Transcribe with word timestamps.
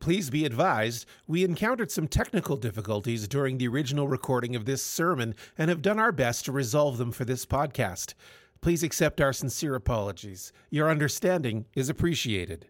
Please 0.00 0.30
be 0.30 0.46
advised, 0.46 1.04
we 1.26 1.44
encountered 1.44 1.90
some 1.90 2.08
technical 2.08 2.56
difficulties 2.56 3.28
during 3.28 3.58
the 3.58 3.68
original 3.68 4.08
recording 4.08 4.56
of 4.56 4.64
this 4.64 4.82
sermon 4.82 5.34
and 5.58 5.68
have 5.68 5.82
done 5.82 5.98
our 5.98 6.10
best 6.10 6.46
to 6.46 6.52
resolve 6.52 6.96
them 6.96 7.12
for 7.12 7.26
this 7.26 7.44
podcast. 7.44 8.14
Please 8.62 8.82
accept 8.82 9.20
our 9.20 9.34
sincere 9.34 9.74
apologies. 9.74 10.54
Your 10.70 10.88
understanding 10.88 11.66
is 11.74 11.90
appreciated. 11.90 12.66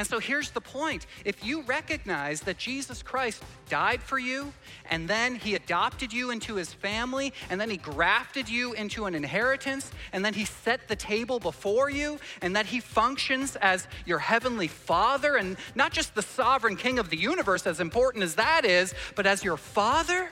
And 0.00 0.06
so 0.06 0.18
here's 0.18 0.50
the 0.52 0.62
point. 0.62 1.04
If 1.26 1.44
you 1.44 1.60
recognize 1.60 2.40
that 2.44 2.56
Jesus 2.56 3.02
Christ 3.02 3.42
died 3.68 4.02
for 4.02 4.18
you, 4.18 4.54
and 4.88 5.06
then 5.06 5.34
he 5.34 5.54
adopted 5.54 6.10
you 6.10 6.30
into 6.30 6.54
his 6.54 6.72
family, 6.72 7.34
and 7.50 7.60
then 7.60 7.68
he 7.68 7.76
grafted 7.76 8.48
you 8.48 8.72
into 8.72 9.04
an 9.04 9.14
inheritance, 9.14 9.92
and 10.14 10.24
then 10.24 10.32
he 10.32 10.46
set 10.46 10.88
the 10.88 10.96
table 10.96 11.38
before 11.38 11.90
you, 11.90 12.18
and 12.40 12.56
that 12.56 12.64
he 12.64 12.80
functions 12.80 13.56
as 13.56 13.86
your 14.06 14.20
heavenly 14.20 14.68
father, 14.68 15.36
and 15.36 15.58
not 15.74 15.92
just 15.92 16.14
the 16.14 16.22
sovereign 16.22 16.76
king 16.76 16.98
of 16.98 17.10
the 17.10 17.18
universe, 17.18 17.66
as 17.66 17.78
important 17.78 18.24
as 18.24 18.36
that 18.36 18.64
is, 18.64 18.94
but 19.16 19.26
as 19.26 19.44
your 19.44 19.58
father. 19.58 20.30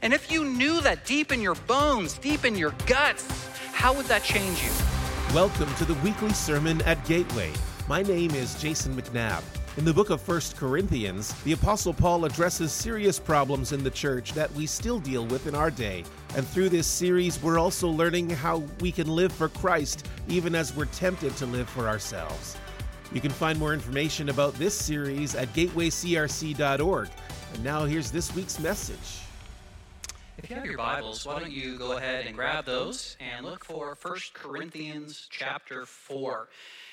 And 0.00 0.14
if 0.14 0.32
you 0.32 0.44
knew 0.46 0.80
that 0.80 1.04
deep 1.04 1.30
in 1.30 1.42
your 1.42 1.56
bones, 1.56 2.16
deep 2.16 2.46
in 2.46 2.56
your 2.56 2.72
guts, 2.86 3.28
how 3.70 3.92
would 3.92 4.06
that 4.06 4.24
change 4.24 4.62
you? 4.62 4.70
Welcome 5.34 5.74
to 5.74 5.84
the 5.84 5.92
weekly 5.96 6.32
sermon 6.32 6.80
at 6.86 7.04
Gateway. 7.04 7.52
My 7.88 8.02
name 8.02 8.32
is 8.32 8.60
Jason 8.60 8.94
McNabb. 8.94 9.42
In 9.78 9.84
the 9.86 9.94
book 9.94 10.10
of 10.10 10.28
1 10.28 10.40
Corinthians, 10.58 11.32
the 11.44 11.52
Apostle 11.52 11.94
Paul 11.94 12.26
addresses 12.26 12.70
serious 12.70 13.18
problems 13.18 13.72
in 13.72 13.82
the 13.82 13.90
church 13.90 14.34
that 14.34 14.52
we 14.52 14.66
still 14.66 15.00
deal 15.00 15.24
with 15.24 15.46
in 15.46 15.54
our 15.54 15.70
day. 15.70 16.04
And 16.36 16.46
through 16.46 16.68
this 16.68 16.86
series, 16.86 17.42
we're 17.42 17.58
also 17.58 17.88
learning 17.88 18.28
how 18.28 18.58
we 18.80 18.92
can 18.92 19.08
live 19.08 19.32
for 19.32 19.48
Christ 19.48 20.06
even 20.28 20.54
as 20.54 20.76
we're 20.76 20.84
tempted 20.84 21.34
to 21.38 21.46
live 21.46 21.66
for 21.66 21.88
ourselves. 21.88 22.58
You 23.10 23.22
can 23.22 23.30
find 23.30 23.58
more 23.58 23.72
information 23.72 24.28
about 24.28 24.52
this 24.56 24.74
series 24.74 25.34
at 25.34 25.50
gatewaycrc.org. 25.54 27.08
And 27.54 27.64
now 27.64 27.86
here's 27.86 28.10
this 28.10 28.34
week's 28.34 28.58
message. 28.58 29.22
If 30.36 30.50
you 30.50 30.56
have 30.56 30.66
your 30.66 30.76
Bibles, 30.76 31.24
why 31.24 31.40
don't 31.40 31.52
you 31.52 31.78
go 31.78 31.96
ahead 31.96 32.26
and 32.26 32.36
grab 32.36 32.66
those 32.66 33.16
and 33.18 33.46
look 33.46 33.64
for 33.64 33.96
1 34.02 34.16
Corinthians 34.34 35.26
chapter 35.30 35.86
4. 35.86 36.50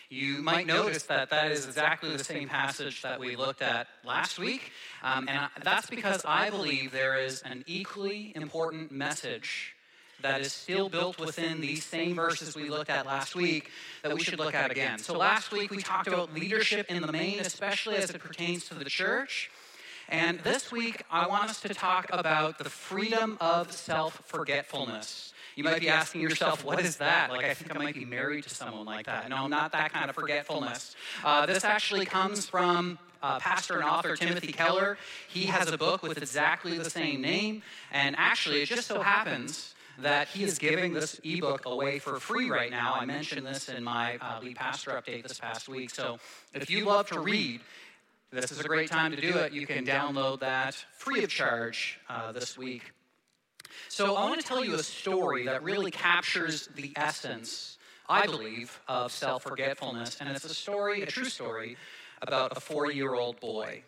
You 0.10 0.42
might 0.44 0.68
notice 0.68 1.04
that 1.04 1.30
that 1.32 1.52
is 1.52 1.66
exactly 1.66 2.16
the 2.16 2.24
same 2.24 2.48
passage 2.48 3.02
that 3.02 3.20
we 3.20 3.36
looked 3.36 3.62
at 3.62 3.88
last 4.06 4.38
week. 4.38 4.72
Um, 5.04 5.28
and 5.28 5.50
that's 5.64 5.90
because 5.90 6.24
I 6.26 6.50
believe 6.50 6.92
there 6.92 7.18
is 7.18 7.42
an 7.42 7.64
equally 7.66 8.32
important 8.36 8.92
message 8.92 9.76
that 10.22 10.42
is 10.42 10.54
still 10.54 10.90
built 10.90 11.20
within 11.20 11.60
these 11.60 11.84
same 11.84 12.16
verses 12.16 12.56
we 12.56 12.70
looked 12.70 12.90
at 12.90 13.06
last 13.06 13.36
week 13.36 13.70
that 14.04 14.14
we 14.14 14.24
should 14.24 14.40
look 14.40 14.54
at 14.54 14.72
again. 14.72 15.00
So 15.00 15.18
last 15.18 15.52
week 15.52 15.72
we 15.72 15.82
talked 15.82 16.08
about 16.08 16.34
leadership 16.34 16.90
in 16.90 17.02
the 17.02 17.12
main, 17.12 17.40
especially 17.40 17.96
as 17.98 18.10
it 18.10 18.20
pertains 18.20 18.66
to 18.70 18.76
the 18.76 18.86
church. 18.86 19.52
And 20.08 20.40
this 20.40 20.72
week 20.72 21.04
I 21.12 21.28
want 21.28 21.50
us 21.50 21.62
to 21.62 21.70
talk 21.74 22.08
about 22.12 22.58
the 22.58 22.70
freedom 22.70 23.38
of 23.42 23.72
self 23.72 24.22
forgetfulness. 24.26 25.34
You 25.56 25.64
might 25.64 25.80
be 25.80 25.90
asking 25.90 26.22
yourself, 26.22 26.66
what 26.66 26.82
is 26.82 26.98
that? 26.98 27.32
Like, 27.32 27.46
I 27.46 27.54
think 27.54 27.74
I 27.74 27.80
might 27.80 27.96
be 27.96 28.06
married 28.06 28.44
to 28.44 28.50
someone 28.50 28.86
like 28.86 29.06
that. 29.06 29.30
No, 29.30 29.38
I'm 29.38 29.50
not 29.50 29.72
that 29.72 29.94
kind 29.94 30.10
of 30.10 30.16
forgetfulness. 30.16 30.96
Uh, 31.24 31.46
this 31.46 31.64
actually 31.64 32.06
comes 32.06 32.46
from 32.46 33.00
uh, 33.24 33.40
pastor 33.40 33.76
and 33.76 33.86
author 33.86 34.16
Timothy 34.16 34.52
Keller. 34.52 34.98
He 35.30 35.46
has 35.46 35.72
a 35.72 35.78
book 35.78 36.04
with 36.04 36.18
exactly 36.18 36.78
the 36.78 36.90
same 36.90 37.22
name. 37.22 37.64
And 37.92 38.16
actually, 38.18 38.62
it 38.62 38.68
just 38.68 38.88
so 38.88 39.02
happens 39.02 39.74
that 40.00 40.28
he 40.28 40.44
is 40.44 40.58
giving 40.58 40.94
this 40.94 41.22
ebook 41.24 41.66
away 41.66 42.00
for 42.00 42.20
free 42.20 42.50
right 42.50 42.70
now. 42.70 42.96
I 43.00 43.06
mentioned 43.06 43.46
this 43.46 43.70
in 43.70 43.82
my 43.84 44.18
uh, 44.18 44.40
lead 44.42 44.58
pastor 44.58 44.92
update 44.92 45.24
this 45.24 45.40
past 45.40 45.70
week. 45.70 45.90
So 45.90 46.20
if 46.54 46.70
you 46.70 46.84
love 46.84 47.08
to 47.08 47.20
read, 47.20 47.62
this 48.32 48.52
is 48.52 48.60
a 48.60 48.64
great 48.64 48.90
time 48.90 49.12
to 49.12 49.22
do 49.22 49.38
it. 49.38 49.54
You 49.54 49.66
can 49.66 49.86
download 49.86 50.42
that 50.42 50.76
free 50.98 51.24
of 51.24 51.30
charge 51.30 52.00
uh, 52.10 52.34
this 52.34 52.58
week. 52.58 52.92
So 53.90 54.16
I 54.16 54.26
want 54.26 54.42
to 54.42 54.48
tell 54.48 54.64
you 54.64 54.76
a 54.76 54.84
story 54.84 55.46
that 55.46 55.64
really 55.64 55.92
captures 55.92 56.68
the 56.76 56.92
essence, 56.96 57.78
I 58.10 58.26
believe, 58.26 58.80
of 58.88 59.12
self 59.12 59.44
forgetfulness. 59.44 60.18
And 60.20 60.30
it's 60.30 60.46
a 60.46 60.54
story, 60.54 61.02
a 61.02 61.06
true 61.06 61.26
story, 61.26 61.78
about 62.22 62.56
a 62.56 62.60
four 62.60 62.92
year 62.92 63.14
old 63.14 63.40
boy. 63.40 63.84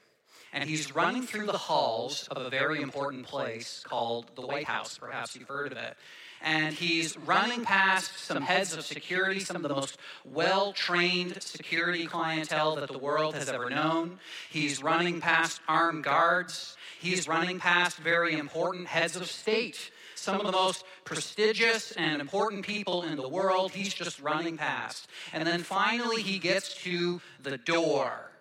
And 0.54 0.68
he's 0.68 0.96
running 0.96 1.24
through 1.24 1.48
the 1.48 1.58
halls 1.58 2.28
of 2.32 2.38
a 2.38 2.50
very 2.50 2.82
important 2.82 3.26
place 3.26 3.84
called 3.86 4.32
the 4.36 4.46
White 4.46 4.66
House. 4.66 4.98
Perhaps 4.98 5.36
you've 5.36 5.48
heard 5.48 5.72
of 5.72 5.78
it. 5.78 5.98
And 6.42 6.74
he's 6.74 7.18
running 7.18 7.64
past 7.64 8.18
some 8.20 8.44
heads 8.44 8.74
of 8.74 8.86
security, 8.86 9.40
some 9.40 9.56
of 9.56 9.64
the 9.64 9.70
most 9.70 9.98
well 10.24 10.72
trained 10.74 11.42
security 11.42 12.06
clientele 12.06 12.76
that 12.76 12.90
the 12.90 12.98
world 12.98 13.36
has 13.36 13.50
ever 13.50 13.70
known. 13.70 14.20
He's 14.50 14.84
running 14.84 15.20
past 15.20 15.62
armed 15.68 16.04
guards. 16.04 16.78
He's 17.00 17.28
running 17.28 17.60
past 17.60 17.98
very 17.98 18.38
important 18.38 18.88
heads 18.88 19.16
of 19.16 19.28
state, 19.28 19.92
some 20.16 20.40
of 20.40 20.46
the 20.46 20.52
most 20.52 20.84
prestigious 21.06 21.92
and 21.92 22.22
important 22.22 22.66
people 22.66 23.04
in 23.04 23.18
the 23.18 23.28
world. 23.28 23.72
He's 23.72 23.94
just 23.94 24.20
running 24.20 24.58
past. 24.58 25.08
And 25.34 25.48
then 25.48 25.62
finally, 25.62 26.22
he 26.22 26.40
gets 26.40 26.76
to 26.84 27.22
the 27.42 27.58
door 27.58 28.32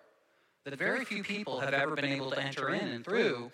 that 0.64 0.76
very 0.76 1.04
few 1.04 1.22
people 1.22 1.60
have 1.60 1.72
ever 1.72 1.94
been 1.94 2.04
able 2.04 2.30
to 2.30 2.40
enter 2.40 2.70
in 2.70 2.88
and 2.88 3.04
through 3.04 3.52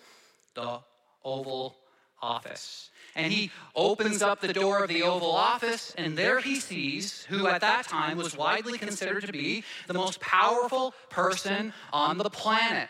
the 0.55 0.79
Oval 1.23 1.75
Office. 2.23 2.89
And 3.15 3.31
he 3.31 3.51
opens 3.75 4.23
up 4.23 4.41
the 4.41 4.53
door 4.53 4.83
of 4.83 4.87
the 4.87 5.03
Oval 5.03 5.31
Office, 5.31 5.93
and 5.97 6.17
there 6.17 6.39
he 6.39 6.55
sees 6.55 7.25
who 7.25 7.45
at 7.45 7.61
that 7.61 7.87
time 7.87 8.17
was 8.17 8.35
widely 8.35 8.79
considered 8.79 9.25
to 9.25 9.31
be 9.31 9.63
the 9.85 9.93
most 9.93 10.19
powerful 10.19 10.95
person 11.09 11.73
on 11.91 12.17
the 12.17 12.29
planet 12.29 12.89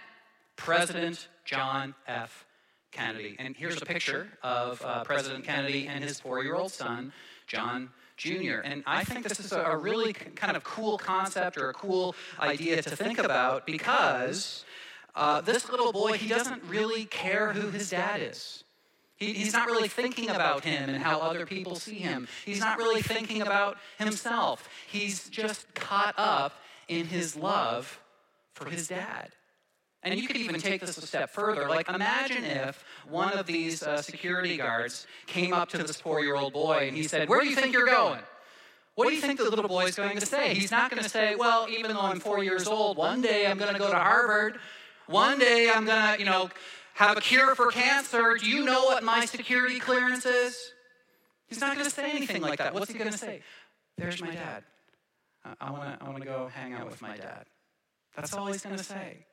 President 0.56 1.28
John 1.44 1.94
F. 2.08 2.46
Kennedy. 2.92 3.36
And 3.40 3.56
here's 3.56 3.82
a 3.82 3.86
picture 3.86 4.30
of 4.44 4.82
uh, 4.86 5.04
President 5.04 5.44
Kennedy 5.44 5.88
and 5.88 6.04
his 6.04 6.20
four 6.20 6.44
year 6.44 6.56
old 6.56 6.72
son, 6.72 7.12
John 7.48 7.90
Jr. 8.16 8.60
And 8.64 8.84
I 8.86 9.04
think 9.04 9.28
this 9.28 9.40
is 9.40 9.52
a 9.52 9.76
really 9.76 10.14
kind 10.14 10.56
of 10.56 10.64
cool 10.64 10.98
concept 10.98 11.58
or 11.58 11.70
a 11.70 11.74
cool 11.74 12.16
idea 12.40 12.82
to 12.82 12.96
think 12.96 13.18
about 13.18 13.66
because 13.66 14.64
uh, 15.16 15.42
this 15.42 15.70
little 15.70 15.92
boy, 15.92 16.14
he 16.14 16.30
doesn't 16.30 16.64
really 16.66 17.06
care 17.06 17.52
who 17.52 17.72
his 17.72 17.90
dad 17.90 18.22
is. 18.22 18.64
He, 19.24 19.34
he's 19.34 19.54
not 19.54 19.68
really 19.68 19.88
thinking 19.88 20.30
about 20.30 20.64
him 20.64 20.90
and 20.90 21.02
how 21.02 21.20
other 21.20 21.46
people 21.46 21.76
see 21.76 21.96
him. 21.96 22.28
He's 22.46 22.60
not 22.60 22.78
really 22.78 23.02
thinking 23.02 23.42
about 23.42 23.78
himself. 23.98 24.68
He's 24.88 25.30
just 25.30 25.74
caught 25.74 26.14
up 26.18 26.54
in 26.88 27.06
his 27.06 27.36
love 27.36 28.00
for 28.54 28.70
his 28.70 28.88
dad. 28.88 29.30
And 30.04 30.20
you 30.20 30.28
could 30.28 30.36
even 30.36 30.60
take 30.60 30.82
this 30.82 30.98
a 30.98 31.08
step 31.08 31.30
further. 31.30 31.70
Like, 31.70 31.88
imagine 31.88 32.44
if 32.44 32.84
one 33.08 33.32
of 33.32 33.46
these 33.46 33.82
uh, 33.82 34.02
security 34.02 34.58
guards 34.58 35.08
came 35.28 35.54
up 35.54 35.70
to 35.70 35.78
this 35.78 36.02
four 36.02 36.22
year 36.22 36.36
old 36.36 36.52
boy 36.52 36.88
and 36.90 36.98
he 36.98 37.04
said, 37.04 37.30
Where 37.30 37.40
do 37.40 37.48
you 37.48 37.56
think 37.56 37.74
you're 37.74 37.86
going? 37.86 38.20
What 38.96 39.08
do 39.08 39.16
you 39.16 39.22
think 39.22 39.40
the 39.40 39.50
little 39.50 39.68
boy 39.68 39.86
is 39.86 39.96
going 39.96 40.20
to 40.20 40.26
say? 40.26 40.54
He's 40.54 40.72
not 40.72 40.92
going 40.92 41.02
to 41.02 41.10
say, 41.10 41.36
Well, 41.36 41.68
even 41.70 41.94
though 41.94 42.02
I'm 42.02 42.20
four 42.20 42.44
years 42.44 42.68
old, 42.68 42.98
one 42.98 43.22
day 43.22 43.48
I'm 43.48 43.58
going 43.58 43.72
to 43.72 43.80
go 43.80 43.90
to 43.90 43.98
Harvard. 43.98 44.60
One 45.08 45.40
day 45.40 45.72
I'm 45.74 45.86
going 45.86 46.16
to, 46.16 46.20
you 46.20 46.26
know, 46.26 46.50
have 46.94 47.18
a 47.18 47.22
cure 47.22 47.56
for 47.56 47.68
cancer. 47.72 48.38
Do 48.40 48.50
you 48.50 48.64
know 48.64 48.84
what 48.84 49.04
my 49.04 49.26
security 49.26 49.80
clearance 49.80 50.26
is? 50.26 50.74
He's 51.48 51.62
not 51.62 51.74
going 51.74 51.86
to 51.86 51.92
say 51.92 52.12
anything 52.12 52.42
like 52.42 52.60
that. 52.60 52.74
What's 52.74 52.92
he 52.92 52.98
going 52.98 53.12
to 53.12 53.18
say? 53.18 53.42
There's 53.98 54.22
my 54.22 54.32
dad. 54.32 54.64
I 55.60 55.72
want 55.72 56.00
to 56.00 56.06
I 56.06 56.10
wanna 56.10 56.26
go 56.26 56.50
hang 56.54 56.74
out 56.74 56.86
with 56.86 57.02
my 57.02 57.18
dad. 57.18 57.46
That's 58.16 58.34
all 58.34 58.48
he's 58.48 58.64
going 58.64 58.78
to 58.78 58.84
say. 58.84 59.26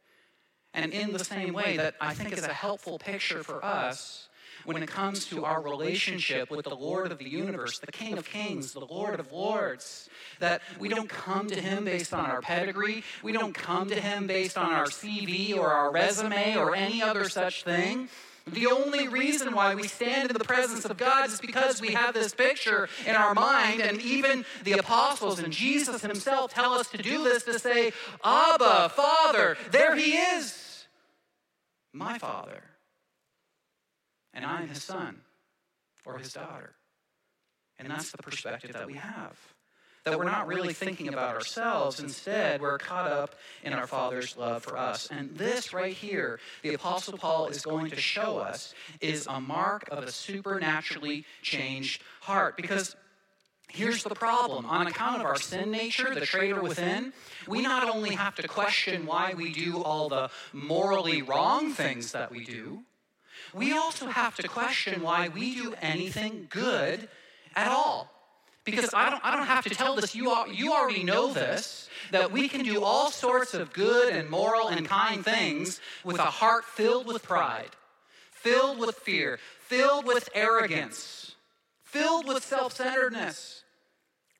And 0.75 0.93
in 0.93 1.13
the 1.13 1.25
same 1.25 1.53
way, 1.53 1.77
that 1.77 1.95
I 2.01 2.15
think 2.15 2.33
is 2.33 2.45
a 2.45 2.53
helpful 2.53 2.99
picture 2.99 3.43
for 3.43 3.65
us 3.65 4.29
when 4.65 4.83
it 4.83 4.89
comes 4.89 5.27
to 5.27 5.45
our 5.45 5.61
relationship 5.61 6.51
with 6.51 6.65
the 6.65 6.75
Lord 6.75 7.13
of 7.13 7.19
the 7.19 7.29
universe, 7.29 7.79
the 7.79 7.93
King 7.93 8.19
of 8.19 8.29
kings, 8.29 8.73
the 8.73 8.81
Lord 8.81 9.21
of 9.21 9.33
lords. 9.33 10.09
That 10.39 10.63
we 10.79 10.89
don't 10.89 11.09
come 11.09 11.49
to 11.49 11.61
him 11.61 11.85
based 11.85 12.15
on 12.15 12.27
our 12.27 12.41
pedigree, 12.41 13.05
we 13.23 13.33
don't 13.33 13.55
come 13.55 13.89
to 13.91 14.01
him 14.01 14.27
based 14.27 14.57
on 14.57 14.73
our 14.73 14.87
CV 14.87 15.57
or 15.57 15.69
our 15.69 15.93
resume 15.93 16.57
or 16.57 16.75
any 16.75 17.03
other 17.03 17.29
such 17.29 17.65
thing. 17.65 18.09
The 18.47 18.67
only 18.67 19.07
reason 19.07 19.55
why 19.55 19.75
we 19.75 19.87
stand 19.87 20.31
in 20.31 20.37
the 20.37 20.45
presence 20.45 20.85
of 20.85 20.97
God 20.97 21.29
is 21.29 21.41
because 21.41 21.81
we 21.81 21.93
have 21.93 22.15
this 22.15 22.35
picture 22.35 22.89
in 23.07 23.15
our 23.15 23.35
mind, 23.35 23.81
and 23.81 24.01
even 24.01 24.45
the 24.65 24.73
apostles 24.73 25.39
and 25.39 25.53
Jesus 25.53 26.03
himself 26.03 26.53
tell 26.53 26.73
us 26.73 26.89
to 26.89 26.99
do 26.99 27.23
this 27.23 27.45
to 27.45 27.59
say, 27.59 27.93
Abba, 28.25 28.89
Father, 28.91 29.57
there 29.71 29.95
he 29.95 30.17
is, 30.17 30.87
my 31.93 32.19
Father. 32.19 32.63
And 34.35 34.45
I'm 34.45 34.69
his 34.69 34.83
son 34.83 35.21
or 36.05 36.19
his 36.19 36.33
daughter. 36.33 36.75
And 37.79 37.91
that's 37.91 38.11
the 38.11 38.19
perspective 38.19 38.73
that 38.73 38.87
we 38.87 38.95
have 38.95 39.37
that 40.05 40.19
we're 40.19 40.25
not 40.25 40.47
really 40.47 40.73
thinking 40.73 41.09
about 41.09 41.35
ourselves. 41.35 42.01
Instead, 42.01 42.61
we're 42.61 42.79
caught 42.79 43.11
up 43.11 43.35
in 43.63 43.73
our 43.73 43.87
Father's 43.87 44.37
love 44.37 44.63
for 44.63 44.77
us. 44.77 45.09
And 45.11 45.37
this 45.37 45.73
right 45.73 45.93
here, 45.93 46.41
the 46.63 46.75
Apostle 46.75 47.19
Paul 47.19 47.49
is 47.49 47.63
going 47.63 47.91
to 47.91 47.97
show 47.97 48.39
us, 48.39 48.75
is 49.01 49.27
a 49.27 49.41
mark 49.41 49.89
of 49.91 50.05
a 50.05 50.11
supernaturally 50.11 51.25
changed 51.43 52.03
heart. 52.21 52.57
Because 52.57 52.97
Here's 53.73 54.03
the 54.03 54.17
problem. 54.17 54.67
On 54.67 54.89
account 54.89 55.21
of 55.21 55.27
our 55.27 55.37
sin 55.37 55.71
nature, 55.71 56.13
the 56.13 56.27
traitor 56.27 56.61
within, 56.61 57.13
we 57.47 57.63
not 57.63 57.89
only 57.89 58.17
have 58.17 58.35
to 58.35 58.49
question 58.49 59.07
why 59.07 59.33
we 59.37 59.53
do 59.53 59.81
all 59.81 60.09
the 60.09 60.29
morally 60.53 61.23
wrong 61.23 61.71
things 61.71 62.11
that 62.11 62.33
we 62.33 62.45
do, 62.45 62.83
we 63.55 63.77
also 63.77 64.07
have 64.07 64.37
to 64.37 64.49
question 64.49 65.03
why 65.03 65.29
we 65.29 65.55
do 65.55 65.75
anything 65.81 66.47
good 66.51 67.09
at 67.57 67.69
all. 67.69 68.11
Because 68.65 68.93
I 68.95 69.11
don't, 69.11 69.25
I 69.25 69.37
don't 69.37 69.47
have 69.47 69.65
to 69.65 69.71
tell 69.71 69.97
this, 69.97 70.15
you, 70.15 70.35
you 70.53 70.73
already 70.73 71.03
know 71.03 71.33
this, 71.33 71.89
that 72.13 72.31
we 72.31 72.49
can 72.49 72.63
do 72.63 72.83
all 72.83 73.11
sorts 73.11 73.55
of 73.55 73.73
good 73.73 74.13
and 74.13 74.29
moral 74.29 74.69
and 74.69 74.87
kind 74.87 75.25
things 75.25 75.81
with 76.05 76.19
a 76.19 76.25
heart 76.25 76.65
filled 76.65 77.07
with 77.07 77.23
pride, 77.23 77.71
filled 78.31 78.79
with 78.79 78.97
fear, 78.97 79.39
filled 79.61 80.05
with 80.05 80.29
arrogance, 80.35 81.35
filled 81.85 82.29
with 82.29 82.45
self 82.45 82.75
centeredness. 82.77 83.60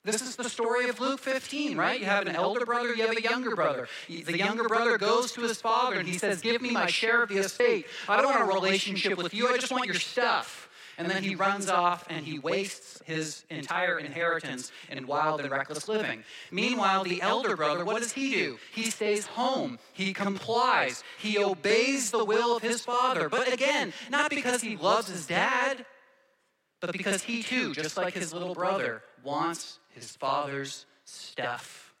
This 0.03 0.23
is 0.23 0.35
the 0.35 0.49
story 0.49 0.89
of 0.89 0.99
Luke 0.99 1.19
15, 1.19 1.77
right? 1.77 1.99
You 1.99 2.07
have 2.07 2.25
an 2.25 2.35
elder 2.35 2.65
brother, 2.65 2.95
you 2.95 3.05
have 3.05 3.15
a 3.15 3.21
younger 3.21 3.55
brother. 3.55 3.87
The 4.07 4.35
younger 4.35 4.67
brother 4.67 4.97
goes 4.97 5.31
to 5.33 5.41
his 5.41 5.61
father 5.61 5.99
and 5.99 6.07
he 6.07 6.17
says, 6.17 6.41
Give 6.41 6.59
me 6.59 6.71
my 6.71 6.87
share 6.87 7.21
of 7.21 7.29
the 7.29 7.37
estate. 7.37 7.85
I 8.09 8.19
don't 8.19 8.31
want 8.31 8.41
a 8.41 8.53
relationship 8.53 9.15
with 9.15 9.31
you, 9.31 9.47
I 9.47 9.57
just 9.57 9.71
want 9.71 9.85
your 9.85 9.93
stuff. 9.95 10.69
And 10.97 11.09
then 11.09 11.23
he 11.23 11.35
runs 11.35 11.69
off 11.69 12.05
and 12.09 12.25
he 12.25 12.39
wastes 12.39 13.01
his 13.05 13.45
entire 13.49 13.99
inheritance 13.99 14.71
in 14.89 15.05
wild 15.05 15.39
and 15.39 15.51
reckless 15.51 15.87
living. 15.87 16.23
Meanwhile, 16.51 17.03
the 17.03 17.21
elder 17.21 17.55
brother, 17.55 17.85
what 17.85 18.01
does 18.01 18.11
he 18.11 18.31
do? 18.31 18.57
He 18.73 18.89
stays 18.89 19.27
home. 19.27 19.77
He 19.93 20.13
complies. 20.13 21.03
He 21.19 21.37
obeys 21.37 22.09
the 22.09 22.25
will 22.25 22.57
of 22.57 22.63
his 22.63 22.83
father. 22.83 23.29
But 23.29 23.53
again, 23.53 23.93
not 24.09 24.31
because 24.31 24.61
he 24.61 24.77
loves 24.77 25.07
his 25.07 25.27
dad, 25.27 25.85
but 26.81 26.91
because 26.91 27.21
he 27.21 27.43
too, 27.43 27.73
just 27.73 27.97
like 27.97 28.15
his 28.15 28.33
little 28.33 28.55
brother, 28.55 29.03
wants 29.23 29.79
his 29.91 30.15
father's 30.15 30.85
stuff. 31.05 31.93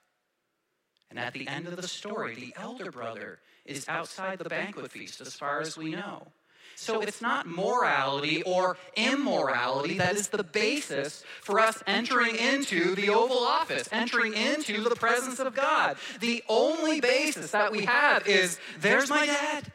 And 1.09 1.19
at 1.19 1.33
the 1.33 1.47
end 1.47 1.67
of 1.67 1.75
the 1.75 1.87
story, 1.87 2.35
the 2.35 2.53
elder 2.57 2.91
brother 2.91 3.39
is 3.65 3.87
outside 3.87 4.39
the 4.39 4.49
banquet 4.49 4.91
feast, 4.91 5.21
as 5.21 5.33
far 5.33 5.61
as 5.61 5.77
we 5.77 5.91
know. 5.91 6.27
So 6.75 7.01
it's 7.01 7.21
not 7.21 7.45
morality 7.45 8.43
or 8.43 8.77
immorality 8.95 9.97
that 9.97 10.15
is 10.15 10.29
the 10.29 10.43
basis 10.43 11.23
for 11.41 11.59
us 11.59 11.83
entering 11.85 12.35
into 12.35 12.95
the 12.95 13.09
Oval 13.09 13.37
Office, 13.37 13.87
entering 13.91 14.33
into 14.33 14.81
the 14.83 14.95
presence 14.95 15.39
of 15.39 15.53
God. 15.53 15.97
The 16.21 16.43
only 16.47 17.01
basis 17.01 17.51
that 17.51 17.71
we 17.71 17.85
have 17.85 18.27
is 18.27 18.57
there's 18.79 19.09
my 19.09 19.25
dad, 19.25 19.71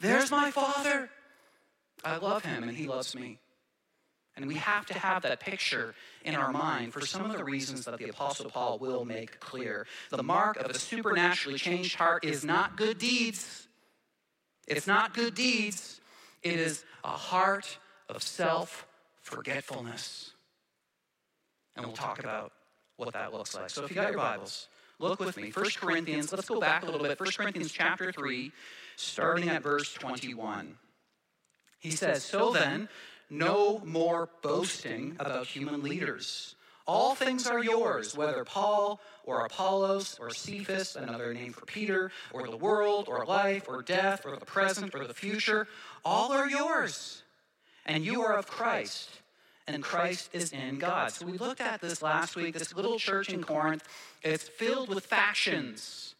there's 0.00 0.30
my 0.30 0.50
father. 0.50 1.10
I 2.04 2.16
love 2.18 2.44
him 2.44 2.62
and 2.62 2.76
he 2.76 2.86
loves 2.86 3.14
me. 3.14 3.38
And 4.36 4.46
we 4.46 4.54
have 4.56 4.84
to 4.86 4.94
have 4.94 5.22
that 5.22 5.40
picture 5.40 5.94
in 6.24 6.34
our 6.34 6.52
mind 6.52 6.92
for 6.92 7.00
some 7.00 7.30
of 7.30 7.36
the 7.36 7.42
reasons 7.42 7.86
that 7.86 7.98
the 7.98 8.10
Apostle 8.10 8.50
Paul 8.50 8.78
will 8.78 9.04
make 9.04 9.40
clear. 9.40 9.86
The 10.10 10.22
mark 10.22 10.58
of 10.58 10.70
a 10.70 10.78
supernaturally 10.78 11.58
changed 11.58 11.96
heart 11.96 12.22
is 12.22 12.44
not 12.44 12.76
good 12.76 12.98
deeds. 12.98 13.66
It's 14.66 14.86
not 14.86 15.14
good 15.14 15.34
deeds. 15.34 16.00
It 16.42 16.60
is 16.60 16.84
a 17.02 17.08
heart 17.08 17.78
of 18.10 18.22
self 18.22 18.86
forgetfulness. 19.22 20.32
And 21.74 21.86
we'll 21.86 21.94
talk 21.94 22.18
about 22.18 22.52
what 22.96 23.12
that 23.14 23.32
looks 23.32 23.54
like. 23.54 23.70
So 23.70 23.84
if 23.84 23.90
you 23.90 23.96
got 23.96 24.10
your 24.10 24.18
Bibles, 24.18 24.68
look 24.98 25.18
with 25.18 25.36
me. 25.36 25.50
1 25.50 25.66
Corinthians, 25.76 26.32
let's 26.32 26.48
go 26.48 26.60
back 26.60 26.82
a 26.82 26.86
little 26.86 27.02
bit. 27.02 27.18
1 27.18 27.30
Corinthians 27.36 27.72
chapter 27.72 28.12
3, 28.12 28.52
starting 28.96 29.48
at 29.48 29.62
verse 29.62 29.92
21. 29.94 30.76
He 31.78 31.90
says, 31.90 32.22
So 32.22 32.50
then, 32.50 32.88
no 33.30 33.80
more 33.84 34.28
boasting 34.42 35.16
about 35.18 35.46
human 35.46 35.82
leaders. 35.82 36.54
All 36.86 37.16
things 37.16 37.48
are 37.48 37.62
yours, 37.62 38.16
whether 38.16 38.44
Paul 38.44 39.00
or 39.24 39.44
Apollos 39.44 40.18
or 40.20 40.30
Cephas, 40.30 40.94
another 40.94 41.34
name 41.34 41.52
for 41.52 41.66
Peter, 41.66 42.12
or 42.32 42.46
the 42.46 42.56
world 42.56 43.06
or 43.08 43.24
life 43.26 43.64
or 43.68 43.82
death 43.82 44.24
or 44.24 44.36
the 44.36 44.46
present 44.46 44.94
or 44.94 45.04
the 45.04 45.14
future. 45.14 45.66
All 46.04 46.32
are 46.32 46.48
yours. 46.48 47.22
And 47.86 48.04
you 48.04 48.22
are 48.22 48.36
of 48.36 48.46
Christ, 48.46 49.10
and 49.66 49.82
Christ 49.82 50.30
is 50.32 50.52
in 50.52 50.78
God. 50.78 51.12
So 51.12 51.26
we 51.26 51.38
looked 51.38 51.60
at 51.60 51.80
this 51.80 52.02
last 52.02 52.36
week. 52.36 52.54
This 52.54 52.74
little 52.74 52.98
church 52.98 53.30
in 53.30 53.42
Corinth, 53.42 53.82
it's 54.22 54.48
filled 54.48 54.88
with 54.88 55.06
factions, 55.06 56.14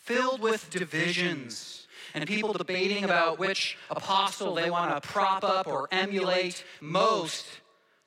filled 0.00 0.40
with 0.40 0.70
divisions 0.70 1.83
and 2.14 2.26
people 2.26 2.52
debating 2.52 3.04
about 3.04 3.38
which 3.38 3.76
apostle 3.90 4.54
they 4.54 4.70
want 4.70 4.94
to 4.94 5.08
prop 5.08 5.44
up 5.44 5.66
or 5.66 5.88
emulate 5.90 6.64
most 6.80 7.44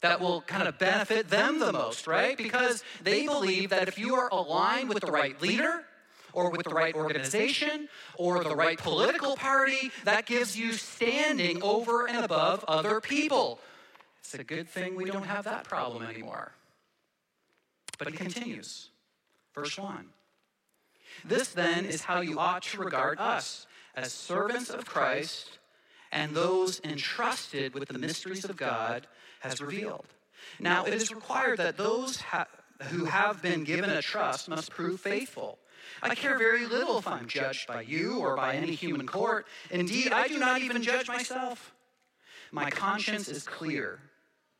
that 0.01 0.19
will 0.19 0.41
kind 0.41 0.67
of 0.67 0.77
benefit 0.79 1.27
them 1.29 1.59
the 1.59 1.73
most, 1.73 2.07
right? 2.07 2.37
Because 2.37 2.83
they 3.03 3.25
believe 3.25 3.71
that 3.71 3.87
if 3.87 3.97
you 3.97 4.15
are 4.15 4.29
aligned 4.31 4.89
with 4.89 4.99
the 5.01 5.11
right 5.11 5.39
leader, 5.41 5.83
or 6.33 6.51
with 6.51 6.63
the 6.63 6.73
right 6.73 6.93
organization 6.93 7.89
or 8.15 8.43
the 8.43 8.55
right 8.55 8.77
political 8.77 9.35
party, 9.35 9.91
that 10.03 10.27
gives 10.27 10.55
you 10.55 10.71
standing 10.73 11.63
over 11.63 12.07
and 12.07 12.23
above 12.23 12.63
other 12.67 13.01
people. 13.01 13.59
It's 14.19 14.35
a 14.35 14.43
good 14.43 14.69
thing 14.69 14.95
we 14.95 15.05
don't 15.05 15.25
have 15.25 15.45
that 15.45 15.63
problem 15.63 16.03
anymore. 16.03 16.51
But 17.97 18.09
he 18.09 18.13
continues. 18.13 18.89
Verse 19.55 19.79
1. 19.79 20.05
This 21.25 21.47
then 21.49 21.85
is 21.85 22.03
how 22.03 22.21
you 22.21 22.37
ought 22.37 22.61
to 22.63 22.79
regard 22.79 23.17
us 23.17 23.65
as 23.97 24.13
servants 24.13 24.69
of 24.69 24.85
Christ 24.85 25.57
and 26.11 26.33
those 26.33 26.79
entrusted 26.83 27.73
with 27.73 27.89
the 27.89 27.97
mysteries 27.97 28.45
of 28.45 28.55
God 28.55 29.07
has 29.39 29.59
revealed. 29.59 30.05
Now, 30.59 30.85
it 30.85 30.93
is 30.93 31.13
required 31.13 31.57
that 31.57 31.77
those 31.77 32.21
ha- 32.21 32.45
who 32.83 33.05
have 33.05 33.41
been 33.41 33.63
given 33.63 33.89
a 33.89 34.01
trust 34.01 34.47
must 34.47 34.69
prove 34.69 35.01
faithful. 35.01 35.57
I 36.01 36.13
care 36.13 36.37
very 36.37 36.67
little 36.67 36.99
if 36.99 37.07
I'm 37.07 37.27
judged 37.27 37.67
by 37.67 37.81
you 37.81 38.19
or 38.19 38.35
by 38.35 38.55
any 38.55 38.73
human 38.73 39.07
court. 39.07 39.47
Indeed, 39.71 40.13
I 40.13 40.27
do 40.27 40.37
not 40.37 40.61
even 40.61 40.83
judge 40.83 41.07
myself. 41.07 41.73
My 42.51 42.69
conscience 42.69 43.27
is 43.27 43.43
clear, 43.43 43.99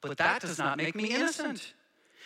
but 0.01 0.17
that 0.17 0.41
does 0.41 0.57
not 0.57 0.77
make 0.77 0.95
me 0.95 1.13
innocent. 1.13 1.73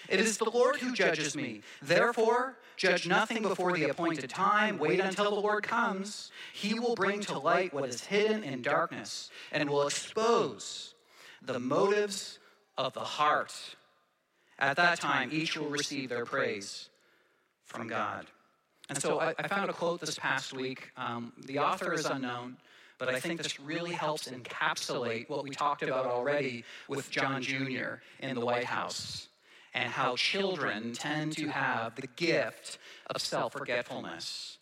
It 0.08 0.20
is 0.20 0.38
the 0.38 0.50
Lord 0.50 0.78
who 0.78 0.94
judges 0.94 1.36
me. 1.36 1.62
Therefore, 1.82 2.58
judge 2.78 3.08
nothing 3.08 3.44
before 3.44 3.74
the 3.74 3.86
appointed 3.86 4.30
time. 4.30 4.78
Wait 4.78 5.00
until 5.00 5.26
the 5.26 5.42
Lord 5.42 5.64
comes. 5.64 6.32
He 6.54 6.80
will 6.80 6.96
bring 6.96 7.22
to 7.22 7.38
light 7.38 7.74
what 7.74 7.88
is 7.88 8.04
hidden 8.04 8.44
in 8.44 8.62
darkness 8.62 9.30
and 9.52 9.70
will 9.70 9.88
expose 9.88 10.96
the 11.42 11.60
motives 11.60 12.40
of 12.78 12.94
the 12.94 13.00
heart. 13.00 13.54
At 14.60 14.78
that 14.78 15.00
time, 15.00 15.30
each 15.32 15.58
will 15.58 15.70
receive 15.70 16.10
their 16.10 16.26
praise 16.26 16.90
from 17.66 17.88
God. 17.88 18.28
And 18.90 19.02
so 19.02 19.20
I, 19.20 19.34
I 19.40 19.48
found 19.48 19.70
a 19.70 19.74
quote 19.74 20.02
this 20.02 20.20
past 20.20 20.54
week. 20.54 20.92
Um, 20.98 21.34
the 21.46 21.60
author 21.60 21.94
is 21.94 22.06
unknown, 22.06 22.58
but 22.98 23.10
I 23.10 23.20
think 23.20 23.42
this 23.42 23.60
really 23.60 23.94
helps 23.94 24.28
encapsulate 24.28 25.30
what 25.30 25.44
we 25.44 25.52
talked 25.52 25.82
about 25.82 26.06
already 26.06 26.64
with 26.88 27.10
John 27.10 27.42
Jr. 27.42 28.02
in 28.20 28.36
the 28.36 28.46
White 28.46 28.66
House 28.66 29.30
and 29.74 29.90
how 29.90 30.16
children 30.16 30.94
tend 30.94 31.34
to 31.38 31.48
have 31.48 31.96
the 31.96 32.08
gift 32.08 32.78
of 33.08 33.22
self 33.22 33.54
forgetfulness. 33.54 34.58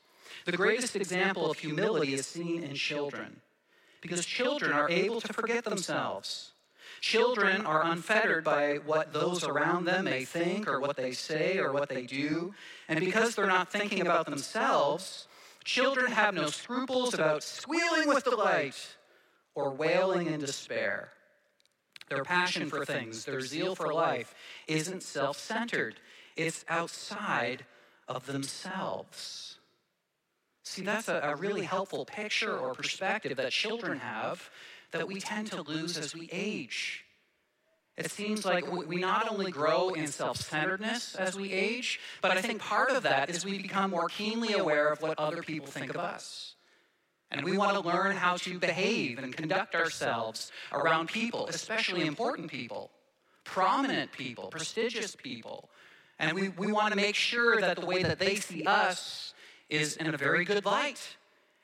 The 0.46 0.58
greatest 0.58 0.96
example 0.96 1.50
of 1.52 1.60
humility 1.60 2.14
is 2.14 2.26
seen 2.26 2.64
in 2.64 2.76
children 2.76 3.42
because 4.02 4.26
children 4.26 4.74
are 4.74 4.90
able 4.90 5.22
to 5.22 5.34
forget 5.34 5.66
themselves. 5.66 6.52
Children 7.02 7.66
are 7.66 7.84
unfettered 7.86 8.44
by 8.44 8.76
what 8.86 9.14
those 9.14 9.44
around 9.44 9.86
them 9.86 10.06
may 10.06 10.26
think 10.26 10.68
or 10.68 10.80
what 10.80 10.98
they 10.98 11.12
say 11.12 11.58
or 11.58 11.72
what 11.72 11.88
they 11.88 12.06
do. 12.06 12.54
And 12.90 13.00
because 13.00 13.36
they're 13.36 13.48
not 13.48 13.72
thinking 13.72 14.02
about 14.02 14.26
themselves, 14.26 15.28
children 15.64 16.12
have 16.12 16.34
no 16.34 16.48
scruples 16.48 17.14
about 17.14 17.44
squealing 17.44 18.08
with 18.08 18.26
delight 18.26 18.76
or 19.56 19.72
wailing 19.72 20.28
in 20.28 20.40
despair. 20.40 21.12
Their 22.10 22.24
passion 22.24 22.70
for 22.70 22.86
things, 22.86 23.26
their 23.26 23.42
zeal 23.42 23.76
for 23.76 23.94
life, 23.94 24.34
isn't 24.68 25.04
self 25.04 25.40
centered, 25.40 25.96
it's 26.36 26.66
outside 26.68 27.66
of 28.08 28.26
themselves. 28.26 29.58
See, 30.64 30.84
that's 30.84 31.08
a, 31.08 31.20
a, 31.24 31.36
really 31.36 31.64
helpful 31.64 32.06
picture 32.06 32.56
or 32.58 32.74
perspective 32.74 33.38
that 33.38 33.52
children 33.52 34.00
have 34.00 34.50
that 34.92 35.08
we 35.08 35.20
tend 35.20 35.48
to 35.52 35.62
lose 35.62 35.98
as 35.98 36.14
we 36.16 36.30
age. 36.32 37.06
It 37.98 38.12
seems 38.12 38.46
like 38.46 38.72
we 38.72 38.96
not 38.96 39.30
only 39.32 39.52
grow 39.52 39.90
in 39.90 40.08
self 40.08 40.38
centeredness 40.38 41.16
as 41.16 41.36
we 41.36 41.52
age, 41.52 42.00
but 42.22 42.32
I 42.32 42.42
think 42.42 42.62
part 42.62 42.92
of 42.92 43.04
that 43.04 43.30
is 43.30 43.44
we 43.44 43.62
become 43.62 43.92
more 43.92 44.08
keenly 44.08 44.54
aware 44.54 44.92
of 44.92 45.02
what 45.02 45.20
other 45.20 45.44
people 45.44 45.68
think 45.68 45.90
of 45.90 45.98
us. 45.98 46.49
And 47.32 47.46
we 47.46 47.58
want 47.58 47.74
to 47.74 47.88
learn 47.88 48.16
how 48.16 48.38
to 48.38 48.58
behave 48.58 49.20
and 49.20 49.36
conduct 49.36 49.76
ourselves 49.76 50.52
around 50.72 51.10
people, 51.10 51.48
especially 51.48 52.08
important 52.08 52.50
people, 52.50 52.90
prominent 53.44 54.12
people, 54.12 54.48
prestigious 54.48 55.16
people. 55.16 55.70
And 56.18 56.34
we, 56.34 56.50
we 56.50 56.72
want 56.72 56.92
to 56.92 56.96
make 56.98 57.16
sure 57.16 57.62
that 57.62 57.80
the 57.80 57.86
way 57.86 58.04
that 58.04 58.20
they 58.20 58.36
see 58.36 58.64
us 58.64 59.34
is 59.70 59.96
in 59.98 60.14
a 60.14 60.18
very 60.18 60.44
good 60.44 60.66
light. 60.66 61.00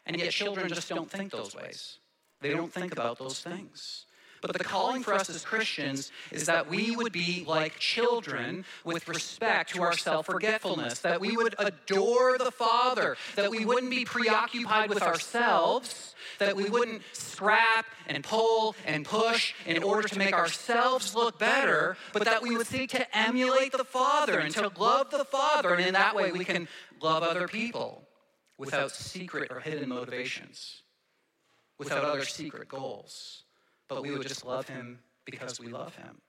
And 0.05 0.19
yet, 0.19 0.31
children 0.31 0.69
just 0.69 0.87
don't 0.87 1.09
think 1.09 1.31
those 1.31 1.55
ways. 1.55 1.97
They 2.41 2.51
don't 2.51 2.71
think 2.71 2.91
about 2.91 3.17
those 3.17 3.39
things. 3.39 4.04
But 4.47 4.57
the 4.57 4.63
calling 4.63 5.01
for 5.01 5.13
us 5.13 5.29
as 5.29 5.43
Christians 5.43 6.11
is 6.31 6.45
that 6.45 6.69
we 6.69 6.95
would 6.95 7.11
be 7.11 7.43
like 7.47 7.79
children 7.79 8.63
with 8.83 9.07
respect 9.07 9.73
to 9.73 9.81
our 9.81 9.97
self 9.97 10.27
forgetfulness, 10.27 10.99
that 10.99 11.19
we 11.19 11.35
would 11.35 11.55
adore 11.57 12.37
the 12.37 12.51
Father, 12.51 13.17
that 13.35 13.49
we 13.49 13.65
wouldn't 13.65 13.89
be 13.89 14.05
preoccupied 14.05 14.89
with 14.89 15.01
ourselves, 15.01 16.13
that 16.37 16.55
we 16.55 16.69
wouldn't 16.69 17.01
scrap 17.13 17.87
and 18.07 18.23
pull 18.23 18.75
and 18.85 19.03
push 19.03 19.53
in 19.65 19.81
order 19.81 20.07
to 20.07 20.17
make 20.17 20.33
ourselves 20.33 21.15
look 21.15 21.39
better, 21.39 21.97
but 22.13 22.25
that 22.25 22.43
we 22.43 22.55
would 22.55 22.67
seek 22.67 22.91
to 22.91 23.17
emulate 23.17 23.71
the 23.71 23.83
Father 23.83 24.39
and 24.39 24.53
to 24.53 24.71
love 24.77 25.09
the 25.09 25.25
Father. 25.25 25.73
And 25.73 25.83
in 25.83 25.93
that 25.93 26.15
way, 26.15 26.31
we 26.31 26.45
can 26.45 26.67
love 27.01 27.23
other 27.23 27.47
people 27.47 28.03
without 28.59 28.91
secret 28.91 29.51
or 29.51 29.59
hidden 29.59 29.89
motivations, 29.89 30.83
without 31.79 32.03
other 32.03 32.25
secret 32.25 32.67
goals 32.69 33.44
but 33.87 34.01
we 34.01 34.11
would 34.11 34.27
just 34.27 34.45
love 34.45 34.67
him 34.67 34.99
because 35.25 35.59
we 35.59 35.67
love 35.67 35.95
him. 35.95 36.21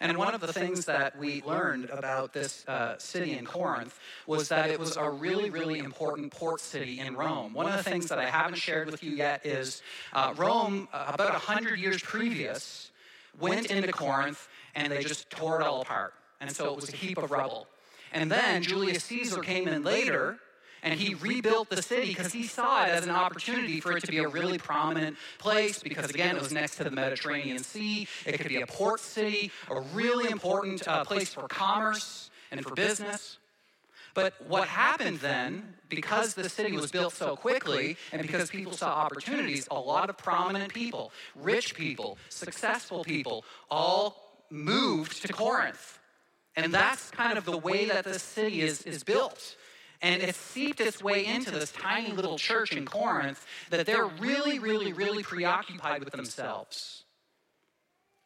And 0.00 0.18
one 0.18 0.34
of 0.34 0.40
the 0.40 0.52
things 0.52 0.84
that 0.86 1.16
we 1.18 1.40
learned 1.42 1.88
about 1.90 2.32
this 2.32 2.66
uh, 2.68 2.98
city 2.98 3.38
in 3.38 3.46
Corinth 3.46 3.98
was 4.26 4.48
that 4.48 4.68
it 4.68 4.78
was 4.78 4.96
a 4.96 5.08
really, 5.08 5.50
really 5.50 5.78
important 5.78 6.32
port 6.32 6.60
city 6.60 7.00
in 7.00 7.16
Rome. 7.16 7.54
One 7.54 7.66
of 7.66 7.76
the 7.76 7.82
things 7.82 8.08
that 8.08 8.18
I 8.18 8.28
haven't 8.28 8.56
shared 8.56 8.90
with 8.90 9.02
you 9.02 9.12
yet 9.12 9.46
is 9.46 9.82
uh, 10.12 10.34
Rome, 10.36 10.88
uh, 10.92 11.12
about 11.14 11.32
100 11.32 11.78
years 11.78 12.02
previous, 12.02 12.90
went 13.40 13.70
into 13.70 13.92
Corinth 13.92 14.48
and 14.74 14.92
they 14.92 15.02
just 15.02 15.30
tore 15.30 15.60
it 15.60 15.64
all 15.64 15.80
apart. 15.80 16.14
And 16.40 16.50
so 16.50 16.70
it 16.70 16.76
was 16.76 16.92
a 16.92 16.96
heap 16.96 17.18
of 17.18 17.30
rubble. 17.30 17.68
And 18.12 18.30
then 18.30 18.62
Julius 18.62 19.04
Caesar 19.04 19.40
came 19.40 19.68
in 19.68 19.82
later 19.84 20.38
and 20.84 21.00
he 21.00 21.14
rebuilt 21.14 21.70
the 21.70 21.82
city 21.82 22.08
because 22.08 22.32
he 22.32 22.44
saw 22.44 22.84
it 22.84 22.90
as 22.90 23.04
an 23.04 23.10
opportunity 23.10 23.80
for 23.80 23.96
it 23.96 24.04
to 24.04 24.10
be 24.10 24.18
a 24.18 24.28
really 24.28 24.58
prominent 24.58 25.16
place 25.38 25.82
because, 25.82 26.10
again, 26.10 26.36
it 26.36 26.42
was 26.42 26.52
next 26.52 26.76
to 26.76 26.84
the 26.84 26.90
Mediterranean 26.90 27.58
Sea. 27.58 28.06
It 28.26 28.38
could 28.38 28.48
be 28.48 28.60
a 28.60 28.66
port 28.66 29.00
city, 29.00 29.50
a 29.70 29.80
really 29.80 30.30
important 30.30 30.86
uh, 30.86 31.02
place 31.04 31.32
for 31.32 31.48
commerce 31.48 32.30
and 32.52 32.62
for 32.62 32.74
business. 32.74 33.38
But 34.12 34.34
what 34.46 34.68
happened 34.68 35.18
then, 35.18 35.74
because 35.88 36.34
the 36.34 36.48
city 36.48 36.72
was 36.76 36.92
built 36.92 37.14
so 37.14 37.34
quickly 37.34 37.96
and 38.12 38.22
because 38.22 38.50
people 38.50 38.74
saw 38.74 38.90
opportunities, 38.90 39.66
a 39.70 39.80
lot 39.80 40.10
of 40.10 40.18
prominent 40.18 40.72
people, 40.72 41.12
rich 41.34 41.74
people, 41.74 42.18
successful 42.28 43.02
people, 43.02 43.44
all 43.70 44.44
moved 44.50 45.22
to 45.22 45.32
Corinth. 45.32 45.98
And 46.56 46.72
that's 46.72 47.10
kind 47.10 47.38
of 47.38 47.46
the 47.46 47.56
way 47.56 47.86
that 47.86 48.04
the 48.04 48.18
city 48.18 48.60
is, 48.60 48.82
is 48.82 49.02
built. 49.02 49.56
And 50.02 50.22
it 50.22 50.34
seeped 50.34 50.80
its 50.80 51.02
way 51.02 51.24
into 51.24 51.50
this 51.50 51.72
tiny 51.72 52.12
little 52.12 52.36
church 52.36 52.72
in 52.72 52.84
Corinth 52.84 53.46
that 53.70 53.86
they're 53.86 54.06
really, 54.06 54.58
really, 54.58 54.92
really 54.92 55.22
preoccupied 55.22 56.04
with 56.04 56.12
themselves. 56.12 57.04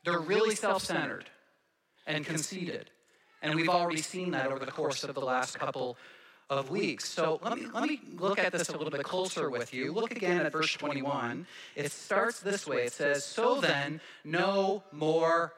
They're 0.05 0.19
really 0.19 0.55
self 0.55 0.83
centered 0.83 1.27
and 2.07 2.25
conceited. 2.25 2.91
And 3.43 3.55
we've 3.55 3.69
already 3.69 4.03
seen 4.03 4.33
that 4.33 4.49
over 4.49 4.65
the 4.65 4.73
course 4.73 5.05
of 5.05 5.15
the 5.15 5.21
last 5.21 5.59
couple 5.59 5.97
of 6.51 6.71
weeks. 6.71 7.09
So 7.09 7.39
let 7.43 7.59
me, 7.59 7.67
let 7.73 7.89
me 7.89 8.01
look 8.17 8.39
at 8.39 8.53
this 8.53 8.69
a 8.69 8.73
little 8.73 8.91
bit 8.91 9.03
closer 9.03 9.51
with 9.51 9.73
you. 9.75 9.93
Look 9.93 10.11
again 10.11 10.45
at 10.45 10.53
verse 10.53 10.73
21. 10.73 11.47
It 11.77 11.93
starts 11.93 12.41
this 12.41 12.67
way 12.67 12.87
it 12.87 12.93
says, 12.93 13.25
So 13.25 13.61
then, 13.61 14.01
no 14.25 14.83
more, 14.91 15.53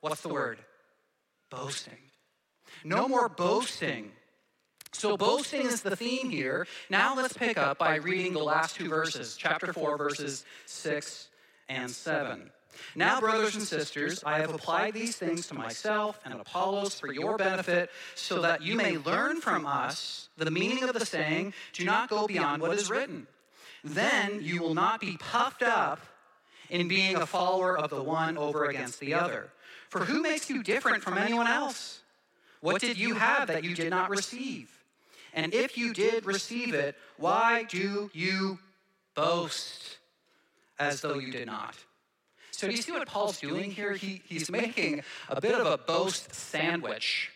what's 0.00 0.20
the 0.20 0.28
word? 0.28 0.58
Boasting. 1.50 1.94
No 2.84 3.08
more 3.08 3.28
boasting 3.28 4.12
so 4.94 5.16
boasting 5.16 5.66
is 5.66 5.82
the 5.82 5.96
theme 5.96 6.30
here. 6.30 6.66
Now 6.88 7.14
let's 7.16 7.36
pick 7.36 7.58
up 7.58 7.78
by 7.78 7.96
reading 7.96 8.32
the 8.32 8.42
last 8.42 8.76
two 8.76 8.88
verses, 8.88 9.36
chapter 9.36 9.72
4, 9.72 9.98
verses 9.98 10.44
6 10.66 11.28
and 11.68 11.90
7. 11.90 12.50
Now, 12.94 13.20
brothers 13.20 13.54
and 13.54 13.64
sisters, 13.64 14.22
I 14.24 14.38
have 14.38 14.52
applied 14.52 14.94
these 14.94 15.16
things 15.16 15.46
to 15.48 15.54
myself 15.54 16.20
and 16.24 16.34
Apollos 16.34 16.98
for 16.98 17.12
your 17.12 17.36
benefit, 17.36 17.90
so 18.14 18.40
that 18.42 18.62
you 18.62 18.76
may 18.76 18.98
learn 18.98 19.40
from 19.40 19.66
us 19.66 20.28
the 20.36 20.50
meaning 20.50 20.82
of 20.82 20.92
the 20.92 21.06
saying, 21.06 21.54
do 21.72 21.84
not 21.84 22.08
go 22.08 22.26
beyond 22.26 22.62
what 22.62 22.76
is 22.76 22.90
written. 22.90 23.26
Then 23.82 24.40
you 24.42 24.60
will 24.60 24.74
not 24.74 25.00
be 25.00 25.16
puffed 25.18 25.62
up 25.62 26.00
in 26.70 26.88
being 26.88 27.16
a 27.16 27.26
follower 27.26 27.78
of 27.78 27.90
the 27.90 28.02
one 28.02 28.38
over 28.38 28.64
against 28.64 28.98
the 28.98 29.14
other. 29.14 29.50
For 29.88 30.00
who 30.00 30.22
makes 30.22 30.50
you 30.50 30.62
different 30.62 31.02
from 31.02 31.18
anyone 31.18 31.46
else? 31.46 32.00
What 32.60 32.80
did 32.80 32.96
you 32.96 33.14
have 33.14 33.48
that 33.48 33.62
you 33.62 33.74
did 33.74 33.90
not 33.90 34.10
receive? 34.10 34.73
And 35.34 35.52
if 35.52 35.76
you 35.76 35.92
did 35.92 36.24
receive 36.24 36.74
it, 36.74 36.96
why 37.18 37.64
do 37.64 38.10
you 38.14 38.58
boast 39.14 39.98
as 40.78 41.00
though 41.00 41.18
you 41.18 41.32
did 41.32 41.46
not? 41.46 41.74
So, 42.52 42.68
do 42.68 42.72
you 42.72 42.80
see 42.80 42.92
what 42.92 43.06
Paul's 43.08 43.40
doing 43.40 43.72
here? 43.72 43.92
He, 43.92 44.22
he's 44.26 44.48
making 44.48 45.02
a 45.28 45.40
bit 45.40 45.54
of 45.54 45.66
a 45.66 45.76
boast 45.76 46.32
sandwich. 46.32 47.32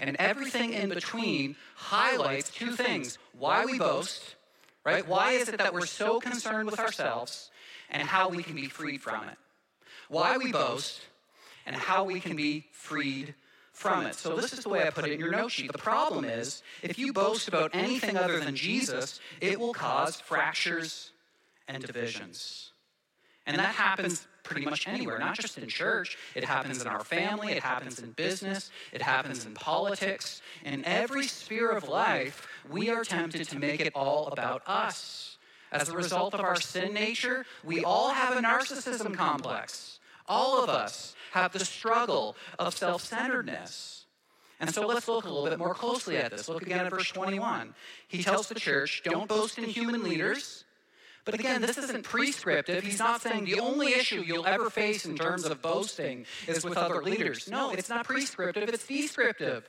And 0.00 0.16
everything 0.16 0.72
in 0.72 0.88
between 0.88 1.56
highlights 1.74 2.50
two 2.50 2.72
things 2.72 3.18
why 3.38 3.66
we 3.66 3.78
boast, 3.78 4.34
right? 4.84 5.06
Why 5.06 5.32
is 5.32 5.50
it 5.50 5.58
that 5.58 5.74
we're 5.74 5.86
so 5.86 6.18
concerned 6.20 6.70
with 6.70 6.80
ourselves 6.80 7.50
and 7.90 8.02
how 8.02 8.30
we 8.30 8.42
can 8.42 8.56
be 8.56 8.66
freed 8.66 9.02
from 9.02 9.28
it? 9.28 9.36
Why 10.08 10.38
we 10.38 10.50
boast 10.52 11.02
and 11.66 11.76
how 11.76 12.04
we 12.04 12.18
can 12.18 12.34
be 12.34 12.66
freed 12.72 13.34
from 13.72 14.06
it. 14.06 14.14
So 14.14 14.36
this 14.36 14.52
is 14.52 14.60
the 14.60 14.68
way 14.68 14.86
I 14.86 14.90
put 14.90 15.06
it 15.06 15.12
in 15.12 15.20
your 15.20 15.30
note 15.30 15.50
sheet. 15.50 15.72
The 15.72 15.78
problem 15.78 16.24
is, 16.24 16.62
if 16.82 16.98
you 16.98 17.12
boast 17.12 17.48
about 17.48 17.70
anything 17.74 18.16
other 18.16 18.38
than 18.38 18.54
Jesus, 18.54 19.20
it 19.40 19.58
will 19.58 19.72
cause 19.72 20.20
fractures 20.20 21.12
and 21.68 21.82
divisions. 21.82 22.72
And 23.46 23.58
that 23.58 23.74
happens 23.74 24.26
pretty 24.44 24.64
much 24.64 24.86
anywhere, 24.86 25.18
not 25.18 25.36
just 25.36 25.58
in 25.58 25.68
church. 25.68 26.16
It 26.34 26.44
happens 26.44 26.80
in 26.80 26.86
our 26.86 27.02
family, 27.02 27.52
it 27.52 27.62
happens 27.62 27.98
in 27.98 28.10
business, 28.12 28.70
it 28.92 29.02
happens 29.02 29.46
in 29.46 29.54
politics. 29.54 30.42
In 30.64 30.84
every 30.84 31.26
sphere 31.26 31.70
of 31.70 31.88
life, 31.88 32.46
we 32.70 32.90
are 32.90 33.04
tempted 33.04 33.48
to 33.48 33.58
make 33.58 33.80
it 33.80 33.92
all 33.94 34.28
about 34.28 34.62
us. 34.66 35.38
As 35.72 35.88
a 35.88 35.96
result 35.96 36.34
of 36.34 36.40
our 36.40 36.60
sin 36.60 36.92
nature, 36.92 37.46
we 37.64 37.82
all 37.82 38.10
have 38.10 38.36
a 38.36 38.42
narcissism 38.42 39.14
complex. 39.14 40.00
All 40.28 40.62
of 40.62 40.68
us 40.68 41.14
have 41.32 41.52
the 41.52 41.64
struggle 41.64 42.36
of 42.58 42.76
self 42.76 43.02
centeredness. 43.02 44.06
And 44.60 44.72
so 44.72 44.86
let's 44.86 45.08
look 45.08 45.24
a 45.24 45.28
little 45.28 45.48
bit 45.48 45.58
more 45.58 45.74
closely 45.74 46.16
at 46.18 46.30
this. 46.30 46.48
Look 46.48 46.62
again 46.62 46.86
at 46.86 46.90
verse 46.90 47.08
21. 47.08 47.74
He 48.06 48.22
tells 48.22 48.48
the 48.48 48.54
church, 48.54 49.02
don't 49.04 49.26
boast 49.26 49.58
in 49.58 49.64
human 49.64 50.04
leaders. 50.04 50.64
But 51.24 51.34
again, 51.34 51.62
this 51.62 51.78
isn't 51.78 52.04
prescriptive. 52.04 52.84
He's 52.84 52.98
not 52.98 53.22
saying 53.22 53.44
the 53.44 53.60
only 53.60 53.92
issue 53.92 54.22
you'll 54.24 54.46
ever 54.46 54.70
face 54.70 55.04
in 55.04 55.16
terms 55.16 55.44
of 55.44 55.62
boasting 55.62 56.26
is 56.46 56.64
with 56.64 56.76
other 56.76 57.02
leaders. 57.02 57.48
No, 57.50 57.70
it's 57.70 57.88
not 57.88 58.06
prescriptive, 58.06 58.68
it's 58.68 58.86
descriptive. 58.86 59.68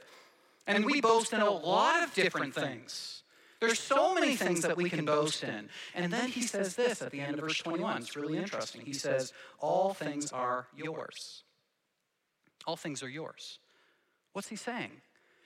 And 0.68 0.86
we 0.86 1.02
boast 1.02 1.34
in 1.34 1.42
a 1.42 1.50
lot 1.50 2.04
of 2.04 2.14
different 2.14 2.54
things. 2.54 3.24
There's 3.60 3.80
so 3.80 4.14
many 4.14 4.36
things 4.36 4.62
that 4.62 4.76
we 4.76 4.90
can 4.90 5.06
boast 5.06 5.44
in. 5.44 5.70
And 5.96 6.12
then 6.12 6.28
he 6.28 6.42
says 6.42 6.76
this 6.76 7.02
at 7.02 7.12
the 7.12 7.22
end 7.22 7.36
of 7.36 7.42
verse 7.42 7.58
21. 7.60 7.98
It's 7.98 8.16
really 8.16 8.38
interesting. 8.38 8.82
He 8.82 8.94
says, 8.94 9.32
All 9.60 9.94
things 9.94 10.32
are 10.32 10.68
yours. 10.76 11.43
All 12.66 12.76
things 12.76 13.04
are 13.04 13.10
yours. 13.10 13.60
What's 14.34 14.48
he 14.48 14.56
saying? 14.56 14.92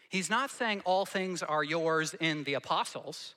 He's 0.09 0.29
not 0.29 0.49
saying 0.49 0.81
all 0.85 1.05
things 1.05 1.43
are 1.43 1.63
yours 1.63 2.15
in 2.19 2.43
the 2.45 2.53
apostles, 2.53 3.35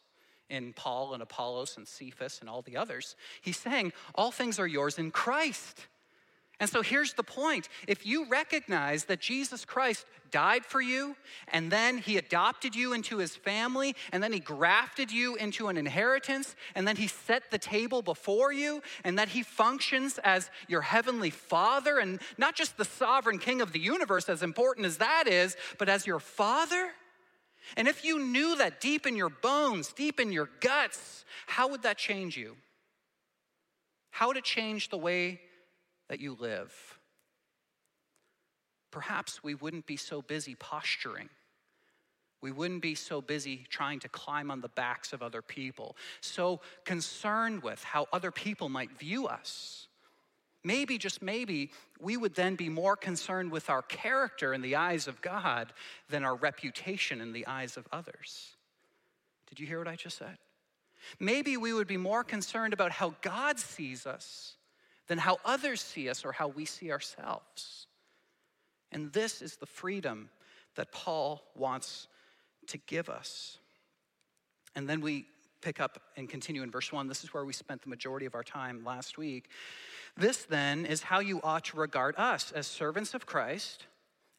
in 0.49 0.72
Paul 0.72 1.14
and 1.14 1.22
Apollos 1.22 1.76
and 1.76 1.87
Cephas 1.87 2.40
and 2.40 2.49
all 2.49 2.62
the 2.62 2.76
others. 2.76 3.16
He's 3.40 3.56
saying 3.56 3.92
all 4.14 4.30
things 4.30 4.58
are 4.58 4.66
yours 4.66 4.99
in 4.99 5.10
Christ. 5.10 5.87
And 6.60 6.68
so 6.68 6.82
here's 6.82 7.14
the 7.14 7.22
point. 7.22 7.68
If 7.88 8.04
you 8.04 8.28
recognize 8.28 9.06
that 9.06 9.18
Jesus 9.18 9.64
Christ 9.64 10.04
died 10.30 10.64
for 10.64 10.80
you, 10.80 11.16
and 11.48 11.72
then 11.72 11.98
he 11.98 12.18
adopted 12.18 12.76
you 12.76 12.92
into 12.92 13.16
his 13.16 13.34
family, 13.34 13.96
and 14.12 14.22
then 14.22 14.32
he 14.32 14.38
grafted 14.38 15.10
you 15.10 15.36
into 15.36 15.68
an 15.68 15.78
inheritance, 15.78 16.54
and 16.74 16.86
then 16.86 16.96
he 16.96 17.06
set 17.06 17.50
the 17.50 17.58
table 17.58 18.02
before 18.02 18.52
you, 18.52 18.82
and 19.04 19.18
that 19.18 19.30
he 19.30 19.42
functions 19.42 20.20
as 20.22 20.50
your 20.68 20.82
heavenly 20.82 21.30
father, 21.30 21.98
and 21.98 22.20
not 22.36 22.54
just 22.54 22.76
the 22.76 22.84
sovereign 22.84 23.38
king 23.38 23.62
of 23.62 23.72
the 23.72 23.80
universe, 23.80 24.28
as 24.28 24.42
important 24.42 24.86
as 24.86 24.98
that 24.98 25.26
is, 25.26 25.56
but 25.78 25.88
as 25.88 26.06
your 26.06 26.20
father. 26.20 26.90
And 27.76 27.88
if 27.88 28.04
you 28.04 28.18
knew 28.18 28.56
that 28.56 28.80
deep 28.80 29.06
in 29.06 29.16
your 29.16 29.30
bones, 29.30 29.92
deep 29.92 30.20
in 30.20 30.30
your 30.30 30.50
guts, 30.60 31.24
how 31.46 31.68
would 31.68 31.82
that 31.82 31.96
change 31.96 32.36
you? 32.36 32.56
How 34.10 34.28
would 34.28 34.36
it 34.36 34.44
change 34.44 34.90
the 34.90 34.98
way 34.98 35.40
that 36.10 36.20
you 36.20 36.36
live. 36.40 36.98
Perhaps 38.90 39.44
we 39.44 39.54
wouldn't 39.54 39.86
be 39.86 39.96
so 39.96 40.20
busy 40.20 40.56
posturing. 40.56 41.28
We 42.42 42.50
wouldn't 42.50 42.82
be 42.82 42.96
so 42.96 43.20
busy 43.20 43.64
trying 43.70 44.00
to 44.00 44.08
climb 44.08 44.50
on 44.50 44.60
the 44.60 44.68
backs 44.68 45.12
of 45.12 45.22
other 45.22 45.40
people, 45.40 45.96
so 46.20 46.60
concerned 46.84 47.62
with 47.62 47.84
how 47.84 48.08
other 48.12 48.32
people 48.32 48.68
might 48.68 48.98
view 48.98 49.28
us. 49.28 49.86
Maybe, 50.64 50.98
just 50.98 51.22
maybe, 51.22 51.70
we 52.00 52.16
would 52.16 52.34
then 52.34 52.56
be 52.56 52.68
more 52.68 52.96
concerned 52.96 53.52
with 53.52 53.70
our 53.70 53.82
character 53.82 54.52
in 54.52 54.62
the 54.62 54.74
eyes 54.74 55.06
of 55.06 55.22
God 55.22 55.72
than 56.08 56.24
our 56.24 56.34
reputation 56.34 57.20
in 57.20 57.32
the 57.32 57.46
eyes 57.46 57.76
of 57.76 57.86
others. 57.92 58.56
Did 59.48 59.60
you 59.60 59.66
hear 59.66 59.78
what 59.78 59.88
I 59.88 59.94
just 59.94 60.18
said? 60.18 60.38
Maybe 61.20 61.56
we 61.56 61.72
would 61.72 61.86
be 61.86 61.96
more 61.96 62.24
concerned 62.24 62.72
about 62.72 62.90
how 62.90 63.14
God 63.22 63.60
sees 63.60 64.06
us 64.06 64.56
than 65.10 65.18
how 65.18 65.38
others 65.44 65.80
see 65.80 66.08
us 66.08 66.24
or 66.24 66.30
how 66.30 66.46
we 66.46 66.64
see 66.64 66.92
ourselves. 66.92 67.88
And 68.92 69.12
this 69.12 69.42
is 69.42 69.56
the 69.56 69.66
freedom 69.66 70.30
that 70.76 70.92
Paul 70.92 71.42
wants 71.56 72.06
to 72.68 72.78
give 72.78 73.08
us. 73.08 73.58
And 74.76 74.88
then 74.88 75.00
we 75.00 75.26
pick 75.62 75.80
up 75.80 76.00
and 76.16 76.28
continue 76.28 76.62
in 76.62 76.70
verse 76.70 76.92
1. 76.92 77.08
This 77.08 77.24
is 77.24 77.34
where 77.34 77.44
we 77.44 77.52
spent 77.52 77.82
the 77.82 77.88
majority 77.88 78.24
of 78.24 78.36
our 78.36 78.44
time 78.44 78.84
last 78.84 79.18
week. 79.18 79.50
This 80.16 80.44
then 80.44 80.86
is 80.86 81.02
how 81.02 81.18
you 81.18 81.40
ought 81.42 81.64
to 81.64 81.76
regard 81.76 82.14
us 82.16 82.52
as 82.52 82.68
servants 82.68 83.12
of 83.12 83.26
Christ 83.26 83.86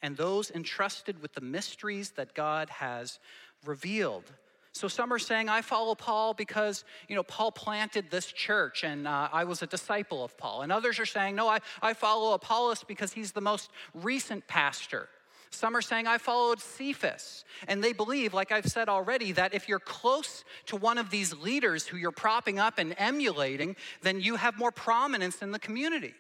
and 0.02 0.16
those 0.16 0.52
entrusted 0.52 1.22
with 1.22 1.34
the 1.34 1.42
mysteries 1.42 2.12
that 2.12 2.34
God 2.34 2.70
has 2.70 3.20
revealed. 3.66 4.32
So 4.74 4.88
some 4.88 5.12
are 5.12 5.20
saying, 5.20 5.50
I 5.50 5.62
follow 5.62 5.96
Paul 5.96 6.34
because, 6.34 6.86
you 7.10 7.16
know, 7.16 7.24
Paul 7.24 7.52
planted 7.52 8.10
this 8.10 8.28
church 8.28 8.84
and 8.84 9.08
uh, 9.08 9.28
I 9.32 9.44
was 9.44 9.62
a 9.62 9.68
disciple 9.68 10.24
of 10.24 10.38
Paul. 10.38 10.62
And 10.62 10.72
others 10.72 10.98
are 11.00 11.06
saying, 11.06 11.36
no, 11.36 11.48
I, 11.50 11.60
I 11.82 11.94
follow 11.94 12.34
Apollos 12.34 12.84
because 12.84 13.12
he's 13.12 13.34
the 13.34 13.42
most 13.42 13.70
recent 13.94 14.48
pastor. 14.48 15.10
Some 15.50 15.76
are 15.76 15.82
saying, 15.82 16.08
I 16.08 16.18
followed 16.18 16.62
Cephas. 16.62 17.44
And 17.68 17.84
they 17.84 17.92
believe, 17.92 18.34
like 18.34 18.54
I've 18.54 18.68
said 18.68 18.88
already, 18.88 19.34
that 19.34 19.54
if 19.54 19.68
you're 19.68 19.80
close 19.80 20.46
to 20.68 20.78
one 20.78 20.98
of 20.98 21.10
these 21.10 21.36
leaders 21.36 21.86
who 21.86 21.98
you're 21.98 22.12
propping 22.12 22.58
up 22.58 22.78
and 22.78 22.96
emulating, 22.98 23.76
then 24.02 24.22
you 24.22 24.38
have 24.38 24.58
more 24.58 24.72
prominence 24.72 25.42
in 25.42 25.52
the 25.52 25.60
community. 25.60 26.14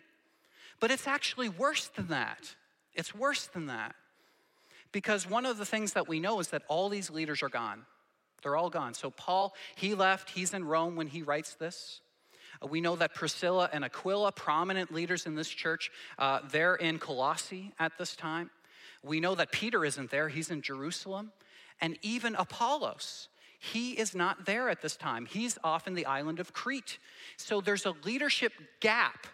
But 0.81 0.91
it's 0.91 1.07
actually 1.07 1.47
worse 1.47 1.87
than 1.87 2.07
that. 2.07 2.55
It's 2.93 3.15
worse 3.15 3.47
than 3.47 3.67
that. 3.67 3.95
Because 4.91 5.29
one 5.29 5.45
of 5.45 5.57
the 5.57 5.65
things 5.65 5.93
that 5.93 6.09
we 6.09 6.19
know 6.19 6.41
is 6.41 6.49
that 6.49 6.63
all 6.67 6.89
these 6.89 7.09
leaders 7.09 7.41
are 7.41 7.49
gone. 7.49 7.85
They're 8.41 8.55
all 8.55 8.69
gone. 8.69 8.93
So, 8.93 9.09
Paul, 9.11 9.53
he 9.75 9.93
left. 9.93 10.29
He's 10.31 10.53
in 10.53 10.65
Rome 10.65 10.95
when 10.95 11.07
he 11.07 11.21
writes 11.21 11.53
this. 11.55 12.01
Uh, 12.61 12.67
we 12.67 12.81
know 12.81 12.95
that 12.95 13.13
Priscilla 13.13 13.69
and 13.71 13.83
Aquila, 13.83 14.31
prominent 14.31 14.93
leaders 14.93 15.25
in 15.25 15.35
this 15.35 15.49
church, 15.49 15.91
uh, 16.17 16.39
they're 16.51 16.75
in 16.75 16.99
Colossae 16.99 17.73
at 17.79 17.97
this 17.97 18.15
time. 18.15 18.49
We 19.03 19.19
know 19.19 19.35
that 19.35 19.51
Peter 19.51 19.83
isn't 19.83 20.11
there, 20.11 20.29
he's 20.29 20.51
in 20.51 20.61
Jerusalem. 20.61 21.31
And 21.79 21.97
even 22.03 22.35
Apollos, 22.35 23.27
he 23.59 23.91
is 23.91 24.13
not 24.13 24.45
there 24.45 24.69
at 24.69 24.81
this 24.81 24.95
time. 24.95 25.25
He's 25.25 25.57
off 25.63 25.87
in 25.87 25.93
the 25.93 26.05
island 26.05 26.39
of 26.39 26.53
Crete. 26.53 26.99
So 27.37 27.61
there's 27.61 27.85
a 27.85 27.95
leadership 28.03 28.53
gap 28.79 29.27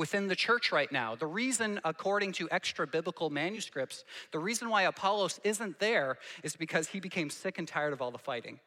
within 0.00 0.28
the 0.28 0.34
church 0.34 0.72
right 0.72 0.90
now. 0.90 1.14
The 1.14 1.26
reason, 1.26 1.78
according 1.84 2.32
to 2.32 2.48
extra 2.50 2.86
biblical 2.86 3.28
manuscripts, 3.28 4.04
the 4.32 4.38
reason 4.38 4.70
why 4.70 4.84
Apollos 4.84 5.38
isn't 5.44 5.78
there 5.78 6.16
is 6.42 6.56
because 6.56 6.88
he 6.88 7.00
became 7.00 7.28
sick 7.28 7.58
and 7.58 7.68
tired 7.68 7.92
of 7.92 8.00
all 8.00 8.10
the 8.10 8.16
fighting, 8.16 8.58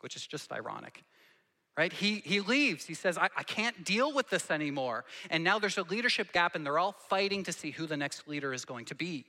which 0.00 0.16
is 0.16 0.26
just 0.26 0.52
ironic. 0.52 1.04
Right? 1.78 1.92
He, 1.92 2.16
he 2.24 2.40
leaves. 2.40 2.84
He 2.84 2.94
says, 2.94 3.16
I, 3.16 3.28
I 3.36 3.44
can't 3.44 3.84
deal 3.84 4.12
with 4.12 4.28
this 4.28 4.50
anymore. 4.50 5.04
And 5.30 5.44
now 5.44 5.60
there's 5.60 5.78
a 5.78 5.84
leadership 5.84 6.32
gap, 6.32 6.56
and 6.56 6.66
they're 6.66 6.80
all 6.80 6.96
fighting 7.08 7.44
to 7.44 7.52
see 7.52 7.70
who 7.70 7.86
the 7.86 7.96
next 7.96 8.26
leader 8.26 8.52
is 8.52 8.64
going 8.64 8.86
to 8.86 8.96
be. 8.96 9.24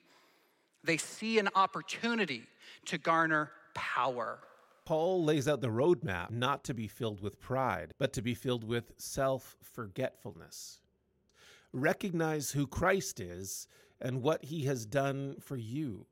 They 0.84 0.98
see 0.98 1.38
an 1.38 1.50
opportunity 1.54 2.48
to 2.86 2.98
garner 2.98 3.52
power. 3.76 4.40
Paul 4.86 5.24
lays 5.24 5.48
out 5.48 5.62
the 5.62 5.68
roadmap 5.68 6.32
not 6.32 6.64
to 6.64 6.74
be 6.74 6.88
filled 6.88 7.22
with 7.22 7.40
pride, 7.40 7.94
but 8.00 8.12
to 8.14 8.24
be 8.24 8.34
filled 8.34 8.64
with 8.64 8.92
self 8.98 9.56
forgetfulness 9.62 10.80
recognize 11.74 12.52
who 12.52 12.68
Christ 12.68 13.20
is 13.20 13.68
and 14.00 14.22
what 14.22 14.46
he 14.46 14.66
has 14.66 14.86
done 14.86 15.36
for 15.40 15.58
you. 15.58 16.06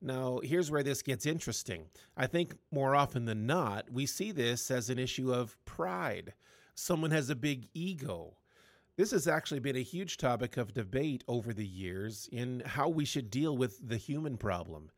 Now, 0.00 0.40
here's 0.42 0.70
where 0.70 0.82
this 0.82 1.00
gets 1.00 1.24
interesting. 1.24 1.86
I 2.16 2.26
think 2.26 2.54
more 2.70 2.94
often 2.94 3.24
than 3.24 3.46
not, 3.46 3.90
we 3.90 4.04
see 4.04 4.32
this 4.32 4.70
as 4.70 4.90
an 4.90 4.98
issue 4.98 5.32
of 5.32 5.56
pride. 5.64 6.34
Someone 6.74 7.12
has 7.12 7.30
a 7.30 7.36
big 7.36 7.68
ego. 7.72 8.34
This 8.96 9.12
has 9.12 9.26
actually 9.26 9.60
been 9.60 9.76
a 9.76 9.82
huge 9.82 10.18
topic 10.18 10.56
of 10.56 10.74
debate 10.74 11.24
over 11.26 11.54
the 11.54 11.66
years 11.66 12.28
in 12.30 12.62
how 12.66 12.88
we 12.88 13.04
should 13.04 13.30
deal 13.30 13.56
with 13.56 13.88
the 13.88 13.96
human 13.96 14.36
problem. 14.36 14.90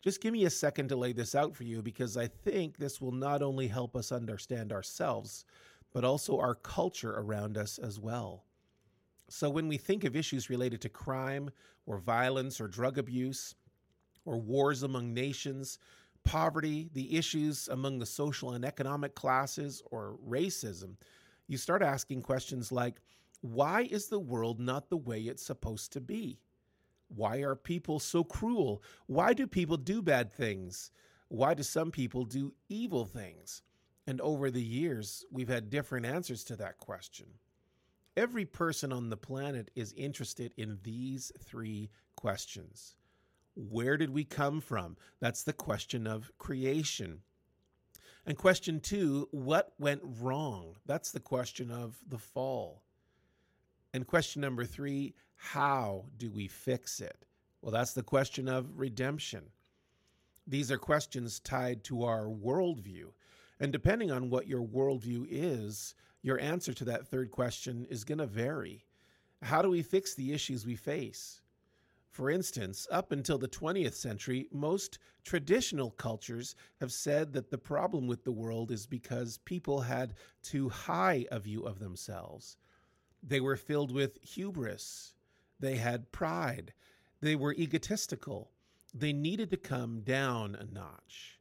Just 0.00 0.20
give 0.20 0.32
me 0.32 0.44
a 0.44 0.50
second 0.50 0.88
to 0.88 0.96
lay 0.96 1.12
this 1.12 1.34
out 1.34 1.54
for 1.54 1.64
you 1.64 1.82
because 1.82 2.16
I 2.16 2.26
think 2.26 2.76
this 2.76 3.00
will 3.00 3.12
not 3.12 3.42
only 3.42 3.68
help 3.68 3.94
us 3.94 4.10
understand 4.10 4.72
ourselves, 4.72 5.44
but 5.92 6.04
also 6.04 6.38
our 6.38 6.54
culture 6.54 7.14
around 7.16 7.58
us 7.58 7.78
as 7.78 8.00
well. 8.00 8.44
So 9.32 9.48
when 9.48 9.66
we 9.66 9.78
think 9.78 10.04
of 10.04 10.14
issues 10.14 10.50
related 10.50 10.82
to 10.82 10.90
crime 10.90 11.48
or 11.86 11.96
violence 11.96 12.60
or 12.60 12.68
drug 12.68 12.98
abuse 12.98 13.54
or 14.26 14.38
wars 14.38 14.82
among 14.82 15.14
nations, 15.14 15.78
poverty, 16.22 16.90
the 16.92 17.16
issues 17.16 17.66
among 17.68 17.98
the 17.98 18.04
social 18.04 18.50
and 18.50 18.62
economic 18.62 19.14
classes, 19.14 19.82
or 19.90 20.18
racism, 20.28 20.96
you 21.48 21.56
start 21.56 21.82
asking 21.82 22.20
questions 22.20 22.70
like 22.70 23.00
why 23.40 23.88
is 23.90 24.08
the 24.08 24.20
world 24.20 24.60
not 24.60 24.90
the 24.90 24.98
way 24.98 25.22
it's 25.22 25.42
supposed 25.42 25.94
to 25.94 26.00
be? 26.02 26.38
Why 27.08 27.38
are 27.38 27.56
people 27.56 28.00
so 28.00 28.22
cruel? 28.22 28.82
Why 29.06 29.32
do 29.32 29.46
people 29.46 29.78
do 29.78 30.02
bad 30.02 30.30
things? 30.30 30.90
Why 31.28 31.54
do 31.54 31.62
some 31.62 31.90
people 31.90 32.26
do 32.26 32.52
evil 32.68 33.06
things? 33.06 33.62
And 34.06 34.20
over 34.20 34.50
the 34.50 34.62
years, 34.62 35.24
we've 35.32 35.48
had 35.48 35.70
different 35.70 36.04
answers 36.04 36.44
to 36.44 36.56
that 36.56 36.76
question. 36.76 37.28
Every 38.16 38.44
person 38.44 38.92
on 38.92 39.08
the 39.08 39.16
planet 39.16 39.70
is 39.74 39.94
interested 39.94 40.52
in 40.56 40.78
these 40.82 41.32
three 41.38 41.90
questions. 42.14 42.96
Where 43.54 43.96
did 43.96 44.10
we 44.10 44.24
come 44.24 44.60
from? 44.60 44.96
That's 45.20 45.42
the 45.42 45.52
question 45.52 46.06
of 46.06 46.30
creation. 46.38 47.20
And 48.26 48.36
question 48.36 48.80
two, 48.80 49.28
what 49.30 49.72
went 49.78 50.02
wrong? 50.20 50.76
That's 50.86 51.10
the 51.10 51.20
question 51.20 51.70
of 51.70 51.96
the 52.06 52.18
fall. 52.18 52.82
And 53.94 54.06
question 54.06 54.42
number 54.42 54.64
three, 54.64 55.14
how 55.36 56.04
do 56.16 56.30
we 56.30 56.48
fix 56.48 57.00
it? 57.00 57.24
Well, 57.62 57.72
that's 57.72 57.94
the 57.94 58.02
question 58.02 58.48
of 58.48 58.78
redemption. 58.78 59.44
These 60.46 60.70
are 60.70 60.78
questions 60.78 61.40
tied 61.40 61.84
to 61.84 62.04
our 62.04 62.26
worldview. 62.26 63.06
And 63.60 63.72
depending 63.72 64.10
on 64.10 64.30
what 64.30 64.48
your 64.48 64.62
worldview 64.62 65.26
is, 65.30 65.94
your 66.22 66.40
answer 66.40 66.72
to 66.72 66.84
that 66.84 67.06
third 67.08 67.30
question 67.30 67.86
is 67.90 68.04
going 68.04 68.18
to 68.18 68.26
vary. 68.26 68.84
How 69.42 69.60
do 69.60 69.68
we 69.68 69.82
fix 69.82 70.14
the 70.14 70.32
issues 70.32 70.64
we 70.64 70.76
face? 70.76 71.40
For 72.10 72.30
instance, 72.30 72.86
up 72.90 73.10
until 73.10 73.38
the 73.38 73.48
20th 73.48 73.94
century, 73.94 74.46
most 74.52 74.98
traditional 75.24 75.90
cultures 75.90 76.54
have 76.78 76.92
said 76.92 77.32
that 77.32 77.50
the 77.50 77.58
problem 77.58 78.06
with 78.06 78.24
the 78.24 78.32
world 78.32 78.70
is 78.70 78.86
because 78.86 79.38
people 79.38 79.80
had 79.80 80.14
too 80.42 80.68
high 80.68 81.26
a 81.30 81.40
view 81.40 81.62
of 81.62 81.78
themselves. 81.78 82.58
They 83.22 83.40
were 83.40 83.56
filled 83.56 83.92
with 83.92 84.18
hubris, 84.22 85.14
they 85.58 85.76
had 85.76 86.12
pride, 86.12 86.74
they 87.20 87.34
were 87.34 87.54
egotistical, 87.54 88.50
they 88.92 89.12
needed 89.12 89.50
to 89.50 89.56
come 89.56 90.02
down 90.02 90.54
a 90.54 90.66
notch. 90.66 91.38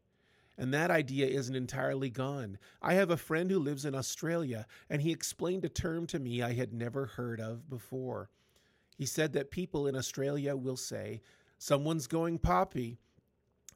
And 0.58 0.74
that 0.74 0.92
idea 0.92 1.28
isn't 1.28 1.56
entirely 1.56 2.10
gone. 2.10 2.58
I 2.82 2.94
have 2.96 3.10
a 3.10 3.18
friend 3.18 3.50
who 3.50 3.60
lives 3.60 3.86
in 3.86 3.96
Australia, 3.96 4.68
and 4.90 5.02
he 5.02 5.12
explained 5.12 5.66
a 5.66 5.70
term 5.70 6.06
to 6.08 6.20
me 6.20 6.42
I 6.42 6.54
had 6.54 6.74
never 6.74 7.06
heard 7.06 7.40
of 7.40 7.70
before. 7.70 8.30
He 8.98 9.06
said 9.06 9.34
that 9.34 9.52
people 9.52 9.88
in 9.88 9.96
Australia 9.96 10.56
will 10.56 10.78
say, 10.78 11.22
Someone's 11.58 12.08
going 12.08 12.40
poppy. 12.40 13.00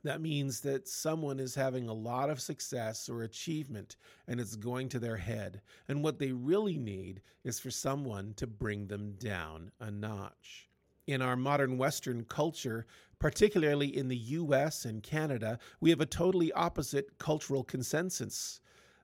That 0.04 0.22
means 0.22 0.60
that 0.62 0.88
someone 0.88 1.40
is 1.40 1.56
having 1.56 1.88
a 1.88 1.94
lot 1.94 2.30
of 2.30 2.40
success 2.40 3.10
or 3.10 3.24
achievement 3.24 3.96
and 4.28 4.40
it's 4.40 4.56
going 4.56 4.90
to 4.90 5.00
their 5.00 5.18
head. 5.18 5.62
And 5.88 6.04
what 6.04 6.20
they 6.20 6.32
really 6.32 6.78
need 6.78 7.22
is 7.44 7.60
for 7.60 7.72
someone 7.72 8.34
to 8.36 8.46
bring 8.46 8.86
them 8.86 9.14
down 9.14 9.72
a 9.80 9.90
notch 9.90 10.70
in 11.08 11.22
our 11.22 11.36
modern 11.36 11.78
Western 11.78 12.24
culture, 12.26 12.86
particularly 13.20 13.96
in 13.96 14.08
the 14.08 14.18
US 14.18 14.86
and 14.86 15.02
Canada, 15.02 15.60
we 15.80 15.90
have 15.90 16.02
a 16.02 16.06
totally 16.06 16.52
opposite 16.54 17.18
cultural 17.18 17.64
consensus. 17.64 18.60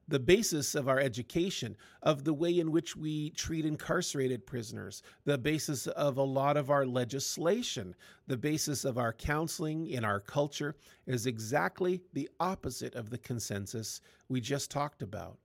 The 0.08 0.18
basis 0.18 0.74
of 0.74 0.88
our 0.88 0.98
education, 0.98 1.76
of 2.02 2.24
the 2.24 2.34
way 2.34 2.58
in 2.58 2.72
which 2.72 2.96
we 2.96 3.30
treat 3.30 3.64
incarcerated 3.64 4.46
prisoners, 4.46 5.02
the 5.24 5.38
basis 5.38 5.86
of 5.86 6.16
a 6.16 6.22
lot 6.22 6.56
of 6.56 6.70
our 6.70 6.84
legislation, 6.84 7.94
the 8.26 8.36
basis 8.36 8.84
of 8.84 8.98
our 8.98 9.12
counseling 9.12 9.86
in 9.86 10.04
our 10.04 10.20
culture 10.20 10.74
is 11.06 11.26
exactly 11.26 12.02
the 12.12 12.28
opposite 12.40 12.94
of 12.94 13.10
the 13.10 13.18
consensus 13.18 14.00
we 14.28 14.40
just 14.40 14.70
talked 14.70 15.02
about. 15.02 15.38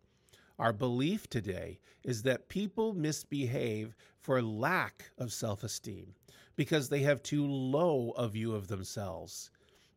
Our 0.60 0.74
belief 0.74 1.30
today 1.30 1.80
is 2.04 2.24
that 2.24 2.50
people 2.50 2.94
misbehave 2.94 3.96
for 4.20 4.42
lack 4.42 5.12
of 5.20 5.32
self 5.32 5.64
esteem 5.64 6.16
because 6.58 6.90
they 6.90 7.00
have 7.04 7.24
too 7.24 7.48
low 7.48 8.12
a 8.18 8.28
view 8.28 8.54
of 8.54 8.68
themselves. 8.68 9.52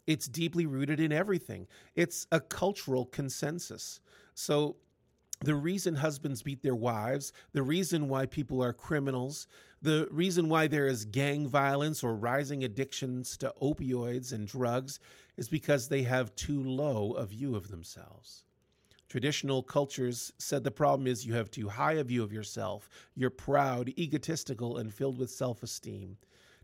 It's 0.07 0.29
deeply 0.29 0.67
rooted 0.67 1.01
in 1.01 1.11
everything, 1.11 1.67
it's 1.97 2.27
a 2.31 2.41
cultural 2.41 3.07
consensus. 3.07 4.01
So, 4.35 4.77
the 5.43 5.55
reason 5.55 5.95
husbands 5.95 6.43
beat 6.43 6.63
their 6.63 6.77
wives, 6.77 7.33
the 7.53 7.63
reason 7.63 8.09
why 8.09 8.27
people 8.27 8.63
are 8.63 8.75
criminals, 8.75 9.47
the 9.81 10.07
reason 10.11 10.51
why 10.51 10.67
there 10.67 10.87
is 10.87 11.07
gang 11.07 11.49
violence 11.49 12.05
or 12.05 12.15
rising 12.15 12.63
addictions 12.63 13.39
to 13.39 13.55
opioids 13.63 14.33
and 14.33 14.47
drugs 14.47 15.01
is 15.39 15.49
because 15.49 15.89
they 15.89 16.03
have 16.03 16.35
too 16.35 16.63
low 16.63 17.13
a 17.13 17.25
view 17.25 17.57
of 17.57 17.69
themselves. 17.69 18.45
Traditional 19.09 19.63
cultures 19.63 20.33
said 20.37 20.63
the 20.63 20.71
problem 20.71 21.07
is 21.07 21.27
you 21.27 21.33
have 21.35 21.51
too 21.51 21.71
high 21.71 21.95
a 21.95 22.05
view 22.05 22.23
of 22.23 22.33
yourself. 22.33 22.91
You're 23.17 23.31
proud, 23.31 23.89
egotistical, 23.99 24.77
and 24.77 24.93
filled 24.93 25.19
with 25.19 25.31
self 25.31 25.63
esteem. 25.63 26.19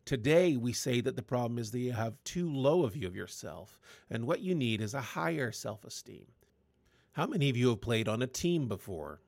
Today, 0.07 0.57
we 0.57 0.73
say 0.73 1.01
that 1.01 1.16
the 1.16 1.23
problem 1.23 1.59
is 1.59 1.73
that 1.73 1.81
you 1.81 1.90
have 1.90 2.14
too 2.23 2.49
low 2.49 2.85
a 2.85 2.88
view 2.88 3.09
of 3.09 3.16
yourself, 3.16 3.81
and 4.09 4.25
what 4.25 4.38
you 4.38 4.55
need 4.55 4.81
is 4.81 4.95
a 4.95 5.01
higher 5.01 5.51
self 5.51 5.85
esteem. 5.85 6.27
How 7.12 7.27
many 7.27 7.51
of 7.51 7.57
you 7.57 7.71
have 7.71 7.81
played 7.81 8.07
on 8.07 8.23
a 8.23 8.27
team 8.29 8.69
before? 8.69 9.19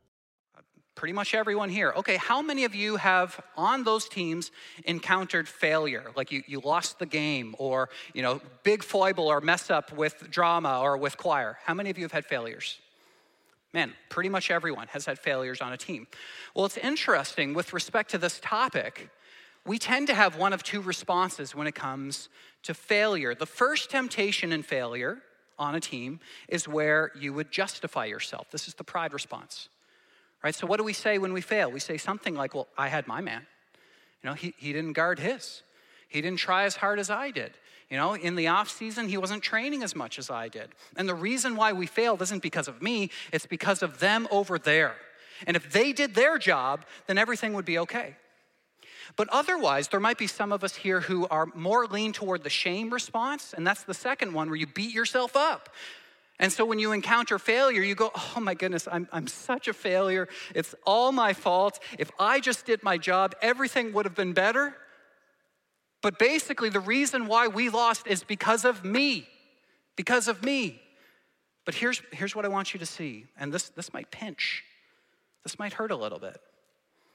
Pretty 0.94 1.12
much 1.12 1.34
everyone 1.34 1.68
here. 1.68 1.92
Okay, 1.96 2.16
how 2.16 2.40
many 2.40 2.64
of 2.64 2.76
you 2.76 2.94
have 2.94 3.40
on 3.56 3.82
those 3.82 4.08
teams 4.08 4.52
encountered 4.84 5.48
failure? 5.48 6.12
Like 6.14 6.30
you, 6.30 6.44
you 6.46 6.60
lost 6.60 7.00
the 7.00 7.06
game, 7.06 7.56
or 7.58 7.88
you 8.14 8.22
know, 8.22 8.40
big 8.62 8.84
foible 8.84 9.26
or 9.26 9.40
mess 9.40 9.70
up 9.70 9.92
with 9.92 10.30
drama 10.30 10.78
or 10.80 10.96
with 10.96 11.16
choir. 11.16 11.58
How 11.64 11.74
many 11.74 11.90
of 11.90 11.98
you 11.98 12.04
have 12.04 12.12
had 12.12 12.24
failures? 12.24 12.78
Man, 13.74 13.94
pretty 14.10 14.28
much 14.28 14.50
everyone 14.50 14.86
has 14.88 15.06
had 15.06 15.18
failures 15.18 15.60
on 15.60 15.72
a 15.72 15.76
team. 15.76 16.06
Well, 16.54 16.66
it's 16.66 16.78
interesting 16.78 17.52
with 17.52 17.72
respect 17.72 18.12
to 18.12 18.18
this 18.18 18.38
topic 18.40 19.10
we 19.68 19.78
tend 19.78 20.07
to 20.07 20.14
have 20.14 20.37
one 20.37 20.54
of 20.54 20.62
two 20.62 20.81
responses 20.81 21.54
when 21.54 21.66
it 21.66 21.74
comes 21.74 22.31
to 22.62 22.72
failure. 22.72 23.35
The 23.35 23.46
first 23.46 23.90
temptation 23.90 24.50
in 24.50 24.62
failure 24.62 25.18
on 25.59 25.74
a 25.74 25.81
team 25.81 26.20
is 26.48 26.66
where 26.66 27.12
you 27.14 27.35
would 27.35 27.50
justify 27.50 28.07
yourself. 28.07 28.50
This 28.50 28.66
is 28.66 28.74
the 28.74 28.85
pride 28.85 29.12
response. 29.12 29.68
Right? 30.42 30.54
So 30.54 30.66
what 30.66 30.78
do 30.78 30.85
we 30.85 30.94
say 30.94 31.18
when 31.18 31.35
we 31.35 31.42
fail? 31.42 31.70
We 31.70 31.81
say 31.81 31.98
something 31.98 32.35
like, 32.35 32.54
"Well, 32.54 32.66
I 32.78 32.88
had 32.88 33.07
my 33.07 33.20
man. 33.20 33.46
You 34.22 34.31
know, 34.31 34.35
he, 34.35 34.54
he 34.57 34.72
didn't 34.72 34.94
guard 34.94 35.18
his. 35.18 35.62
He 36.09 36.22
didn't 36.22 36.38
try 36.38 36.64
as 36.64 36.76
hard 36.76 36.98
as 36.98 37.11
I 37.11 37.31
did. 37.31 37.52
You 37.90 37.98
know, 37.98 38.14
in 38.14 38.37
the 38.37 38.48
off 38.48 38.70
season, 38.70 39.09
he 39.09 39.18
wasn't 39.18 39.42
training 39.42 39.83
as 39.83 39.94
much 39.94 40.18
as 40.18 40.31
I 40.31 40.48
did. 40.48 40.70
And 40.96 41.07
the 41.09 41.14
reason 41.14 41.57
why 41.57 41.74
we 41.74 41.87
failed 41.87 42.22
isn't 42.22 42.42
because 42.42 42.68
of 42.68 42.81
me, 42.81 43.11
it's 43.33 43.46
because 43.46 43.83
of 43.83 43.98
them 43.98 44.28
over 44.31 44.59
there. 44.59 44.94
And 45.46 45.57
if 45.57 45.70
they 45.70 45.92
did 45.92 46.14
their 46.14 46.38
job, 46.38 46.85
then 47.07 47.18
everything 47.18 47.52
would 47.52 47.66
be 47.66 47.78
okay. 47.81 48.16
But 49.16 49.28
otherwise, 49.30 49.88
there 49.88 50.00
might 50.00 50.18
be 50.18 50.26
some 50.26 50.52
of 50.52 50.62
us 50.64 50.76
here 50.76 51.00
who 51.00 51.26
are 51.28 51.46
more 51.54 51.86
lean 51.86 52.12
toward 52.12 52.42
the 52.42 52.50
shame 52.50 52.90
response, 52.90 53.54
and 53.54 53.66
that's 53.66 53.84
the 53.84 53.94
second 53.94 54.32
one 54.32 54.48
where 54.48 54.56
you 54.56 54.66
beat 54.66 54.94
yourself 54.94 55.36
up. 55.36 55.70
And 56.40 56.52
so 56.52 56.64
when 56.64 56.78
you 56.78 56.92
encounter 56.92 57.38
failure, 57.38 57.82
you 57.82 57.94
go, 57.94 58.12
oh 58.14 58.40
my 58.40 58.54
goodness, 58.54 58.86
I'm, 58.90 59.08
I'm 59.12 59.26
such 59.26 59.66
a 59.66 59.72
failure. 59.72 60.28
It's 60.54 60.74
all 60.86 61.10
my 61.10 61.32
fault. 61.32 61.80
If 61.98 62.10
I 62.18 62.38
just 62.38 62.64
did 62.64 62.82
my 62.82 62.96
job, 62.96 63.34
everything 63.42 63.92
would 63.92 64.04
have 64.04 64.14
been 64.14 64.34
better. 64.34 64.74
But 66.00 66.18
basically, 66.18 66.68
the 66.68 66.80
reason 66.80 67.26
why 67.26 67.48
we 67.48 67.70
lost 67.70 68.06
is 68.06 68.22
because 68.22 68.64
of 68.64 68.84
me. 68.84 69.26
Because 69.96 70.28
of 70.28 70.44
me. 70.44 70.80
But 71.64 71.74
here's, 71.74 72.00
here's 72.12 72.36
what 72.36 72.44
I 72.44 72.48
want 72.48 72.72
you 72.72 72.80
to 72.80 72.86
see, 72.86 73.26
and 73.38 73.52
this, 73.52 73.68
this 73.68 73.92
might 73.92 74.10
pinch, 74.10 74.64
this 75.42 75.58
might 75.58 75.74
hurt 75.74 75.90
a 75.90 75.96
little 75.96 76.18
bit. 76.18 76.40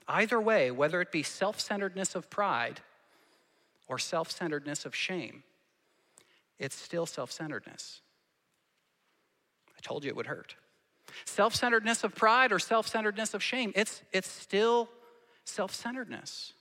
Either 0.08 0.39
way, 0.39 0.72
whether 0.72 1.02
it 1.02 1.12
be 1.12 1.24
self 1.24 1.60
centeredness 1.60 2.16
of 2.16 2.30
pride 2.30 2.82
or 3.88 3.98
self 3.98 4.32
centeredness 4.32 4.86
of 4.86 4.96
shame, 4.96 5.44
it's 6.60 6.76
still 6.76 7.06
self 7.06 7.32
centeredness. 7.32 8.02
I 9.78 9.82
told 9.82 10.04
you 10.04 10.10
it 10.10 10.16
would 10.16 10.28
hurt. 10.28 10.56
Self 11.26 11.56
centeredness 11.56 12.04
of 12.04 12.16
pride 12.16 12.52
or 12.52 12.60
self 12.60 12.88
centeredness 12.88 13.34
of 13.34 13.44
shame, 13.44 13.72
it's, 13.76 14.02
it's 14.12 14.30
still 14.30 14.89
self 15.46 15.74
centeredness. 15.74 16.54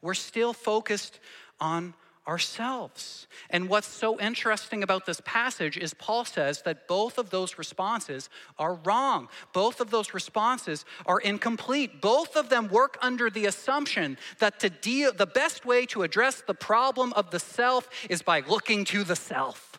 We're 0.00 0.14
still 0.14 0.52
focused 0.52 1.18
on 1.60 1.94
ourselves. 2.28 3.26
And 3.48 3.68
what's 3.68 3.88
so 3.88 4.20
interesting 4.20 4.82
about 4.82 5.06
this 5.06 5.20
passage 5.24 5.78
is 5.78 5.94
Paul 5.94 6.26
says 6.26 6.62
that 6.62 6.86
both 6.86 7.16
of 7.16 7.30
those 7.30 7.56
responses 7.56 8.28
are 8.58 8.74
wrong. 8.74 9.28
Both 9.54 9.80
of 9.80 9.90
those 9.90 10.12
responses 10.12 10.84
are 11.06 11.18
incomplete. 11.18 12.02
Both 12.02 12.36
of 12.36 12.50
them 12.50 12.68
work 12.68 12.98
under 13.00 13.30
the 13.30 13.46
assumption 13.46 14.18
that 14.40 14.60
to 14.60 14.68
deal 14.68 15.12
the 15.12 15.26
best 15.26 15.64
way 15.64 15.86
to 15.86 16.02
address 16.02 16.42
the 16.46 16.54
problem 16.54 17.14
of 17.14 17.30
the 17.30 17.40
self 17.40 17.88
is 18.10 18.20
by 18.20 18.40
looking 18.40 18.84
to 18.86 19.04
the 19.04 19.16
self. 19.16 19.78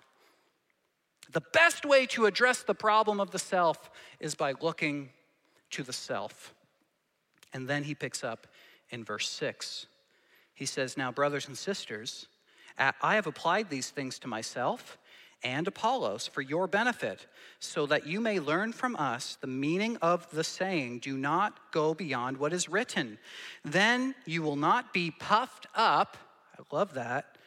The 1.31 1.43
best 1.53 1.85
way 1.85 2.07
to 2.07 2.25
address 2.25 2.63
the 2.63 2.73
problem 2.73 3.19
of 3.19 3.29
the 3.29 3.39
self 3.39 3.91
is 4.19 4.33
by 4.33 4.55
looking 4.59 5.09
to 5.69 5.83
the 5.83 5.93
self. 5.93 6.55
And 7.53 7.67
then 7.67 7.83
he 7.83 7.93
picks 7.93 8.23
up 8.23 8.47
in 8.89 9.03
verse 9.03 9.29
6. 9.29 9.85
He 10.55 10.65
says, 10.65 10.97
Now, 10.97 11.11
brothers 11.11 11.47
and 11.47 11.57
sisters, 11.57 12.27
I 12.79 13.15
have 13.15 13.27
applied 13.27 13.69
these 13.69 13.89
things 13.89 14.19
to 14.19 14.27
myself 14.27 14.97
and 15.43 15.67
Apollos 15.67 16.27
for 16.27 16.41
your 16.41 16.67
benefit, 16.67 17.27
so 17.59 17.85
that 17.85 18.05
you 18.05 18.19
may 18.19 18.39
learn 18.39 18.73
from 18.73 18.95
us 18.97 19.37
the 19.39 19.47
meaning 19.47 19.97
of 19.97 20.29
the 20.31 20.43
saying, 20.43 20.99
Do 20.99 21.17
not 21.17 21.71
go 21.71 21.93
beyond 21.93 22.37
what 22.37 22.51
is 22.51 22.67
written. 22.67 23.17
Then 23.63 24.15
you 24.25 24.41
will 24.41 24.57
not 24.57 24.93
be 24.93 25.11
puffed 25.11 25.67
up. 25.75 26.17
I 26.57 26.75
love 26.75 26.93
that. 26.95 27.37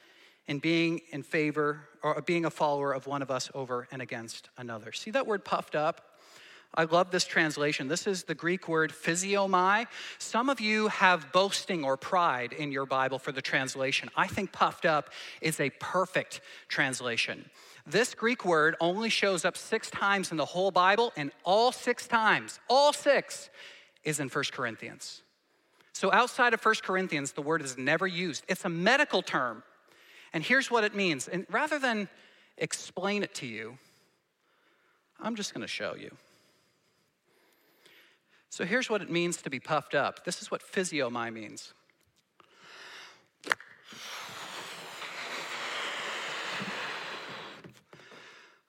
In 0.47 0.59
being 0.59 1.01
in 1.11 1.23
favor 1.23 1.89
or 2.03 2.21
being 2.23 2.45
a 2.45 2.51
follower 2.51 2.93
of 2.93 3.07
one 3.07 3.23
of 3.23 3.31
us 3.31 3.51
over 3.55 3.87
and 3.93 4.03
against 4.03 4.49
another. 4.57 4.93
See 4.93 5.11
that 5.13 5.27
word 5.27 5.45
puffed 5.45 5.75
up? 5.75 6.12
I 6.75 6.85
love 6.85 7.11
this 7.11 7.25
translation. 7.25 7.89
This 7.89 8.07
is 8.07 8.25
the 8.25 8.35
Greek 8.35 8.67
word 8.67 8.93
physiomai. 8.93 9.87
Some 10.19 10.49
of 10.49 10.59
you 10.59 10.89
have 10.89 11.31
boasting 11.31 11.85
or 11.85 11.99
pride 11.99 12.55
in 12.55 12.73
your 12.73 12.87
Bible 12.87 13.19
for 13.19 13.31
the 13.31 13.43
translation. 13.43 14.09
I 14.17 14.27
think 14.27 14.53
puffed 14.53 14.87
up 14.87 15.11
is 15.43 15.61
a 15.61 15.69
perfect 15.81 16.41
translation. 16.69 17.51
This 17.87 18.15
Greek 18.15 18.47
word 18.47 18.77
only 18.81 19.11
shows 19.11 19.45
up 19.45 19.57
six 19.57 19.91
times 19.91 20.31
in 20.31 20.39
the 20.39 20.47
whole 20.47 20.71
Bible, 20.71 21.13
and 21.17 21.31
all 21.45 21.73
six 21.73 22.07
times, 22.07 22.59
all 22.71 22.93
six, 22.93 23.51
is 24.03 24.19
in 24.19 24.29
1 24.29 24.45
Corinthians. 24.53 25.23
So 25.93 26.11
outside 26.11 26.55
of 26.55 26.65
1 26.65 26.77
Corinthians, 26.83 27.33
the 27.33 27.43
word 27.43 27.61
is 27.61 27.77
never 27.77 28.07
used. 28.07 28.45
It's 28.49 28.65
a 28.65 28.71
medical 28.71 29.21
term. 29.21 29.63
And 30.33 30.43
here's 30.43 30.71
what 30.71 30.85
it 30.85 30.95
means. 30.95 31.29
And 31.29 31.45
rather 31.51 31.79
than 31.79 32.09
explain 32.57 33.23
it 33.23 33.35
to 33.37 33.47
you, 33.47 33.77
I'm 35.21 35.37
just 35.37 35.53
going 35.53 35.61
to 35.63 35.69
show 35.69 35.95
you. 35.95 36.17
So 38.53 38.67
here's 38.67 38.91
what 38.91 39.01
it 39.01 39.09
means 39.09 39.39
to 39.39 39.49
be 39.49 39.59
puffed 39.59 39.95
up. 39.95 40.27
This 40.27 40.43
is 40.43 40.51
what 40.51 40.61
physiomai 40.61 41.33
means. 41.33 41.73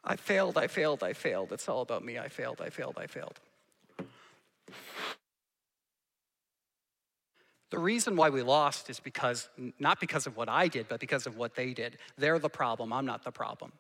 I 0.06 0.16
failed, 0.16 0.58
I 0.58 0.68
failed, 0.68 1.04
I 1.04 1.12
failed. 1.12 1.52
It's 1.52 1.68
all 1.68 1.82
about 1.82 2.06
me. 2.06 2.18
I 2.18 2.30
failed, 2.30 2.62
I 2.62 2.70
failed, 2.70 2.98
I 2.98 3.08
failed. 3.08 3.42
The 7.70 7.80
reason 7.80 8.16
why 8.16 8.30
we 8.30 8.42
lost 8.42 8.90
is 8.90 9.02
because, 9.02 9.50
not 9.80 10.00
because 10.00 10.26
of 10.28 10.38
what 10.38 10.48
I 10.48 10.70
did, 10.70 10.88
but 10.88 11.02
because 11.02 11.28
of 11.28 11.36
what 11.36 11.56
they 11.56 11.74
did. 11.74 11.98
They're 12.18 12.40
the 12.40 12.48
problem, 12.48 12.94
I'm 12.94 13.06
not 13.06 13.26
the 13.26 13.32
problem. 13.32 13.74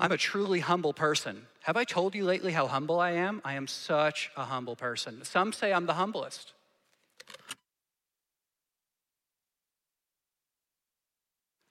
I'm 0.00 0.12
a 0.12 0.16
truly 0.16 0.60
humble 0.60 0.94
person. 0.94 1.46
Have 1.64 1.76
I 1.76 1.84
told 1.84 2.14
you 2.14 2.24
lately 2.24 2.52
how 2.52 2.66
humble 2.66 2.98
I 3.00 3.10
am? 3.10 3.42
I 3.44 3.52
am 3.52 3.66
such 3.66 4.30
a 4.34 4.44
humble 4.44 4.74
person. 4.74 5.22
Some 5.24 5.52
say 5.52 5.74
I'm 5.74 5.84
the 5.84 5.92
humblest. 5.92 6.54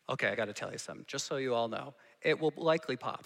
Okay, 0.07 0.27
I 0.27 0.35
got 0.35 0.45
to 0.45 0.53
tell 0.53 0.71
you 0.71 0.77
something, 0.77 1.05
just 1.07 1.25
so 1.25 1.37
you 1.37 1.55
all 1.55 1.67
know. 1.67 1.95
It 2.21 2.39
will 2.39 2.53
likely 2.55 2.95
pop, 2.95 3.25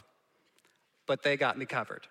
but 1.05 1.21
they 1.21 1.35
got 1.35 1.57
me 1.57 1.65
covered. 1.65 2.07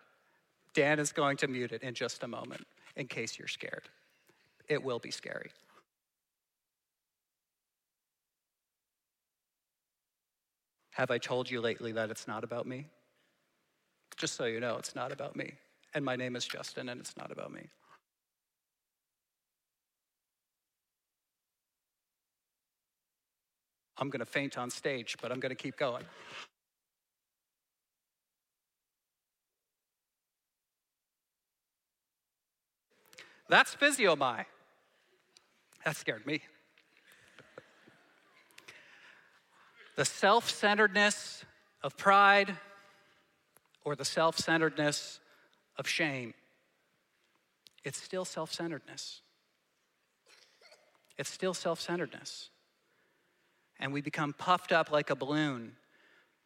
Dan 0.75 0.99
is 0.99 1.13
going 1.13 1.39
to 1.39 1.49
mute 1.49 1.73
it 1.73 1.83
in 1.83 1.95
just 1.95 2.23
a 2.23 2.29
moment 2.29 2.67
in 2.97 3.07
case 3.07 3.39
you're 3.39 3.49
scared. 3.49 3.85
It 4.69 4.83
will 4.83 4.99
be 4.99 5.11
scary. 5.11 5.51
Have 10.93 11.11
I 11.11 11.19
told 11.19 11.51
you 11.51 11.61
lately 11.61 11.93
that 11.93 12.11
it's 12.11 12.29
not 12.29 12.45
about 12.45 12.67
me? 12.67 12.87
Just 14.17 14.35
so 14.35 14.45
you 14.45 14.61
know, 14.61 14.77
it's 14.77 14.95
not 14.95 15.11
about 15.11 15.37
me. 15.37 15.55
And 15.95 16.05
my 16.05 16.17
name 16.17 16.37
is 16.37 16.45
Justin, 16.45 16.89
and 16.91 17.01
it's 17.01 17.17
not 17.17 17.31
about 17.31 17.53
me. 17.53 17.63
I'm 23.99 24.11
going 24.11 24.21
to 24.21 24.27
faint 24.27 24.59
on 24.59 24.71
stage, 24.71 25.17
but 25.21 25.31
I'm 25.31 25.41
going 25.41 25.51
to 25.51 25.63
keep 25.63 25.77
going. 25.77 26.05
That's 33.49 33.75
physiomai. 33.75 34.45
That 35.85 35.97
scared 35.97 36.27
me. 36.27 36.43
The 39.97 40.05
self 40.05 40.51
centeredness 40.51 41.45
of 41.83 41.97
pride 41.97 42.57
or 43.85 43.97
the 43.97 44.05
self 44.05 44.39
centeredness 44.39 45.21
of 45.77 45.87
shame. 45.87 46.35
It's 47.85 48.01
still 48.01 48.25
self 48.25 48.53
centeredness. 48.53 49.21
It's 51.19 51.31
still 51.31 51.55
self 51.55 51.81
centeredness. 51.81 52.51
and 53.79 53.93
we 53.93 54.01
become 54.01 54.33
puffed 54.33 54.73
up 54.73 54.91
like 54.93 55.11
a 55.11 55.17
balloon 55.17 55.73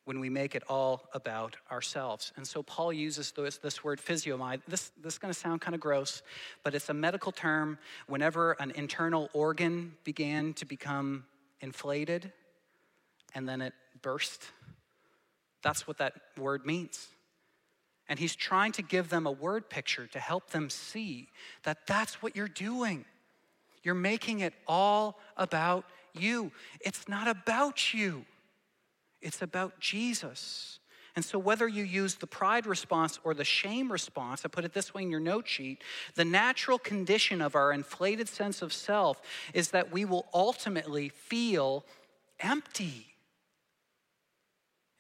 when 0.07 0.21
we 0.21 0.31
make 0.31 0.55
it 0.55 0.63
all 0.69 1.09
about 1.13 1.57
ourselves. 1.71 2.33
And 2.37 2.47
so 2.47 2.63
Paul 2.63 2.93
uses 2.93 3.33
this, 3.33 3.59
this 3.59 3.83
word 3.85 4.01
physiomai. 4.01 4.63
This, 4.69 4.93
this 5.03 5.15
is 5.15 5.19
going 5.19 5.35
to 5.35 5.39
sound 5.39 5.61
kind 5.61 5.75
of 5.75 5.81
gross, 5.81 6.23
but 6.63 6.75
it's 6.75 6.89
a 6.89 6.95
medical 6.95 7.33
term 7.33 7.79
whenever 8.07 8.53
an 8.53 8.71
internal 8.71 9.29
organ 9.33 9.95
began 10.05 10.55
to 10.55 10.65
become 10.65 11.25
inflated 11.61 12.33
and 13.37 13.47
then 13.47 13.61
it 13.61 13.75
burst. 14.01 14.43
That's 15.63 15.87
what 15.87 15.99
that 15.99 16.15
word 16.39 16.65
means. 16.65 17.09
And 18.09 18.19
he's 18.19 18.35
trying 18.35 18.73
to 18.73 18.83
give 18.83 19.11
them 19.11 19.27
a 19.27 19.31
word 19.31 19.69
picture 19.69 20.07
to 20.07 20.19
help 20.19 20.51
them 20.51 20.71
see 20.71 21.29
that 21.65 21.87
that's 21.87 22.23
what 22.23 22.35
you're 22.35 22.49
doing. 22.49 23.05
You're 23.83 23.95
making 23.95 24.41
it 24.41 24.55
all 24.67 25.21
about 25.37 25.85
you. 26.15 26.51
It's 26.81 27.09
not 27.09 27.29
about 27.29 27.93
you, 27.93 28.25
it's 29.21 29.43
about 29.43 29.79
Jesus. 29.81 30.79
And 31.15 31.25
so, 31.25 31.39
whether 31.39 31.67
you 31.67 31.83
use 31.83 32.17
the 32.17 32.27
pride 32.27 32.67
response 32.67 33.19
or 33.25 33.33
the 33.33 33.45
shame 33.45 33.91
response, 33.91 34.43
I 34.45 34.49
put 34.49 34.67
it 34.67 34.75
this 34.75 34.93
way 34.93 35.03
in 35.03 35.11
your 35.11 35.21
note 35.21 35.49
sheet, 35.49 35.83
the 36.15 36.27
natural 36.27 36.79
condition 36.79 37.41
of 37.41 37.55
our 37.55 37.73
inflated 37.73 38.29
sense 38.29 38.61
of 38.61 38.71
self 38.71 39.23
is 39.55 39.71
that 39.71 39.91
we 39.91 40.05
will 40.05 40.27
ultimately 40.35 41.09
feel 41.09 41.87
empty. 42.39 43.16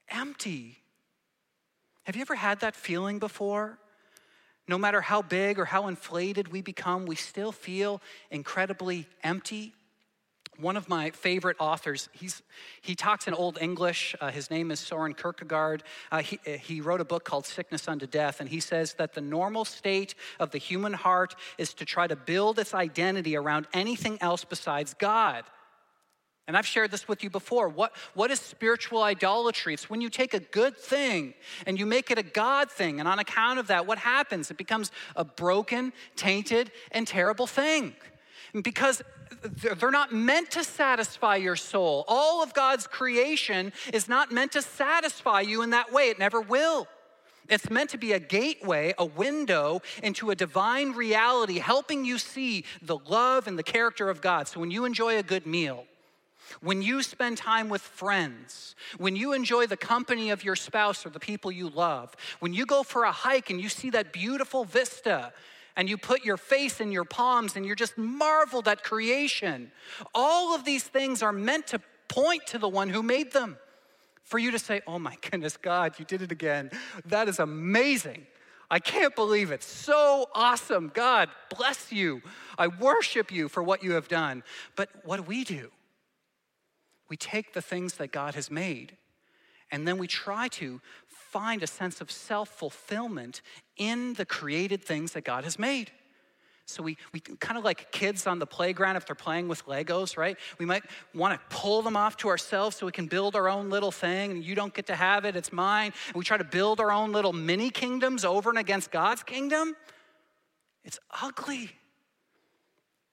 Empty. 0.08 0.78
Have 2.04 2.16
you 2.16 2.22
ever 2.22 2.36
had 2.36 2.60
that 2.60 2.76
feeling 2.76 3.18
before? 3.18 3.78
No 4.68 4.78
matter 4.78 5.00
how 5.00 5.22
big 5.22 5.58
or 5.58 5.64
how 5.64 5.86
inflated 5.88 6.48
we 6.48 6.60
become, 6.60 7.06
we 7.06 7.16
still 7.16 7.52
feel 7.52 8.00
incredibly 8.30 9.06
empty. 9.22 9.74
One 10.58 10.76
of 10.76 10.88
my 10.88 11.10
favorite 11.10 11.56
authors, 11.60 12.08
he's, 12.12 12.42
he 12.80 12.94
talks 12.94 13.28
in 13.28 13.34
Old 13.34 13.58
English. 13.60 14.16
Uh, 14.20 14.30
his 14.30 14.50
name 14.50 14.70
is 14.70 14.80
Soren 14.80 15.12
Kierkegaard. 15.12 15.82
Uh, 16.10 16.22
he, 16.22 16.38
uh, 16.46 16.52
he 16.52 16.80
wrote 16.80 17.00
a 17.00 17.04
book 17.04 17.24
called 17.24 17.44
Sickness 17.44 17.86
Unto 17.88 18.06
Death, 18.06 18.40
and 18.40 18.48
he 18.48 18.60
says 18.60 18.94
that 18.94 19.12
the 19.12 19.20
normal 19.20 19.66
state 19.66 20.14
of 20.40 20.52
the 20.52 20.58
human 20.58 20.94
heart 20.94 21.34
is 21.58 21.74
to 21.74 21.84
try 21.84 22.06
to 22.06 22.16
build 22.16 22.58
its 22.58 22.72
identity 22.72 23.36
around 23.36 23.66
anything 23.74 24.16
else 24.22 24.44
besides 24.44 24.94
God. 24.94 25.44
And 26.46 26.56
I've 26.56 26.66
shared 26.66 26.92
this 26.92 27.08
with 27.08 27.24
you 27.24 27.30
before. 27.30 27.68
What, 27.68 27.92
what 28.14 28.30
is 28.30 28.38
spiritual 28.38 29.02
idolatry? 29.02 29.74
It's 29.74 29.90
when 29.90 30.00
you 30.00 30.08
take 30.08 30.32
a 30.32 30.38
good 30.38 30.76
thing 30.76 31.34
and 31.66 31.78
you 31.78 31.86
make 31.86 32.10
it 32.10 32.18
a 32.18 32.22
God 32.22 32.70
thing. 32.70 33.00
And 33.00 33.08
on 33.08 33.18
account 33.18 33.58
of 33.58 33.66
that, 33.66 33.86
what 33.86 33.98
happens? 33.98 34.50
It 34.50 34.56
becomes 34.56 34.92
a 35.16 35.24
broken, 35.24 35.92
tainted, 36.14 36.70
and 36.92 37.06
terrible 37.06 37.48
thing. 37.48 37.94
Because 38.62 39.02
they're 39.42 39.90
not 39.90 40.12
meant 40.12 40.52
to 40.52 40.62
satisfy 40.62 41.34
your 41.36 41.56
soul. 41.56 42.04
All 42.06 42.44
of 42.44 42.54
God's 42.54 42.86
creation 42.86 43.72
is 43.92 44.08
not 44.08 44.30
meant 44.30 44.52
to 44.52 44.62
satisfy 44.62 45.40
you 45.40 45.62
in 45.62 45.70
that 45.70 45.92
way, 45.92 46.10
it 46.10 46.18
never 46.18 46.40
will. 46.40 46.86
It's 47.48 47.70
meant 47.70 47.90
to 47.90 47.98
be 47.98 48.12
a 48.12 48.18
gateway, 48.18 48.94
a 48.98 49.04
window 49.04 49.82
into 50.02 50.30
a 50.30 50.34
divine 50.34 50.92
reality, 50.92 51.58
helping 51.58 52.04
you 52.04 52.18
see 52.18 52.64
the 52.82 52.98
love 53.08 53.46
and 53.46 53.58
the 53.58 53.62
character 53.62 54.10
of 54.10 54.20
God. 54.20 54.48
So 54.48 54.58
when 54.58 54.70
you 54.70 54.84
enjoy 54.84 55.18
a 55.18 55.22
good 55.22 55.46
meal, 55.46 55.86
when 56.60 56.82
you 56.82 57.02
spend 57.02 57.38
time 57.38 57.68
with 57.68 57.82
friends, 57.82 58.74
when 58.98 59.16
you 59.16 59.32
enjoy 59.32 59.66
the 59.66 59.76
company 59.76 60.30
of 60.30 60.44
your 60.44 60.56
spouse 60.56 61.04
or 61.04 61.10
the 61.10 61.20
people 61.20 61.50
you 61.50 61.68
love, 61.68 62.14
when 62.40 62.52
you 62.54 62.66
go 62.66 62.82
for 62.82 63.04
a 63.04 63.12
hike 63.12 63.50
and 63.50 63.60
you 63.60 63.68
see 63.68 63.90
that 63.90 64.12
beautiful 64.12 64.64
vista, 64.64 65.32
and 65.76 65.90
you 65.90 65.98
put 65.98 66.24
your 66.24 66.38
face 66.38 66.80
in 66.80 66.90
your 66.90 67.04
palms 67.04 67.54
and 67.54 67.66
you're 67.66 67.76
just 67.76 67.98
marveled 67.98 68.66
at 68.66 68.82
creation. 68.82 69.70
All 70.14 70.54
of 70.54 70.64
these 70.64 70.84
things 70.84 71.22
are 71.22 71.32
meant 71.32 71.66
to 71.68 71.80
point 72.08 72.46
to 72.48 72.58
the 72.58 72.68
one 72.68 72.88
who 72.88 73.02
made 73.02 73.32
them. 73.32 73.58
For 74.24 74.38
you 74.38 74.50
to 74.50 74.58
say, 74.58 74.80
Oh 74.86 74.98
my 74.98 75.16
goodness, 75.30 75.56
God, 75.56 75.98
you 75.98 76.04
did 76.04 76.22
it 76.22 76.32
again. 76.32 76.70
That 77.04 77.28
is 77.28 77.38
amazing. 77.38 78.26
I 78.68 78.80
can't 78.80 79.14
believe 79.14 79.52
it. 79.52 79.62
So 79.62 80.28
awesome. 80.34 80.90
God, 80.92 81.28
bless 81.56 81.92
you. 81.92 82.22
I 82.58 82.66
worship 82.66 83.30
you 83.30 83.48
for 83.48 83.62
what 83.62 83.84
you 83.84 83.92
have 83.92 84.08
done. 84.08 84.42
But 84.74 84.88
what 85.04 85.18
do 85.18 85.22
we 85.22 85.44
do? 85.44 85.70
We 87.08 87.16
take 87.16 87.52
the 87.52 87.62
things 87.62 87.94
that 87.94 88.12
God 88.12 88.34
has 88.34 88.50
made 88.50 88.96
and 89.70 89.86
then 89.86 89.98
we 89.98 90.06
try 90.06 90.48
to 90.48 90.80
find 91.06 91.62
a 91.62 91.66
sense 91.66 92.00
of 92.00 92.10
self 92.10 92.48
fulfillment 92.48 93.42
in 93.76 94.14
the 94.14 94.24
created 94.24 94.82
things 94.82 95.12
that 95.12 95.24
God 95.24 95.44
has 95.44 95.58
made. 95.58 95.90
So 96.68 96.82
we, 96.82 96.96
we 97.12 97.20
kind 97.20 97.56
of 97.56 97.64
like 97.64 97.92
kids 97.92 98.26
on 98.26 98.40
the 98.40 98.46
playground 98.46 98.96
if 98.96 99.06
they're 99.06 99.14
playing 99.14 99.46
with 99.46 99.64
Legos, 99.66 100.16
right? 100.16 100.36
We 100.58 100.66
might 100.66 100.82
want 101.14 101.38
to 101.38 101.56
pull 101.56 101.80
them 101.80 101.96
off 101.96 102.16
to 102.18 102.28
ourselves 102.28 102.74
so 102.76 102.86
we 102.86 102.92
can 102.92 103.06
build 103.06 103.36
our 103.36 103.48
own 103.48 103.70
little 103.70 103.92
thing, 103.92 104.32
and 104.32 104.44
you 104.44 104.56
don't 104.56 104.74
get 104.74 104.86
to 104.86 104.96
have 104.96 105.24
it, 105.24 105.36
it's 105.36 105.52
mine. 105.52 105.92
And 106.08 106.16
we 106.16 106.24
try 106.24 106.36
to 106.36 106.44
build 106.44 106.80
our 106.80 106.90
own 106.90 107.12
little 107.12 107.32
mini 107.32 107.70
kingdoms 107.70 108.24
over 108.24 108.50
and 108.50 108.58
against 108.58 108.90
God's 108.90 109.22
kingdom. 109.22 109.76
It's 110.84 110.98
ugly. 111.22 111.70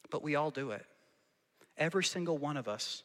But 0.10 0.24
we 0.24 0.36
all 0.36 0.50
do 0.50 0.72
it. 0.72 0.86
Every 1.78 2.04
single 2.04 2.40
one 2.40 2.58
of 2.58 2.68
us 2.68 3.04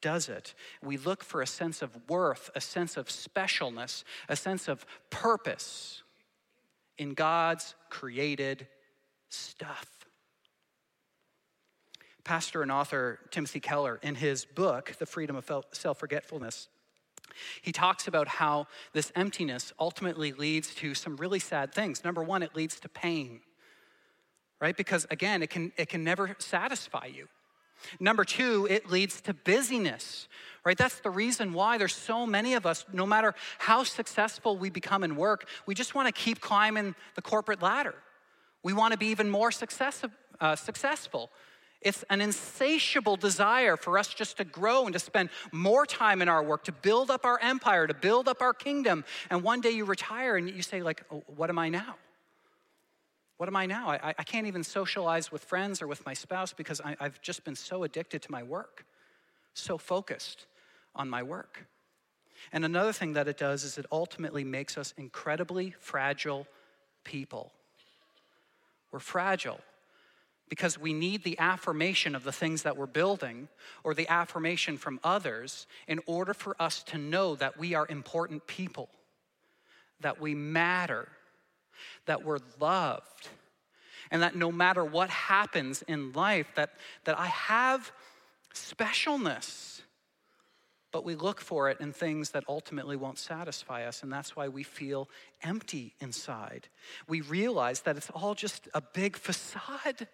does 0.00 0.28
it. 0.28 0.54
We 0.82 0.96
look 0.96 1.22
for 1.22 1.42
a 1.42 1.46
sense 1.46 1.82
of 1.82 1.90
worth, 2.08 2.50
a 2.54 2.60
sense 2.60 2.96
of 2.96 3.08
specialness, 3.08 4.04
a 4.28 4.36
sense 4.36 4.68
of 4.68 4.84
purpose 5.10 6.02
in 6.98 7.14
God's 7.14 7.74
created 7.88 8.66
stuff. 9.28 9.86
Pastor 12.24 12.62
and 12.62 12.70
author 12.70 13.18
Timothy 13.30 13.60
Keller, 13.60 13.98
in 14.02 14.14
his 14.14 14.44
book, 14.44 14.94
The 14.98 15.06
Freedom 15.06 15.36
of 15.36 15.50
Self 15.72 15.98
Forgetfulness, 15.98 16.68
he 17.62 17.72
talks 17.72 18.06
about 18.06 18.28
how 18.28 18.66
this 18.92 19.12
emptiness 19.14 19.72
ultimately 19.78 20.32
leads 20.32 20.74
to 20.76 20.94
some 20.94 21.16
really 21.16 21.38
sad 21.38 21.72
things. 21.72 22.04
Number 22.04 22.22
one, 22.22 22.42
it 22.42 22.54
leads 22.54 22.80
to 22.80 22.88
pain, 22.88 23.40
right? 24.60 24.76
Because 24.76 25.06
again, 25.10 25.42
it 25.42 25.50
can, 25.50 25.72
it 25.76 25.88
can 25.88 26.04
never 26.04 26.36
satisfy 26.38 27.06
you. 27.06 27.28
Number 27.98 28.24
two, 28.24 28.66
it 28.70 28.90
leads 28.90 29.20
to 29.22 29.34
busyness, 29.34 30.28
right? 30.64 30.76
That's 30.76 31.00
the 31.00 31.10
reason 31.10 31.52
why 31.52 31.78
there's 31.78 31.94
so 31.94 32.26
many 32.26 32.54
of 32.54 32.66
us, 32.66 32.84
no 32.92 33.06
matter 33.06 33.34
how 33.58 33.84
successful 33.84 34.56
we 34.56 34.70
become 34.70 35.04
in 35.04 35.16
work, 35.16 35.46
we 35.66 35.74
just 35.74 35.94
want 35.94 36.06
to 36.06 36.12
keep 36.12 36.40
climbing 36.40 36.94
the 37.14 37.22
corporate 37.22 37.62
ladder. 37.62 37.94
We 38.62 38.72
want 38.72 38.92
to 38.92 38.98
be 38.98 39.06
even 39.06 39.30
more 39.30 39.50
success, 39.50 40.04
uh, 40.40 40.56
successful. 40.56 41.30
It's 41.80 42.04
an 42.10 42.20
insatiable 42.20 43.16
desire 43.16 43.76
for 43.76 43.96
us 43.96 44.08
just 44.08 44.36
to 44.36 44.44
grow 44.44 44.84
and 44.84 44.92
to 44.92 44.98
spend 44.98 45.30
more 45.50 45.86
time 45.86 46.20
in 46.20 46.28
our 46.28 46.42
work, 46.42 46.64
to 46.64 46.72
build 46.72 47.10
up 47.10 47.24
our 47.24 47.38
empire, 47.40 47.86
to 47.86 47.94
build 47.94 48.28
up 48.28 48.42
our 48.42 48.52
kingdom. 48.52 49.04
And 49.30 49.42
one 49.42 49.62
day 49.62 49.70
you 49.70 49.86
retire 49.86 50.36
and 50.36 50.48
you 50.48 50.62
say, 50.62 50.82
like, 50.82 51.04
oh, 51.10 51.22
what 51.34 51.48
am 51.48 51.58
I 51.58 51.70
now? 51.70 51.96
What 53.40 53.48
am 53.48 53.56
I 53.56 53.64
now? 53.64 53.88
I, 53.88 54.14
I 54.18 54.22
can't 54.22 54.46
even 54.46 54.62
socialize 54.62 55.32
with 55.32 55.42
friends 55.42 55.80
or 55.80 55.86
with 55.86 56.04
my 56.04 56.12
spouse 56.12 56.52
because 56.52 56.78
I, 56.82 56.94
I've 57.00 57.22
just 57.22 57.42
been 57.42 57.56
so 57.56 57.84
addicted 57.84 58.20
to 58.20 58.30
my 58.30 58.42
work, 58.42 58.84
so 59.54 59.78
focused 59.78 60.44
on 60.94 61.08
my 61.08 61.22
work. 61.22 61.66
And 62.52 62.66
another 62.66 62.92
thing 62.92 63.14
that 63.14 63.28
it 63.28 63.38
does 63.38 63.64
is 63.64 63.78
it 63.78 63.86
ultimately 63.90 64.44
makes 64.44 64.76
us 64.76 64.92
incredibly 64.98 65.74
fragile 65.80 66.46
people. 67.02 67.50
We're 68.92 68.98
fragile 68.98 69.60
because 70.50 70.78
we 70.78 70.92
need 70.92 71.24
the 71.24 71.38
affirmation 71.38 72.14
of 72.14 72.24
the 72.24 72.32
things 72.32 72.64
that 72.64 72.76
we're 72.76 72.84
building 72.84 73.48
or 73.82 73.94
the 73.94 74.12
affirmation 74.12 74.76
from 74.76 75.00
others 75.02 75.66
in 75.88 76.00
order 76.04 76.34
for 76.34 76.56
us 76.60 76.82
to 76.82 76.98
know 76.98 77.36
that 77.36 77.58
we 77.58 77.72
are 77.72 77.86
important 77.88 78.46
people, 78.46 78.90
that 80.00 80.20
we 80.20 80.34
matter, 80.34 81.08
that 82.06 82.24
we're 82.24 82.38
loved, 82.58 83.28
and 84.10 84.22
that 84.22 84.34
no 84.34 84.50
matter 84.50 84.84
what 84.84 85.10
happens 85.10 85.82
in 85.82 86.12
life, 86.12 86.52
that, 86.56 86.70
that 87.04 87.18
I 87.18 87.26
have 87.26 87.92
specialness. 88.54 89.82
But 90.92 91.04
we 91.04 91.14
look 91.14 91.40
for 91.40 91.70
it 91.70 91.80
in 91.80 91.92
things 91.92 92.30
that 92.30 92.42
ultimately 92.48 92.96
won't 92.96 93.18
satisfy 93.18 93.86
us, 93.86 94.02
and 94.02 94.12
that's 94.12 94.34
why 94.34 94.48
we 94.48 94.64
feel 94.64 95.08
empty 95.42 95.94
inside. 96.00 96.68
We 97.06 97.20
realize 97.20 97.82
that 97.82 97.96
it's 97.96 98.10
all 98.10 98.34
just 98.34 98.68
a 98.74 98.80
big 98.80 99.16
facade. 99.16 100.08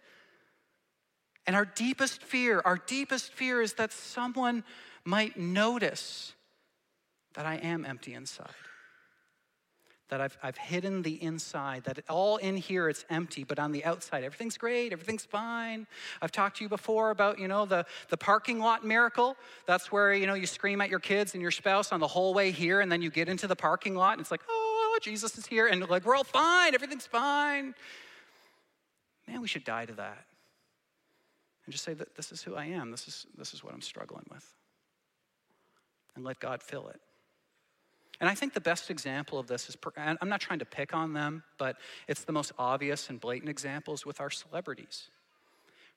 And 1.46 1.56
our 1.56 1.64
deepest 1.64 2.22
fear, 2.22 2.60
our 2.64 2.76
deepest 2.76 3.32
fear 3.32 3.62
is 3.62 3.74
that 3.74 3.92
someone 3.92 4.64
might 5.04 5.38
notice 5.38 6.34
that 7.34 7.46
I 7.46 7.54
am 7.56 7.84
empty 7.86 8.12
inside 8.12 8.48
that 10.08 10.20
I've, 10.20 10.38
I've 10.42 10.56
hidden 10.56 11.02
the 11.02 11.20
inside, 11.22 11.84
that 11.84 11.98
all 12.08 12.36
in 12.36 12.56
here 12.56 12.88
it's 12.88 13.04
empty, 13.10 13.42
but 13.42 13.58
on 13.58 13.72
the 13.72 13.84
outside 13.84 14.22
everything's 14.22 14.56
great, 14.56 14.92
everything's 14.92 15.24
fine. 15.24 15.86
I've 16.22 16.30
talked 16.30 16.58
to 16.58 16.64
you 16.64 16.68
before 16.68 17.10
about, 17.10 17.38
you 17.38 17.48
know, 17.48 17.66
the, 17.66 17.86
the 18.08 18.16
parking 18.16 18.60
lot 18.60 18.84
miracle. 18.84 19.36
That's 19.66 19.90
where, 19.90 20.14
you 20.14 20.26
know, 20.26 20.34
you 20.34 20.46
scream 20.46 20.80
at 20.80 20.90
your 20.90 21.00
kids 21.00 21.34
and 21.34 21.42
your 21.42 21.50
spouse 21.50 21.90
on 21.90 21.98
the 21.98 22.06
whole 22.06 22.34
way 22.34 22.52
here, 22.52 22.80
and 22.80 22.90
then 22.90 23.02
you 23.02 23.10
get 23.10 23.28
into 23.28 23.46
the 23.46 23.56
parking 23.56 23.96
lot 23.96 24.12
and 24.12 24.20
it's 24.20 24.30
like, 24.30 24.42
oh, 24.48 24.98
Jesus 25.02 25.36
is 25.36 25.46
here, 25.46 25.66
and 25.66 25.86
like, 25.88 26.04
we're 26.06 26.16
all 26.16 26.24
fine, 26.24 26.74
everything's 26.74 27.06
fine. 27.06 27.74
Man, 29.26 29.40
we 29.40 29.48
should 29.48 29.64
die 29.64 29.86
to 29.86 29.92
that. 29.94 30.24
And 31.66 31.72
just 31.72 31.84
say 31.84 31.94
that 31.94 32.14
this 32.14 32.30
is 32.30 32.42
who 32.42 32.54
I 32.54 32.66
am, 32.66 32.92
this 32.92 33.08
is, 33.08 33.26
this 33.36 33.52
is 33.52 33.64
what 33.64 33.74
I'm 33.74 33.82
struggling 33.82 34.24
with. 34.30 34.46
and 36.16 36.24
let 36.24 36.40
God 36.40 36.62
fill 36.62 36.88
it. 36.88 37.00
And 38.20 38.30
I 38.30 38.34
think 38.34 38.54
the 38.54 38.60
best 38.60 38.90
example 38.90 39.38
of 39.38 39.46
this 39.46 39.68
is, 39.68 39.76
I'm 39.96 40.28
not 40.28 40.40
trying 40.40 40.60
to 40.60 40.64
pick 40.64 40.94
on 40.94 41.12
them, 41.12 41.42
but 41.58 41.76
it's 42.08 42.24
the 42.24 42.32
most 42.32 42.52
obvious 42.58 43.10
and 43.10 43.20
blatant 43.20 43.50
examples 43.50 44.06
with 44.06 44.20
our 44.20 44.30
celebrities. 44.30 45.10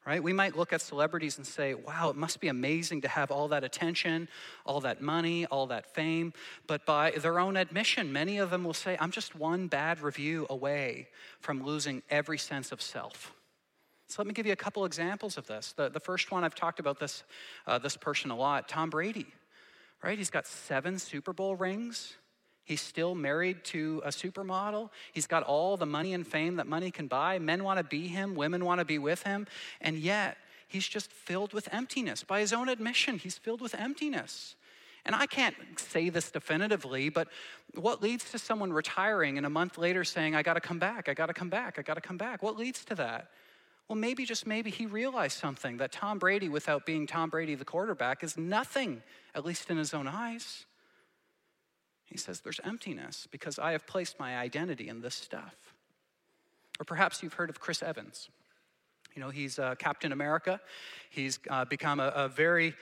Right? 0.05 0.23
We 0.23 0.33
might 0.33 0.57
look 0.57 0.71
at 0.71 0.81
celebrities 0.81 1.37
and 1.37 1.45
say, 1.45 1.73
wow, 1.73 2.09
it 2.09 2.15
must 2.15 2.39
be 2.39 2.47
amazing 2.47 3.01
to 3.01 3.07
have 3.07 3.31
all 3.31 3.49
that 3.49 3.63
attention, 3.63 4.29
all 4.65 4.79
that 4.81 5.01
money, 5.01 5.45
all 5.47 5.67
that 5.67 5.93
fame. 5.93 6.33
But 6.67 6.85
by 6.85 7.11
their 7.11 7.37
own 7.37 7.57
admission, 7.57 8.11
many 8.11 8.37
of 8.37 8.49
them 8.49 8.63
will 8.63 8.73
say, 8.73 8.97
I'm 8.99 9.11
just 9.11 9.35
one 9.35 9.67
bad 9.67 10.01
review 10.01 10.47
away 10.49 11.09
from 11.41 11.63
losing 11.63 12.01
every 12.09 12.37
sense 12.37 12.71
of 12.71 12.81
self. 12.81 13.33
So 14.07 14.21
let 14.21 14.27
me 14.27 14.33
give 14.33 14.47
you 14.47 14.53
a 14.53 14.55
couple 14.55 14.85
examples 14.85 15.37
of 15.37 15.45
this. 15.45 15.73
The, 15.73 15.89
the 15.89 15.99
first 15.99 16.31
one, 16.31 16.43
I've 16.43 16.55
talked 16.55 16.79
about 16.79 16.99
this, 16.99 17.23
uh, 17.67 17.77
this 17.77 17.95
person 17.95 18.31
a 18.31 18.35
lot 18.35 18.67
Tom 18.67 18.89
Brady 18.89 19.27
right? 20.03 20.17
He's 20.17 20.29
got 20.29 20.47
seven 20.47 20.99
Super 20.99 21.33
Bowl 21.33 21.55
rings. 21.55 22.15
He's 22.63 22.81
still 22.81 23.15
married 23.15 23.63
to 23.65 24.01
a 24.05 24.09
supermodel. 24.09 24.89
He's 25.11 25.25
got 25.25 25.43
all 25.43 25.75
the 25.75 25.87
money 25.87 26.13
and 26.13 26.25
fame 26.25 26.57
that 26.57 26.67
money 26.67 26.91
can 26.91 27.07
buy. 27.07 27.39
Men 27.39 27.63
want 27.63 27.79
to 27.79 27.83
be 27.83 28.07
him, 28.07 28.35
women 28.35 28.63
want 28.63 28.79
to 28.79 28.85
be 28.85 28.99
with 28.99 29.23
him. 29.23 29.47
And 29.81 29.97
yet, 29.97 30.37
he's 30.67 30.87
just 30.87 31.11
filled 31.11 31.51
with 31.51 31.67
emptiness. 31.71 32.23
By 32.23 32.41
his 32.41 32.53
own 32.53 32.69
admission, 32.69 33.17
he's 33.17 33.37
filled 33.37 33.59
with 33.59 33.73
emptiness. 33.73 34.55
And 35.05 35.15
I 35.15 35.25
can't 35.25 35.55
say 35.77 36.09
this 36.09 36.29
definitively, 36.29 37.09
but 37.09 37.27
what 37.73 38.01
leads 38.03 38.29
to 38.31 38.37
someone 38.37 38.71
retiring 38.71 39.37
and 39.37 39.45
a 39.45 39.49
month 39.49 39.77
later 39.77 40.03
saying, 40.03 40.35
I 40.35 40.43
got 40.43 40.53
to 40.53 40.61
come 40.61 40.77
back, 40.77 41.09
I 41.09 41.13
got 41.13 41.27
to 41.27 41.33
come 41.33 41.49
back, 41.49 41.79
I 41.79 41.81
got 41.81 41.95
to 41.95 42.01
come 42.01 42.17
back? 42.17 42.43
What 42.43 42.57
leads 42.57 42.85
to 42.85 42.95
that? 42.95 43.31
Well, 43.89 43.97
maybe, 43.97 44.23
just 44.23 44.45
maybe, 44.45 44.69
he 44.69 44.85
realized 44.85 45.39
something 45.39 45.77
that 45.77 45.91
Tom 45.91 46.19
Brady, 46.19 46.47
without 46.47 46.85
being 46.85 47.07
Tom 47.07 47.31
Brady, 47.31 47.55
the 47.55 47.65
quarterback, 47.65 48.23
is 48.23 48.37
nothing, 48.37 49.01
at 49.33 49.43
least 49.43 49.71
in 49.71 49.77
his 49.77 49.95
own 49.95 50.07
eyes. 50.07 50.67
He 52.05 52.15
says, 52.15 52.41
There's 52.41 52.59
emptiness 52.63 53.27
because 53.31 53.57
I 53.57 53.71
have 53.71 53.87
placed 53.87 54.19
my 54.19 54.37
identity 54.37 54.89
in 54.89 55.01
this 55.01 55.15
stuff. 55.15 55.55
Or 56.79 56.85
perhaps 56.85 57.23
you've 57.23 57.33
heard 57.33 57.49
of 57.49 57.59
Chris 57.59 57.81
Evans. 57.81 58.29
You 59.15 59.23
know, 59.23 59.31
he's 59.31 59.57
uh, 59.57 59.73
Captain 59.75 60.11
America. 60.11 60.61
He's 61.09 61.39
uh, 61.49 61.65
become 61.65 61.99
a, 61.99 62.09
a, 62.09 62.27
very 62.29 62.75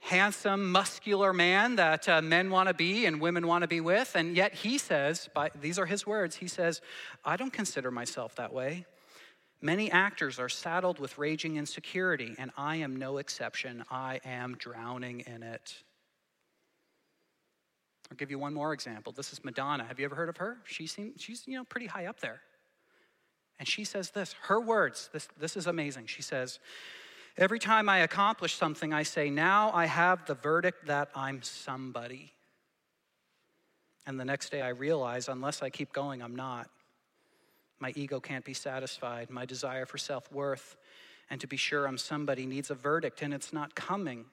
handsome, 0.00 0.70
muscular 0.70 1.32
man 1.32 1.76
that 1.76 2.06
uh, 2.06 2.20
men 2.20 2.50
want 2.50 2.68
to 2.68 2.74
be 2.74 3.06
and 3.06 3.18
women 3.18 3.46
want 3.46 3.62
to 3.62 3.68
be 3.68 3.80
with. 3.80 4.14
And 4.14 4.36
yet 4.36 4.54
he 4.54 4.76
says, 4.76 5.30
by, 5.34 5.50
these 5.58 5.78
are 5.78 5.86
his 5.86 6.06
words, 6.06 6.36
he 6.36 6.48
says, 6.48 6.82
I 7.24 7.36
don't 7.36 7.52
consider 7.52 7.90
myself 7.90 8.34
that 8.36 8.52
way. 8.52 8.86
Many 9.62 9.90
actors 9.90 10.38
are 10.38 10.48
saddled 10.48 10.98
with 10.98 11.18
raging 11.18 11.56
insecurity, 11.56 12.34
and 12.38 12.50
I 12.56 12.76
am 12.76 12.96
no 12.96 13.18
exception. 13.18 13.84
I 13.90 14.20
am 14.24 14.56
drowning 14.58 15.20
in 15.20 15.42
it. 15.42 15.74
I'll 18.10 18.16
give 18.16 18.30
you 18.30 18.38
one 18.38 18.54
more 18.54 18.72
example. 18.72 19.12
This 19.12 19.32
is 19.32 19.44
Madonna. 19.44 19.84
Have 19.84 19.98
you 19.98 20.06
ever 20.06 20.14
heard 20.14 20.30
of 20.30 20.38
her? 20.38 20.58
She 20.64 20.86
seems, 20.86 21.20
she's 21.20 21.46
you 21.46 21.56
know 21.56 21.64
pretty 21.64 21.86
high 21.86 22.06
up 22.06 22.20
there. 22.20 22.40
And 23.58 23.68
she 23.68 23.84
says 23.84 24.10
this, 24.10 24.34
her 24.44 24.58
words, 24.58 25.10
this, 25.12 25.28
this 25.38 25.56
is 25.56 25.66
amazing. 25.66 26.06
She 26.06 26.22
says, 26.22 26.58
Every 27.36 27.58
time 27.58 27.88
I 27.88 27.98
accomplish 27.98 28.54
something, 28.54 28.92
I 28.92 29.02
say, 29.02 29.30
Now 29.30 29.70
I 29.72 29.86
have 29.86 30.26
the 30.26 30.34
verdict 30.34 30.86
that 30.86 31.10
I'm 31.14 31.42
somebody. 31.42 32.32
And 34.06 34.18
the 34.18 34.24
next 34.24 34.50
day 34.50 34.62
I 34.62 34.70
realize, 34.70 35.28
unless 35.28 35.62
I 35.62 35.70
keep 35.70 35.92
going, 35.92 36.22
I'm 36.22 36.34
not. 36.34 36.68
My 37.80 37.92
ego 37.96 38.20
can't 38.20 38.44
be 38.44 38.54
satisfied. 38.54 39.30
My 39.30 39.46
desire 39.46 39.86
for 39.86 39.98
self 39.98 40.30
worth 40.30 40.76
and 41.30 41.40
to 41.40 41.46
be 41.46 41.56
sure 41.56 41.86
I'm 41.86 41.96
somebody 41.96 42.44
needs 42.44 42.70
a 42.70 42.74
verdict, 42.74 43.22
and 43.22 43.32
it's 43.32 43.52
not 43.52 43.74
coming. 43.74 44.26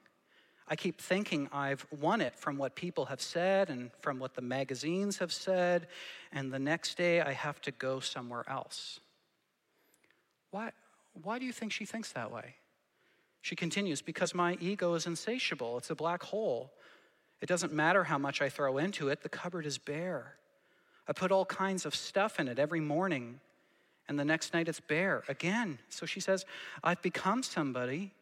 I 0.66 0.76
keep 0.76 1.00
thinking 1.00 1.48
I've 1.52 1.86
won 1.98 2.20
it 2.20 2.34
from 2.34 2.58
what 2.58 2.74
people 2.74 3.06
have 3.06 3.22
said 3.22 3.70
and 3.70 3.90
from 4.00 4.18
what 4.18 4.34
the 4.34 4.42
magazines 4.42 5.18
have 5.18 5.32
said, 5.32 5.86
and 6.32 6.52
the 6.52 6.58
next 6.58 6.98
day 6.98 7.20
I 7.20 7.32
have 7.32 7.60
to 7.62 7.70
go 7.70 8.00
somewhere 8.00 8.44
else. 8.48 9.00
Why, 10.50 10.72
why 11.22 11.38
do 11.38 11.46
you 11.46 11.52
think 11.52 11.72
she 11.72 11.86
thinks 11.86 12.12
that 12.12 12.32
way? 12.32 12.56
She 13.40 13.54
continues, 13.54 14.02
because 14.02 14.34
my 14.34 14.58
ego 14.60 14.94
is 14.94 15.06
insatiable. 15.06 15.78
It's 15.78 15.90
a 15.90 15.94
black 15.94 16.24
hole. 16.24 16.72
It 17.40 17.46
doesn't 17.46 17.72
matter 17.72 18.04
how 18.04 18.18
much 18.18 18.42
I 18.42 18.48
throw 18.48 18.78
into 18.78 19.08
it, 19.08 19.22
the 19.22 19.28
cupboard 19.28 19.64
is 19.64 19.78
bare. 19.78 20.34
I 21.08 21.12
put 21.14 21.32
all 21.32 21.46
kinds 21.46 21.86
of 21.86 21.94
stuff 21.94 22.38
in 22.38 22.48
it 22.48 22.58
every 22.58 22.80
morning, 22.80 23.40
and 24.08 24.18
the 24.18 24.24
next 24.24 24.52
night 24.52 24.68
it's 24.68 24.80
bare 24.80 25.24
again. 25.26 25.78
So 25.88 26.04
she 26.04 26.20
says, 26.20 26.44
I've 26.84 27.00
become 27.00 27.42
somebody, 27.42 28.12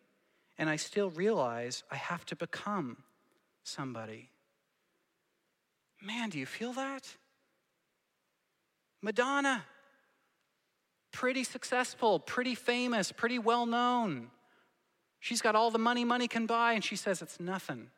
and 0.56 0.70
I 0.70 0.76
still 0.76 1.10
realize 1.10 1.82
I 1.90 1.96
have 1.96 2.24
to 2.26 2.36
become 2.36 2.98
somebody. 3.64 4.30
Man, 6.00 6.30
do 6.30 6.38
you 6.38 6.46
feel 6.46 6.72
that? 6.74 7.08
Madonna, 9.02 9.64
pretty 11.12 11.42
successful, 11.42 12.20
pretty 12.20 12.54
famous, 12.54 13.10
pretty 13.10 13.38
well 13.38 13.66
known. 13.66 14.30
She's 15.18 15.42
got 15.42 15.56
all 15.56 15.72
the 15.72 15.78
money 15.78 16.04
money 16.04 16.28
can 16.28 16.46
buy, 16.46 16.74
and 16.74 16.84
she 16.84 16.94
says, 16.94 17.20
It's 17.20 17.40
nothing. 17.40 17.88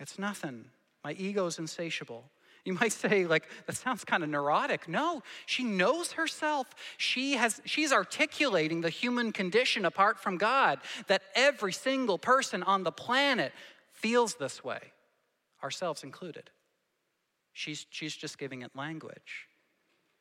It's 0.00 0.18
nothing. 0.18 0.66
My 1.04 1.12
ego's 1.12 1.58
insatiable. 1.58 2.24
You 2.68 2.74
might 2.74 2.92
say, 2.92 3.24
like, 3.24 3.44
that 3.64 3.76
sounds 3.76 4.04
kind 4.04 4.22
of 4.22 4.28
neurotic. 4.28 4.88
No, 4.90 5.22
she 5.46 5.64
knows 5.64 6.12
herself. 6.12 6.68
She 6.98 7.32
has, 7.32 7.62
she's 7.64 7.94
articulating 7.94 8.82
the 8.82 8.90
human 8.90 9.32
condition 9.32 9.86
apart 9.86 10.20
from 10.20 10.36
God, 10.36 10.80
that 11.06 11.22
every 11.34 11.72
single 11.72 12.18
person 12.18 12.62
on 12.62 12.82
the 12.82 12.92
planet 12.92 13.54
feels 13.94 14.34
this 14.34 14.62
way, 14.62 14.80
ourselves 15.62 16.02
included. 16.02 16.50
She's, 17.54 17.86
she's 17.88 18.14
just 18.14 18.36
giving 18.36 18.60
it 18.60 18.72
language. 18.76 19.48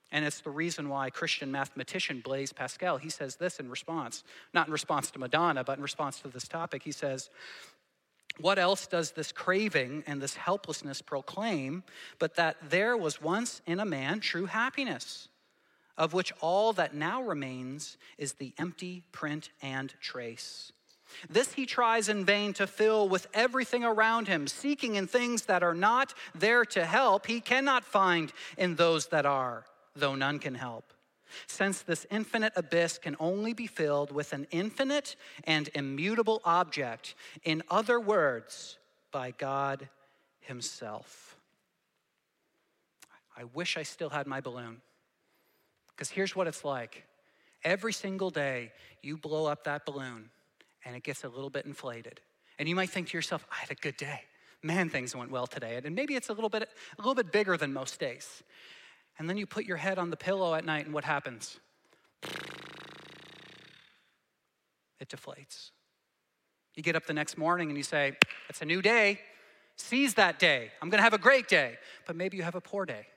And 0.09 0.23
it's 0.23 0.39
the 0.39 0.49
reason 0.49 0.87
why 0.87 1.09
Christian 1.09 1.51
mathematician 1.51 2.21
Blaise 2.21 2.53
Pascal, 2.53 2.97
he 2.97 3.09
says 3.09 3.35
this 3.35 3.59
in 3.59 3.69
response, 3.69 4.23
not 4.53 4.67
in 4.67 4.71
response 4.71 5.11
to 5.11 5.19
Madonna, 5.19 5.65
but 5.65 5.75
in 5.77 5.83
response 5.83 6.21
to 6.21 6.29
this 6.29 6.47
topic. 6.47 6.83
He 6.83 6.93
says, 6.93 7.29
what 8.39 8.59
else 8.59 8.87
does 8.87 9.11
this 9.11 9.31
craving 9.31 10.03
and 10.07 10.21
this 10.21 10.35
helplessness 10.35 11.01
proclaim 11.01 11.83
but 12.19 12.35
that 12.35 12.57
there 12.69 12.95
was 12.95 13.21
once 13.21 13.61
in 13.65 13.79
a 13.79 13.85
man 13.85 14.19
true 14.19 14.45
happiness, 14.45 15.29
of 15.97 16.13
which 16.13 16.31
all 16.41 16.73
that 16.73 16.93
now 16.93 17.21
remains 17.21 17.97
is 18.17 18.33
the 18.33 18.53
empty 18.57 19.03
print 19.11 19.49
and 19.61 19.93
trace? 19.99 20.71
This 21.29 21.53
he 21.53 21.65
tries 21.65 22.09
in 22.09 22.25
vain 22.25 22.53
to 22.53 22.67
fill 22.67 23.07
with 23.07 23.27
everything 23.33 23.83
around 23.83 24.27
him, 24.27 24.45
seeking 24.45 24.95
in 24.95 25.07
things 25.07 25.43
that 25.45 25.63
are 25.63 25.73
not 25.73 26.13
there 26.35 26.65
to 26.65 26.85
help, 26.85 27.25
he 27.27 27.39
cannot 27.39 27.85
find 27.85 28.33
in 28.57 28.75
those 28.75 29.07
that 29.07 29.25
are, 29.25 29.63
though 29.95 30.15
none 30.15 30.37
can 30.37 30.55
help 30.55 30.93
since 31.47 31.81
this 31.81 32.05
infinite 32.09 32.53
abyss 32.55 32.97
can 32.97 33.15
only 33.19 33.53
be 33.53 33.67
filled 33.67 34.11
with 34.11 34.33
an 34.33 34.47
infinite 34.51 35.15
and 35.43 35.69
immutable 35.73 36.41
object, 36.45 37.15
in 37.43 37.63
other 37.69 37.99
words, 37.99 38.77
by 39.11 39.31
God 39.31 39.89
Himself. 40.39 41.37
I 43.37 43.43
wish 43.53 43.77
I 43.77 43.83
still 43.83 44.09
had 44.09 44.27
my 44.27 44.41
balloon. 44.41 44.81
Because 45.89 46.09
here's 46.09 46.35
what 46.35 46.47
it's 46.47 46.63
like 46.63 47.03
every 47.63 47.93
single 47.93 48.29
day, 48.29 48.71
you 49.01 49.17
blow 49.17 49.45
up 49.45 49.63
that 49.65 49.85
balloon 49.85 50.29
and 50.85 50.95
it 50.95 51.03
gets 51.03 51.23
a 51.23 51.29
little 51.29 51.49
bit 51.49 51.65
inflated. 51.65 52.21
And 52.59 52.69
you 52.69 52.75
might 52.75 52.89
think 52.89 53.09
to 53.09 53.17
yourself, 53.17 53.45
I 53.51 53.55
had 53.55 53.71
a 53.71 53.75
good 53.75 53.97
day. 53.97 54.21
Man, 54.63 54.89
things 54.89 55.15
went 55.15 55.31
well 55.31 55.47
today. 55.47 55.79
And 55.83 55.95
maybe 55.95 56.15
it's 56.15 56.29
a 56.29 56.33
little 56.33 56.49
bit, 56.49 56.63
a 56.63 57.01
little 57.01 57.15
bit 57.15 57.31
bigger 57.31 57.57
than 57.57 57.73
most 57.73 57.99
days. 57.99 58.43
And 59.19 59.29
then 59.29 59.37
you 59.37 59.45
put 59.45 59.65
your 59.65 59.77
head 59.77 59.97
on 59.97 60.09
the 60.09 60.17
pillow 60.17 60.53
at 60.53 60.65
night, 60.65 60.85
and 60.85 60.93
what 60.93 61.03
happens? 61.03 61.59
It 64.99 65.09
deflates. 65.09 65.71
You 66.75 66.83
get 66.83 66.95
up 66.95 67.05
the 67.05 67.13
next 67.13 67.37
morning 67.37 67.69
and 67.69 67.77
you 67.77 67.83
say, 67.83 68.15
It's 68.49 68.61
a 68.61 68.65
new 68.65 68.81
day. 68.81 69.19
Seize 69.75 70.15
that 70.15 70.39
day. 70.39 70.71
I'm 70.81 70.89
going 70.89 70.99
to 70.99 71.03
have 71.03 71.13
a 71.13 71.19
great 71.19 71.47
day. 71.47 71.77
But 72.05 72.15
maybe 72.15 72.37
you 72.37 72.43
have 72.43 72.55
a 72.55 72.61
poor 72.61 72.85
day. 72.85 73.07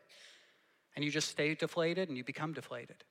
And 0.96 1.04
you 1.04 1.10
just 1.10 1.28
stay 1.28 1.54
deflated 1.54 2.08
and 2.08 2.16
you 2.16 2.24
become 2.24 2.52
deflated. 2.52 3.04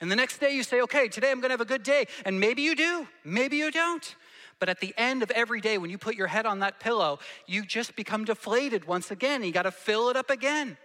And 0.00 0.10
the 0.10 0.16
next 0.16 0.38
day 0.38 0.54
you 0.54 0.62
say, 0.62 0.80
Okay, 0.80 1.08
today 1.08 1.30
I'm 1.30 1.40
going 1.40 1.50
to 1.50 1.54
have 1.54 1.60
a 1.60 1.66
good 1.66 1.82
day. 1.82 2.06
And 2.24 2.40
maybe 2.40 2.62
you 2.62 2.74
do, 2.74 3.06
maybe 3.24 3.58
you 3.58 3.70
don't. 3.70 4.14
But 4.58 4.68
at 4.68 4.80
the 4.80 4.94
end 4.96 5.22
of 5.22 5.30
every 5.32 5.60
day, 5.60 5.76
when 5.76 5.90
you 5.90 5.98
put 5.98 6.14
your 6.14 6.28
head 6.28 6.46
on 6.46 6.60
that 6.60 6.80
pillow, 6.80 7.18
you 7.46 7.64
just 7.64 7.96
become 7.96 8.24
deflated 8.24 8.86
once 8.86 9.10
again. 9.10 9.42
You 9.42 9.52
got 9.52 9.62
to 9.62 9.72
fill 9.72 10.08
it 10.08 10.16
up 10.16 10.30
again. 10.30 10.76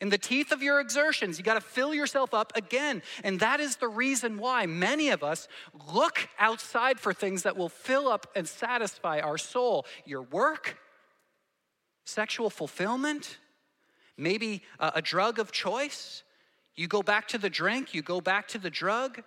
In 0.00 0.08
the 0.08 0.18
teeth 0.18 0.50
of 0.50 0.62
your 0.62 0.80
exertions, 0.80 1.36
you 1.36 1.44
got 1.44 1.54
to 1.54 1.60
fill 1.60 1.92
yourself 1.94 2.32
up 2.32 2.52
again. 2.56 3.02
And 3.22 3.38
that 3.40 3.60
is 3.60 3.76
the 3.76 3.88
reason 3.88 4.38
why 4.38 4.64
many 4.64 5.10
of 5.10 5.22
us 5.22 5.46
look 5.92 6.28
outside 6.38 6.98
for 6.98 7.12
things 7.12 7.42
that 7.42 7.56
will 7.56 7.68
fill 7.68 8.08
up 8.08 8.26
and 8.34 8.48
satisfy 8.48 9.20
our 9.20 9.36
soul. 9.36 9.84
Your 10.06 10.22
work, 10.22 10.78
sexual 12.04 12.48
fulfillment, 12.48 13.38
maybe 14.16 14.62
a, 14.78 15.02
drug 15.02 15.38
of 15.38 15.52
choice. 15.52 16.22
You 16.76 16.88
go 16.88 17.02
back 17.02 17.28
to 17.28 17.38
the 17.38 17.50
drink, 17.50 17.92
you 17.92 18.00
go 18.00 18.22
back 18.22 18.48
to 18.48 18.58
the 18.58 18.70
drug. 18.70 19.22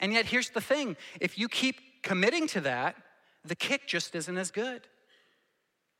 And 0.00 0.12
yet, 0.12 0.26
here's 0.26 0.50
the 0.50 0.60
thing 0.60 0.96
if 1.20 1.38
you 1.38 1.48
keep 1.48 2.02
committing 2.02 2.48
to 2.48 2.60
that, 2.62 2.96
the 3.44 3.54
kick 3.54 3.86
just 3.86 4.14
isn't 4.16 4.36
as 4.36 4.50
good. 4.50 4.82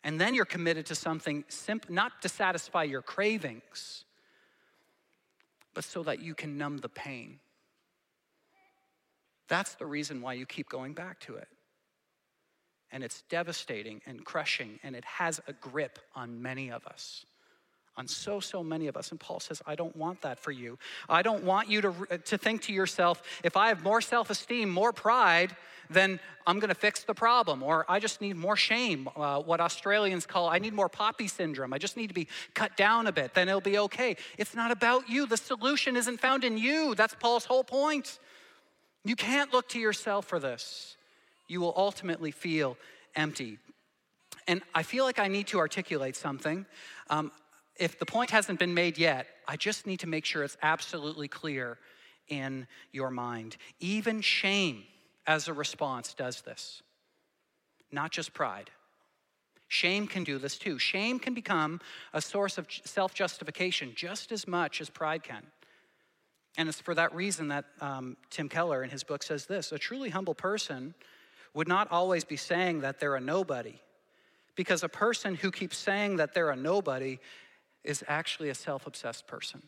And 0.02 0.20
then 0.20 0.34
you're 0.34 0.44
committed 0.44 0.86
to 0.86 0.94
something 0.94 1.44
simp- 1.48 1.90
not 1.90 2.22
to 2.22 2.28
satisfy 2.28 2.84
your 2.84 3.02
cravings, 3.02 4.04
but 5.76 5.84
so 5.84 6.02
that 6.02 6.20
you 6.20 6.34
can 6.34 6.56
numb 6.56 6.78
the 6.78 6.88
pain. 6.88 7.38
That's 9.46 9.74
the 9.74 9.84
reason 9.84 10.22
why 10.22 10.32
you 10.32 10.46
keep 10.46 10.70
going 10.70 10.94
back 10.94 11.20
to 11.20 11.36
it. 11.36 11.48
And 12.90 13.04
it's 13.04 13.22
devastating 13.28 14.00
and 14.06 14.24
crushing, 14.24 14.80
and 14.82 14.96
it 14.96 15.04
has 15.04 15.38
a 15.46 15.52
grip 15.52 15.98
on 16.14 16.40
many 16.40 16.72
of 16.72 16.86
us 16.86 17.26
on 17.96 18.06
so, 18.06 18.40
so 18.40 18.62
many 18.62 18.88
of 18.88 18.96
us. 18.96 19.10
And 19.10 19.18
Paul 19.18 19.40
says, 19.40 19.62
I 19.66 19.74
don't 19.74 19.96
want 19.96 20.22
that 20.22 20.38
for 20.38 20.50
you. 20.50 20.78
I 21.08 21.22
don't 21.22 21.44
want 21.44 21.68
you 21.68 21.80
to, 21.80 22.18
to 22.24 22.38
think 22.38 22.62
to 22.62 22.72
yourself, 22.72 23.22
if 23.42 23.56
I 23.56 23.68
have 23.68 23.82
more 23.82 24.00
self 24.00 24.30
esteem, 24.30 24.70
more 24.70 24.92
pride, 24.92 25.56
then 25.88 26.20
I'm 26.46 26.58
going 26.58 26.68
to 26.68 26.74
fix 26.74 27.04
the 27.04 27.14
problem. 27.14 27.62
Or 27.62 27.84
I 27.88 27.98
just 28.00 28.20
need 28.20 28.36
more 28.36 28.56
shame, 28.56 29.08
uh, 29.16 29.40
what 29.40 29.60
Australians 29.60 30.26
call, 30.26 30.48
I 30.48 30.58
need 30.58 30.74
more 30.74 30.88
poppy 30.88 31.28
syndrome. 31.28 31.72
I 31.72 31.78
just 31.78 31.96
need 31.96 32.08
to 32.08 32.14
be 32.14 32.28
cut 32.54 32.76
down 32.76 33.06
a 33.06 33.12
bit, 33.12 33.34
then 33.34 33.48
it'll 33.48 33.60
be 33.60 33.78
okay. 33.78 34.16
It's 34.38 34.54
not 34.54 34.70
about 34.70 35.08
you. 35.08 35.26
The 35.26 35.36
solution 35.36 35.96
isn't 35.96 36.20
found 36.20 36.44
in 36.44 36.58
you. 36.58 36.94
That's 36.94 37.14
Paul's 37.14 37.44
whole 37.44 37.64
point. 37.64 38.18
You 39.04 39.16
can't 39.16 39.52
look 39.52 39.68
to 39.70 39.78
yourself 39.78 40.26
for 40.26 40.40
this. 40.40 40.96
You 41.48 41.60
will 41.60 41.74
ultimately 41.76 42.32
feel 42.32 42.76
empty. 43.14 43.58
And 44.48 44.62
I 44.74 44.82
feel 44.82 45.04
like 45.04 45.18
I 45.18 45.28
need 45.28 45.46
to 45.48 45.58
articulate 45.58 46.16
something. 46.16 46.66
Um, 47.10 47.30
if 47.78 47.98
the 47.98 48.06
point 48.06 48.30
hasn't 48.30 48.58
been 48.58 48.74
made 48.74 48.98
yet, 48.98 49.26
I 49.46 49.56
just 49.56 49.86
need 49.86 50.00
to 50.00 50.06
make 50.06 50.24
sure 50.24 50.42
it's 50.42 50.56
absolutely 50.62 51.28
clear 51.28 51.78
in 52.28 52.66
your 52.92 53.10
mind. 53.10 53.56
Even 53.80 54.20
shame 54.20 54.84
as 55.26 55.48
a 55.48 55.52
response 55.52 56.14
does 56.14 56.42
this, 56.42 56.82
not 57.92 58.10
just 58.10 58.32
pride. 58.32 58.70
Shame 59.68 60.06
can 60.06 60.24
do 60.24 60.38
this 60.38 60.58
too. 60.58 60.78
Shame 60.78 61.18
can 61.18 61.34
become 61.34 61.80
a 62.12 62.20
source 62.20 62.56
of 62.56 62.66
self 62.84 63.14
justification 63.14 63.92
just 63.96 64.30
as 64.30 64.46
much 64.46 64.80
as 64.80 64.88
pride 64.88 65.22
can. 65.24 65.42
And 66.56 66.68
it's 66.68 66.80
for 66.80 66.94
that 66.94 67.14
reason 67.14 67.48
that 67.48 67.66
um, 67.80 68.16
Tim 68.30 68.48
Keller 68.48 68.82
in 68.82 68.90
his 68.90 69.02
book 69.02 69.22
says 69.22 69.46
this 69.46 69.72
a 69.72 69.78
truly 69.78 70.10
humble 70.10 70.34
person 70.34 70.94
would 71.54 71.68
not 71.68 71.90
always 71.90 72.24
be 72.24 72.36
saying 72.36 72.80
that 72.80 73.00
they're 73.00 73.16
a 73.16 73.20
nobody, 73.20 73.80
because 74.54 74.82
a 74.82 74.88
person 74.88 75.34
who 75.34 75.50
keeps 75.50 75.76
saying 75.76 76.16
that 76.16 76.32
they're 76.32 76.50
a 76.50 76.56
nobody 76.56 77.18
is 77.86 78.04
actually 78.08 78.50
a 78.50 78.54
self 78.54 78.86
obsessed 78.86 79.26
person. 79.26 79.62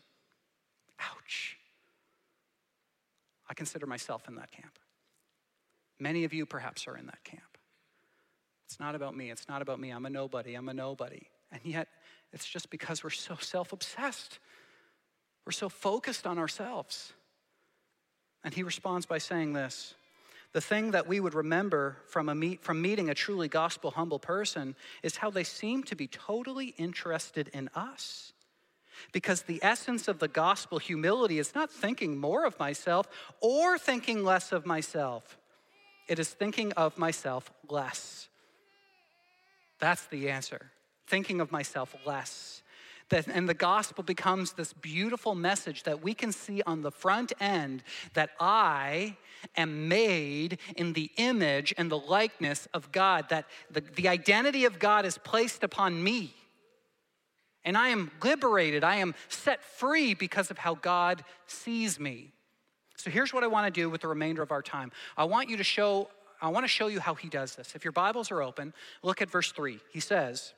Ouch. 0.99 1.57
I 3.49 3.53
consider 3.53 3.85
myself 3.85 4.27
in 4.27 4.35
that 4.35 4.51
camp. 4.51 4.77
Many 5.99 6.23
of 6.23 6.33
you 6.33 6.45
perhaps 6.45 6.87
are 6.87 6.97
in 6.97 7.07
that 7.07 7.23
camp. 7.23 7.57
It's 8.67 8.79
not 8.79 8.93
about 8.93 9.17
me. 9.17 9.31
It's 9.31 9.49
not 9.49 9.61
about 9.61 9.79
me. 9.79 9.89
I'm 9.89 10.05
a 10.05 10.09
nobody. 10.09 10.53
I'm 10.53 10.69
a 10.69 10.73
nobody. 10.73 11.27
And 11.51 11.61
yet, 11.63 11.87
it's 12.31 12.45
just 12.45 12.69
because 12.69 13.03
we're 13.03 13.09
so 13.09 13.35
self 13.39 13.73
obsessed. 13.73 14.39
We're 15.45 15.51
so 15.51 15.69
focused 15.69 16.27
on 16.27 16.37
ourselves. 16.37 17.13
And 18.43 18.53
he 18.53 18.63
responds 18.63 19.05
by 19.05 19.17
saying 19.17 19.53
this 19.53 19.95
the 20.51 20.61
thing 20.61 20.91
that 20.91 21.07
we 21.07 21.19
would 21.19 21.35
remember 21.35 21.97
from, 22.07 22.29
a 22.29 22.35
meet, 22.35 22.63
from 22.63 22.81
meeting 22.81 23.09
a 23.09 23.13
truly 23.13 23.47
gospel 23.47 23.91
humble 23.91 24.19
person 24.19 24.75
is 25.03 25.17
how 25.17 25.29
they 25.29 25.43
seem 25.43 25.83
to 25.83 25.95
be 25.95 26.07
totally 26.07 26.73
interested 26.77 27.49
in 27.53 27.69
us. 27.75 28.33
Because 29.11 29.43
the 29.43 29.59
essence 29.61 30.07
of 30.07 30.19
the 30.19 30.27
gospel 30.27 30.79
humility 30.79 31.39
is 31.39 31.55
not 31.55 31.71
thinking 31.71 32.17
more 32.17 32.45
of 32.45 32.59
myself 32.59 33.07
or 33.39 33.77
thinking 33.77 34.23
less 34.23 34.51
of 34.51 34.65
myself, 34.65 35.37
it 36.07 36.17
is 36.17 36.29
thinking 36.29 36.71
of 36.73 36.97
myself 36.97 37.51
less. 37.69 38.27
That's 39.79 40.05
the 40.07 40.29
answer. 40.29 40.71
Thinking 41.07 41.39
of 41.39 41.51
myself 41.51 41.95
less. 42.05 42.63
And 43.11 43.49
the 43.49 43.53
gospel 43.53 44.03
becomes 44.03 44.53
this 44.53 44.73
beautiful 44.73 45.35
message 45.35 45.83
that 45.83 46.03
we 46.03 46.13
can 46.13 46.31
see 46.31 46.61
on 46.65 46.81
the 46.81 46.91
front 46.91 47.33
end 47.39 47.83
that 48.13 48.31
I 48.39 49.17
am 49.55 49.87
made 49.87 50.59
in 50.75 50.93
the 50.93 51.11
image 51.17 51.73
and 51.77 51.91
the 51.91 51.97
likeness 51.97 52.67
of 52.73 52.91
God, 52.91 53.29
that 53.29 53.45
the, 53.71 53.81
the 53.81 54.07
identity 54.07 54.65
of 54.65 54.79
God 54.79 55.05
is 55.05 55.17
placed 55.17 55.63
upon 55.63 56.03
me. 56.03 56.33
And 57.65 57.77
I 57.77 57.89
am 57.89 58.11
liberated, 58.23 58.83
I 58.83 58.97
am 58.97 59.15
set 59.27 59.63
free 59.63 60.13
because 60.13 60.49
of 60.49 60.57
how 60.57 60.75
God 60.75 61.23
sees 61.45 61.99
me. 61.99 62.31
So 62.95 63.09
here's 63.09 63.33
what 63.33 63.43
I 63.43 63.47
want 63.47 63.73
to 63.73 63.81
do 63.81 63.89
with 63.89 64.01
the 64.01 64.07
remainder 64.07 64.41
of 64.41 64.51
our 64.51 64.61
time. 64.61 64.91
I 65.17 65.25
want 65.25 65.49
you 65.49 65.57
to 65.57 65.63
show 65.63 66.09
I 66.41 66.47
want 66.47 66.63
to 66.63 66.69
show 66.69 66.87
you 66.87 67.01
how 67.01 67.15
he 67.15 67.27
does 67.27 67.55
this. 67.55 67.75
If 67.75 67.83
your 67.83 67.91
Bibles 67.91 68.31
are 68.31 68.41
open, 68.41 68.73
look 69.03 69.21
at 69.21 69.29
verse 69.29 69.51
3. 69.51 69.79
He 69.91 69.99
says, 69.99 70.53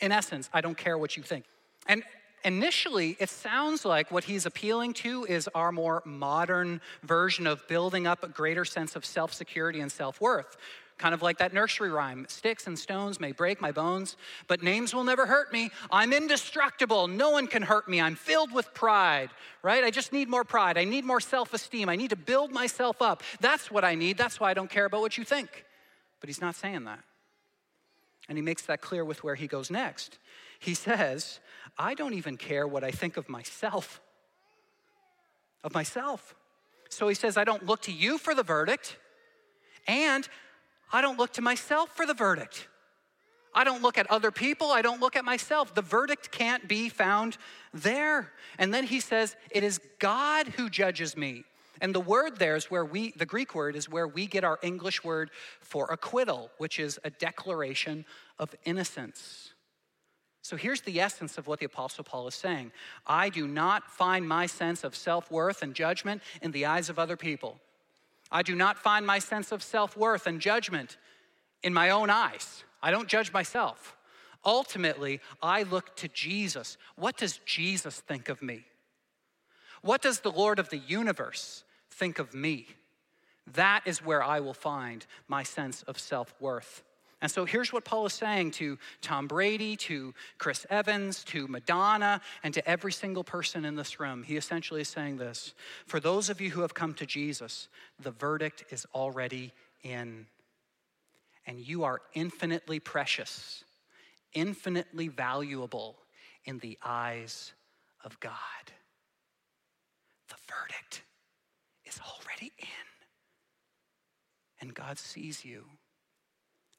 in 0.00 0.12
essence, 0.12 0.48
I 0.52 0.60
don't 0.60 0.76
care 0.76 0.98
what 0.98 1.16
you 1.16 1.22
think. 1.22 1.44
And 1.86 2.02
initially, 2.44 3.16
it 3.18 3.28
sounds 3.28 3.84
like 3.84 4.10
what 4.10 4.24
he's 4.24 4.46
appealing 4.46 4.94
to 4.94 5.24
is 5.24 5.48
our 5.54 5.72
more 5.72 6.02
modern 6.04 6.80
version 7.02 7.46
of 7.46 7.66
building 7.68 8.06
up 8.06 8.22
a 8.22 8.28
greater 8.28 8.64
sense 8.64 8.96
of 8.96 9.04
self 9.04 9.32
security 9.32 9.80
and 9.80 9.90
self 9.90 10.20
worth. 10.20 10.56
Kind 10.98 11.12
of 11.12 11.20
like 11.20 11.36
that 11.38 11.52
nursery 11.52 11.90
rhyme 11.90 12.24
sticks 12.26 12.66
and 12.66 12.78
stones 12.78 13.20
may 13.20 13.30
break 13.30 13.60
my 13.60 13.70
bones, 13.70 14.16
but 14.46 14.62
names 14.62 14.94
will 14.94 15.04
never 15.04 15.26
hurt 15.26 15.52
me. 15.52 15.70
I'm 15.90 16.10
indestructible. 16.10 17.06
No 17.06 17.30
one 17.30 17.48
can 17.48 17.60
hurt 17.62 17.86
me. 17.86 18.00
I'm 18.00 18.14
filled 18.14 18.50
with 18.50 18.72
pride, 18.72 19.28
right? 19.62 19.84
I 19.84 19.90
just 19.90 20.14
need 20.14 20.30
more 20.30 20.42
pride. 20.42 20.78
I 20.78 20.84
need 20.84 21.04
more 21.04 21.20
self 21.20 21.52
esteem. 21.52 21.90
I 21.90 21.96
need 21.96 22.10
to 22.10 22.16
build 22.16 22.50
myself 22.50 23.02
up. 23.02 23.22
That's 23.40 23.70
what 23.70 23.84
I 23.84 23.94
need. 23.94 24.16
That's 24.16 24.40
why 24.40 24.50
I 24.50 24.54
don't 24.54 24.70
care 24.70 24.86
about 24.86 25.02
what 25.02 25.18
you 25.18 25.24
think. 25.24 25.66
But 26.20 26.30
he's 26.30 26.40
not 26.40 26.54
saying 26.54 26.84
that. 26.84 27.00
And 28.28 28.36
he 28.36 28.42
makes 28.42 28.62
that 28.62 28.80
clear 28.80 29.04
with 29.04 29.22
where 29.22 29.34
he 29.34 29.46
goes 29.46 29.70
next. 29.70 30.18
He 30.58 30.74
says, 30.74 31.40
I 31.78 31.94
don't 31.94 32.14
even 32.14 32.36
care 32.36 32.66
what 32.66 32.82
I 32.82 32.90
think 32.90 33.16
of 33.16 33.28
myself. 33.28 34.00
Of 35.62 35.74
myself. 35.74 36.34
So 36.88 37.08
he 37.08 37.14
says, 37.14 37.36
I 37.36 37.44
don't 37.44 37.66
look 37.66 37.82
to 37.82 37.92
you 37.92 38.18
for 38.18 38.34
the 38.34 38.42
verdict, 38.42 38.96
and 39.86 40.28
I 40.92 41.00
don't 41.00 41.18
look 41.18 41.32
to 41.34 41.42
myself 41.42 41.94
for 41.94 42.06
the 42.06 42.14
verdict. 42.14 42.68
I 43.54 43.64
don't 43.64 43.82
look 43.82 43.96
at 43.96 44.10
other 44.10 44.30
people, 44.30 44.70
I 44.70 44.82
don't 44.82 45.00
look 45.00 45.16
at 45.16 45.24
myself. 45.24 45.74
The 45.74 45.82
verdict 45.82 46.30
can't 46.30 46.68
be 46.68 46.88
found 46.88 47.38
there. 47.72 48.32
And 48.58 48.72
then 48.72 48.84
he 48.84 49.00
says, 49.00 49.34
It 49.50 49.64
is 49.64 49.80
God 49.98 50.48
who 50.48 50.68
judges 50.68 51.16
me. 51.16 51.44
And 51.80 51.94
the 51.94 52.00
word 52.00 52.38
there 52.38 52.56
is 52.56 52.70
where 52.70 52.84
we, 52.84 53.12
the 53.16 53.26
Greek 53.26 53.54
word 53.54 53.76
is 53.76 53.88
where 53.88 54.08
we 54.08 54.26
get 54.26 54.44
our 54.44 54.58
English 54.62 55.04
word 55.04 55.30
for 55.60 55.86
acquittal, 55.90 56.50
which 56.58 56.78
is 56.78 56.98
a 57.04 57.10
declaration 57.10 58.04
of 58.38 58.54
innocence. 58.64 59.52
So 60.42 60.56
here's 60.56 60.82
the 60.82 61.00
essence 61.00 61.38
of 61.38 61.48
what 61.48 61.58
the 61.58 61.66
Apostle 61.66 62.04
Paul 62.04 62.28
is 62.28 62.34
saying 62.34 62.70
I 63.06 63.30
do 63.30 63.48
not 63.48 63.90
find 63.90 64.28
my 64.28 64.46
sense 64.46 64.84
of 64.84 64.94
self 64.94 65.30
worth 65.30 65.62
and 65.62 65.74
judgment 65.74 66.22
in 66.40 66.52
the 66.52 66.66
eyes 66.66 66.88
of 66.88 66.98
other 66.98 67.16
people. 67.16 67.58
I 68.30 68.42
do 68.42 68.54
not 68.54 68.78
find 68.78 69.06
my 69.06 69.18
sense 69.18 69.50
of 69.52 69.62
self 69.62 69.96
worth 69.96 70.26
and 70.26 70.40
judgment 70.40 70.98
in 71.62 71.74
my 71.74 71.90
own 71.90 72.10
eyes. 72.10 72.62
I 72.80 72.92
don't 72.92 73.08
judge 73.08 73.32
myself. 73.32 73.96
Ultimately, 74.44 75.20
I 75.42 75.64
look 75.64 75.96
to 75.96 76.06
Jesus. 76.06 76.78
What 76.94 77.16
does 77.16 77.38
Jesus 77.38 77.98
think 77.98 78.28
of 78.28 78.40
me? 78.40 78.64
What 79.82 80.02
does 80.02 80.20
the 80.20 80.30
Lord 80.30 80.60
of 80.60 80.70
the 80.70 80.78
universe 80.78 81.64
think 81.96 82.18
of 82.18 82.34
me. 82.34 82.66
That 83.54 83.82
is 83.86 84.04
where 84.04 84.22
I 84.22 84.40
will 84.40 84.54
find 84.54 85.04
my 85.28 85.42
sense 85.42 85.82
of 85.82 85.98
self 85.98 86.34
worth. 86.40 86.82
And 87.22 87.30
so 87.30 87.46
here's 87.46 87.72
what 87.72 87.84
Paul 87.84 88.06
is 88.06 88.12
saying 88.12 88.50
to 88.52 88.78
Tom 89.00 89.26
Brady, 89.26 89.74
to 89.76 90.12
Chris 90.36 90.66
Evans, 90.68 91.24
to 91.24 91.48
Madonna, 91.48 92.20
and 92.42 92.52
to 92.54 92.68
every 92.68 92.92
single 92.92 93.24
person 93.24 93.64
in 93.64 93.74
this 93.74 93.98
room. 93.98 94.22
He 94.22 94.36
essentially 94.36 94.82
is 94.82 94.88
saying 94.88 95.16
this 95.16 95.54
For 95.86 95.98
those 95.98 96.28
of 96.28 96.40
you 96.40 96.50
who 96.50 96.60
have 96.60 96.74
come 96.74 96.92
to 96.94 97.06
Jesus, 97.06 97.68
the 97.98 98.10
verdict 98.10 98.64
is 98.70 98.86
already 98.94 99.52
in. 99.82 100.26
And 101.46 101.60
you 101.60 101.84
are 101.84 102.02
infinitely 102.12 102.80
precious, 102.80 103.62
infinitely 104.34 105.06
valuable 105.08 105.96
in 106.44 106.58
the 106.58 106.76
eyes 106.84 107.52
of 108.04 108.18
God. 108.18 108.32
The 110.28 110.34
verdict 110.48 111.02
is 111.86 112.00
already 112.00 112.52
in. 112.58 112.86
And 114.60 114.74
God 114.74 114.98
sees 114.98 115.44
you 115.44 115.64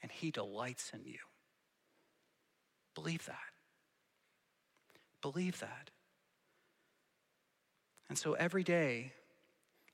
and 0.02 0.12
He 0.12 0.32
delights 0.32 0.92
in 0.94 1.06
you. 1.06 1.20
Believe 2.96 3.26
that. 3.26 3.36
Believe 5.22 5.60
that. 5.60 5.90
And 8.10 8.18
so 8.18 8.34
every 8.34 8.64
day, 8.64 9.12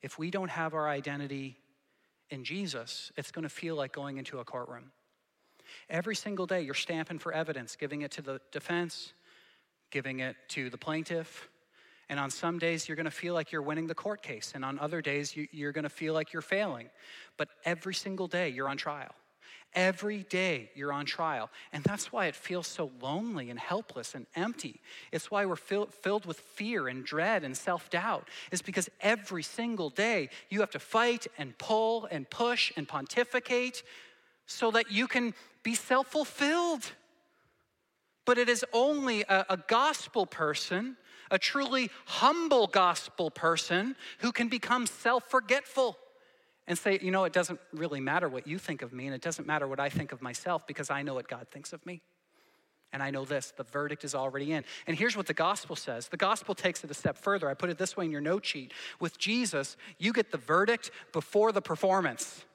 if 0.01 0.20
we 0.20 0.30
don't 0.30 0.49
have 0.49 0.74
our 0.74 0.88
identity 0.88 1.57
in 2.30 2.43
Jesus, 2.43 3.11
it's 3.18 3.32
going 3.32 3.43
to 3.43 3.49
feel 3.49 3.76
like 3.76 3.91
going 3.91 4.18
into 4.18 4.39
a 4.39 4.45
courtroom. 4.45 4.91
Every 5.89 6.16
single 6.16 6.45
day, 6.45 6.61
you're 6.61 6.74
stamping 6.74 7.20
for 7.20 7.34
evidence, 7.34 7.76
giving 7.76 8.01
it 8.01 8.11
to 8.11 8.22
the 8.22 8.39
defense, 8.51 9.14
giving 9.91 10.20
it 10.20 10.36
to 10.49 10.70
the 10.70 10.78
plaintiff, 10.78 11.49
and 12.10 12.20
on 12.20 12.30
some 12.30 12.60
days, 12.60 12.88
you're 12.88 12.95
going 12.95 13.06
to 13.06 13.12
feel 13.12 13.34
like 13.34 13.51
you're 13.51 13.62
winning 13.62 13.88
the 13.88 13.95
court 13.95 14.22
case. 14.22 14.51
And 14.56 14.66
on 14.66 14.78
other 14.80 15.01
days, 15.01 15.36
you, 15.36 15.68
are 15.68 15.72
going 15.72 15.84
to 15.84 15.89
feel 15.89 16.14
like 16.14 16.34
you're 16.34 16.41
failing. 16.41 16.89
But 17.38 17.49
every 17.66 17.93
single 17.93 18.28
day, 18.28 18.49
you're 18.49 18.70
on 18.70 18.78
trial. 18.78 19.14
Every 19.76 20.24
day 20.24 20.70
you're 20.76 20.93
on 20.93 21.06
trial. 21.06 21.49
And 21.72 21.84
that's 21.84 22.12
why 22.12 22.28
it 22.28 22.36
feels 22.36 22.68
so 22.68 22.91
lonely 23.01 23.49
and 23.49 23.58
helpless 23.58 24.14
and 24.14 24.28
empty. 24.36 24.82
It's 25.12 25.32
why 25.32 25.45
we're 25.45 25.56
fill, 25.56 25.88
filled 25.88 26.26
with 26.26 26.39
fear 26.39 26.88
and 26.88 27.04
dread 27.04 27.43
and 27.43 27.58
self 27.58 27.89
doubt. 27.89 28.28
It's 28.51 28.62
because 28.62 28.89
every 29.01 29.41
single 29.41 29.89
day 29.89 30.30
you 30.49 30.60
have 30.60 30.72
to 30.72 30.80
fight 30.80 31.26
and 31.38 31.58
pull 31.58 32.08
and 32.12 32.30
push 32.30 32.72
and 32.78 32.88
pontificate 32.88 33.84
so 34.45 34.70
that 34.72 34.91
you 34.91 35.08
can 35.08 35.34
be 35.64 35.74
self 35.74 36.08
fulfilled. 36.08 36.91
But 38.26 38.38
it 38.38 38.47
is 38.47 38.64
only 38.74 39.24
a, 39.24 39.45
a 39.49 39.58
gospel 39.58 40.26
person, 40.26 40.97
a 41.34 41.40
truly 41.40 41.90
humble 42.06 42.68
gospel 42.68 43.32
person, 43.32 43.96
who 44.20 44.32
can 44.32 44.48
become 44.48 44.86
self 44.86 45.30
forgetful 45.30 45.98
and 46.68 46.78
say, 46.78 47.00
you 47.02 47.12
know, 47.12 47.26
it 47.26 47.34
doesn't 47.34 47.60
really 47.74 48.00
matter 48.00 48.30
what 48.30 48.48
you 48.48 48.60
think 48.60 48.84
of 48.84 48.94
me, 48.94 49.08
and 49.08 49.16
it 49.16 49.22
doesn't 49.22 49.48
matter 49.48 49.68
what 49.68 49.80
I 49.80 49.90
think 49.90 50.12
of 50.12 50.22
myself 50.22 50.66
because 50.68 50.92
I 50.92 51.02
know 51.02 51.16
what 51.16 51.28
God 51.28 51.48
thinks 51.52 51.74
of 51.74 51.84
me. 51.86 52.02
And 52.94 53.02
I 53.02 53.10
know 53.10 53.26
this 53.26 53.52
the 53.58 53.64
verdict 53.64 54.04
is 54.04 54.14
already 54.14 54.52
in. 54.52 54.64
And 54.86 54.96
here's 54.96 55.18
what 55.18 55.26
the 55.26 55.34
gospel 55.34 55.76
says 55.76 56.08
the 56.08 56.18
gospel 56.18 56.54
takes 56.54 56.84
it 56.84 56.92
a 56.92 56.94
step 56.94 57.18
further. 57.18 57.50
I 57.50 57.56
put 57.56 57.72
it 57.72 57.80
this 57.80 57.98
way 57.98 58.06
in 58.06 58.12
your 58.12 58.22
note 58.22 58.46
sheet. 58.46 58.72
With 59.00 59.18
Jesus, 59.18 59.76
you 59.98 60.14
get 60.14 60.32
the 60.32 60.38
verdict 60.38 60.92
before 61.12 61.52
the 61.52 61.62
performance. 61.62 62.46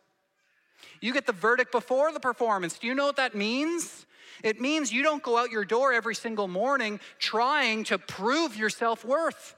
You 1.00 1.12
get 1.12 1.26
the 1.26 1.32
verdict 1.32 1.72
before 1.72 2.12
the 2.12 2.20
performance. 2.20 2.78
Do 2.78 2.86
you 2.86 2.94
know 2.94 3.06
what 3.06 3.16
that 3.16 3.34
means? 3.34 4.06
It 4.42 4.60
means 4.60 4.92
you 4.92 5.02
don't 5.02 5.22
go 5.22 5.36
out 5.36 5.50
your 5.50 5.64
door 5.64 5.92
every 5.92 6.14
single 6.14 6.48
morning 6.48 7.00
trying 7.18 7.84
to 7.84 7.98
prove 7.98 8.56
your 8.56 8.70
self 8.70 9.04
worth 9.04 9.56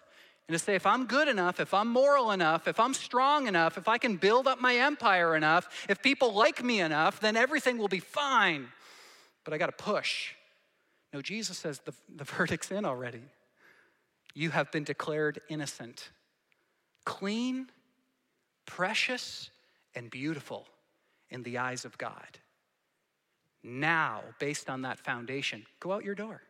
and 0.50 0.58
to 0.58 0.64
say, 0.64 0.74
if 0.74 0.84
I'm 0.84 1.06
good 1.06 1.28
enough, 1.28 1.60
if 1.60 1.72
I'm 1.72 1.86
moral 1.86 2.32
enough, 2.32 2.66
if 2.66 2.80
I'm 2.80 2.92
strong 2.92 3.46
enough, 3.46 3.78
if 3.78 3.86
I 3.86 3.98
can 3.98 4.16
build 4.16 4.48
up 4.48 4.60
my 4.60 4.74
empire 4.74 5.36
enough, 5.36 5.86
if 5.88 6.02
people 6.02 6.34
like 6.34 6.64
me 6.64 6.80
enough, 6.80 7.20
then 7.20 7.36
everything 7.36 7.78
will 7.78 7.86
be 7.86 8.00
fine. 8.00 8.66
But 9.44 9.54
I 9.54 9.58
got 9.58 9.66
to 9.66 9.84
push. 9.84 10.32
No, 11.12 11.22
Jesus 11.22 11.56
says 11.56 11.78
the, 11.84 11.94
the 12.16 12.24
verdict's 12.36 12.72
in 12.72 12.84
already. 12.84 13.22
You 14.34 14.50
have 14.50 14.72
been 14.72 14.82
declared 14.82 15.40
innocent, 15.48 16.10
clean, 17.04 17.68
precious, 18.66 19.50
and 19.94 20.10
beautiful 20.10 20.66
in 21.30 21.44
the 21.44 21.58
eyes 21.58 21.84
of 21.84 21.96
God. 21.96 22.38
Now, 23.62 24.22
based 24.38 24.70
on 24.70 24.82
that 24.82 24.98
foundation, 24.98 25.66
go 25.80 25.92
out 25.92 26.04
your 26.04 26.14
door. 26.14 26.42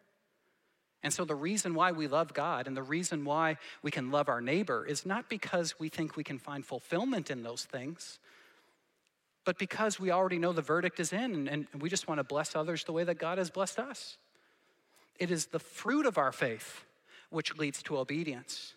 And 1.03 1.13
so, 1.13 1.25
the 1.25 1.35
reason 1.35 1.75
why 1.75 1.93
we 1.93 2.07
love 2.07 2.35
God 2.35 2.67
and 2.67 2.77
the 2.77 2.83
reason 2.83 3.25
why 3.25 3.57
we 3.83 3.91
can 3.91 4.11
love 4.11 4.29
our 4.29 4.41
neighbor 4.41 4.85
is 4.87 5.07
not 5.07 5.29
because 5.29 5.79
we 5.81 5.89
think 5.89 6.17
we 6.17 6.25
can 6.25 6.39
find 6.39 6.65
fulfillment 6.65 7.31
in 7.31 7.43
those 7.43 7.65
things, 7.65 8.19
but 9.45 9.59
because 9.59 9.99
we 9.99 10.11
already 10.11 10.39
know 10.39 10.53
the 10.53 10.63
verdict 10.63 11.01
is 11.01 11.13
in 11.13 11.49
and, 11.49 11.67
we 11.81 11.89
just 11.89 12.07
want 12.07 12.19
to 12.19 12.25
bless 12.25 12.55
others 12.55 12.85
the 12.85 12.93
way 12.93 13.05
that 13.05 13.19
God 13.19 13.39
has 13.39 13.51
blessed 13.51 13.79
us. 13.79 14.19
It 15.19 15.31
is 15.31 15.47
the 15.47 15.59
fruit 15.59 16.07
of 16.07 16.19
our 16.19 16.33
faith 16.33 16.85
which 17.31 17.57
leads 17.57 17.83
to 17.85 17.99
obedience, 17.99 18.75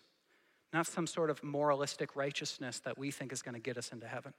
not 0.72 0.86
some 0.86 1.06
sort 1.06 1.28
of 1.28 1.42
moralistic 1.42 2.16
righteousness 2.16 2.80
that 2.80 2.96
we 2.96 3.10
think 3.10 3.32
is 3.32 3.42
going 3.42 3.54
to 3.54 3.60
get 3.60 3.76
us 3.76 3.92
into 3.92 4.06
heaven. 4.06 4.32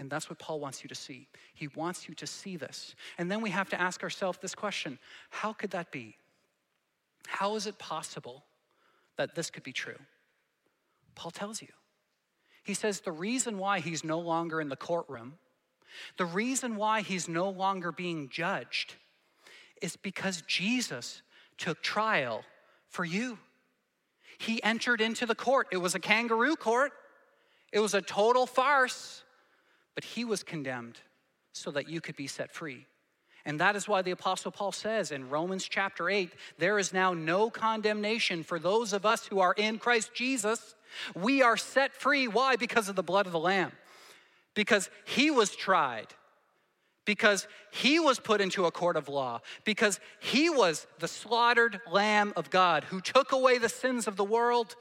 And 0.00 0.08
that's 0.08 0.30
what 0.30 0.38
Paul 0.38 0.60
wants 0.60 0.82
you 0.82 0.88
to 0.88 0.94
see. 0.94 1.28
He 1.52 1.68
wants 1.68 2.08
you 2.08 2.14
to 2.14 2.26
see 2.26 2.56
this. 2.56 2.94
And 3.18 3.30
then 3.30 3.42
we 3.42 3.50
have 3.50 3.68
to 3.68 3.78
ask 3.78 4.02
ourselves 4.02 4.38
this 4.40 4.54
question 4.54 4.98
how 5.28 5.52
could 5.52 5.72
that 5.72 5.92
be? 5.92 6.16
How 7.26 7.54
is 7.54 7.66
it 7.66 7.78
possible 7.78 8.44
that 9.18 9.34
this 9.34 9.50
could 9.50 9.62
be 9.62 9.74
true? 9.74 9.98
Paul 11.14 11.30
tells 11.30 11.60
you. 11.60 11.68
He 12.64 12.72
says 12.72 13.00
the 13.00 13.12
reason 13.12 13.58
why 13.58 13.80
he's 13.80 14.02
no 14.02 14.18
longer 14.18 14.58
in 14.58 14.70
the 14.70 14.76
courtroom, 14.76 15.34
the 16.16 16.24
reason 16.24 16.76
why 16.76 17.02
he's 17.02 17.28
no 17.28 17.50
longer 17.50 17.92
being 17.92 18.30
judged, 18.30 18.94
is 19.82 19.96
because 19.96 20.42
Jesus 20.46 21.20
took 21.58 21.82
trial 21.82 22.42
for 22.88 23.04
you. 23.04 23.38
He 24.38 24.62
entered 24.62 25.02
into 25.02 25.26
the 25.26 25.34
court. 25.34 25.68
It 25.72 25.76
was 25.76 25.94
a 25.94 26.00
kangaroo 26.00 26.56
court, 26.56 26.92
it 27.70 27.80
was 27.80 27.92
a 27.92 28.00
total 28.00 28.46
farce 28.46 29.24
but 29.94 30.04
he 30.04 30.24
was 30.24 30.42
condemned 30.42 30.98
so 31.52 31.70
that 31.70 31.88
you 31.88 32.00
could 32.00 32.16
be 32.16 32.26
set 32.26 32.52
free. 32.52 32.86
And 33.44 33.58
that 33.60 33.76
is 33.76 33.88
why 33.88 34.02
the 34.02 34.10
Apostle 34.10 34.50
Paul 34.50 34.72
says 34.72 35.12
in 35.12 35.30
Romans 35.30 35.64
chapter 35.64 36.10
8 36.10 36.30
there 36.58 36.78
is 36.78 36.92
now 36.92 37.14
no 37.14 37.50
condemnation 37.50 38.42
for 38.42 38.58
those 38.58 38.92
of 38.92 39.06
us 39.06 39.26
who 39.26 39.40
are 39.40 39.54
in 39.54 39.78
Christ 39.78 40.12
Jesus. 40.14 40.74
We 41.14 41.42
are 41.42 41.56
set 41.56 41.94
free. 41.94 42.28
Why? 42.28 42.56
Because 42.56 42.88
of 42.88 42.96
the 42.96 43.02
blood 43.02 43.26
of 43.26 43.32
the 43.32 43.38
Lamb. 43.38 43.72
Because 44.54 44.90
he 45.06 45.30
was 45.30 45.56
tried. 45.56 46.08
Because 47.06 47.48
he 47.72 47.98
was 47.98 48.20
put 48.20 48.40
into 48.40 48.66
a 48.66 48.70
court 48.70 48.96
of 48.96 49.08
law. 49.08 49.40
Because 49.64 50.00
he 50.20 50.50
was 50.50 50.86
the 50.98 51.08
slaughtered 51.08 51.80
Lamb 51.90 52.32
of 52.36 52.50
God 52.50 52.84
who 52.84 53.00
took 53.00 53.32
away 53.32 53.58
the 53.58 53.68
sins 53.68 54.06
of 54.06 54.16
the 54.16 54.24
world. 54.24 54.76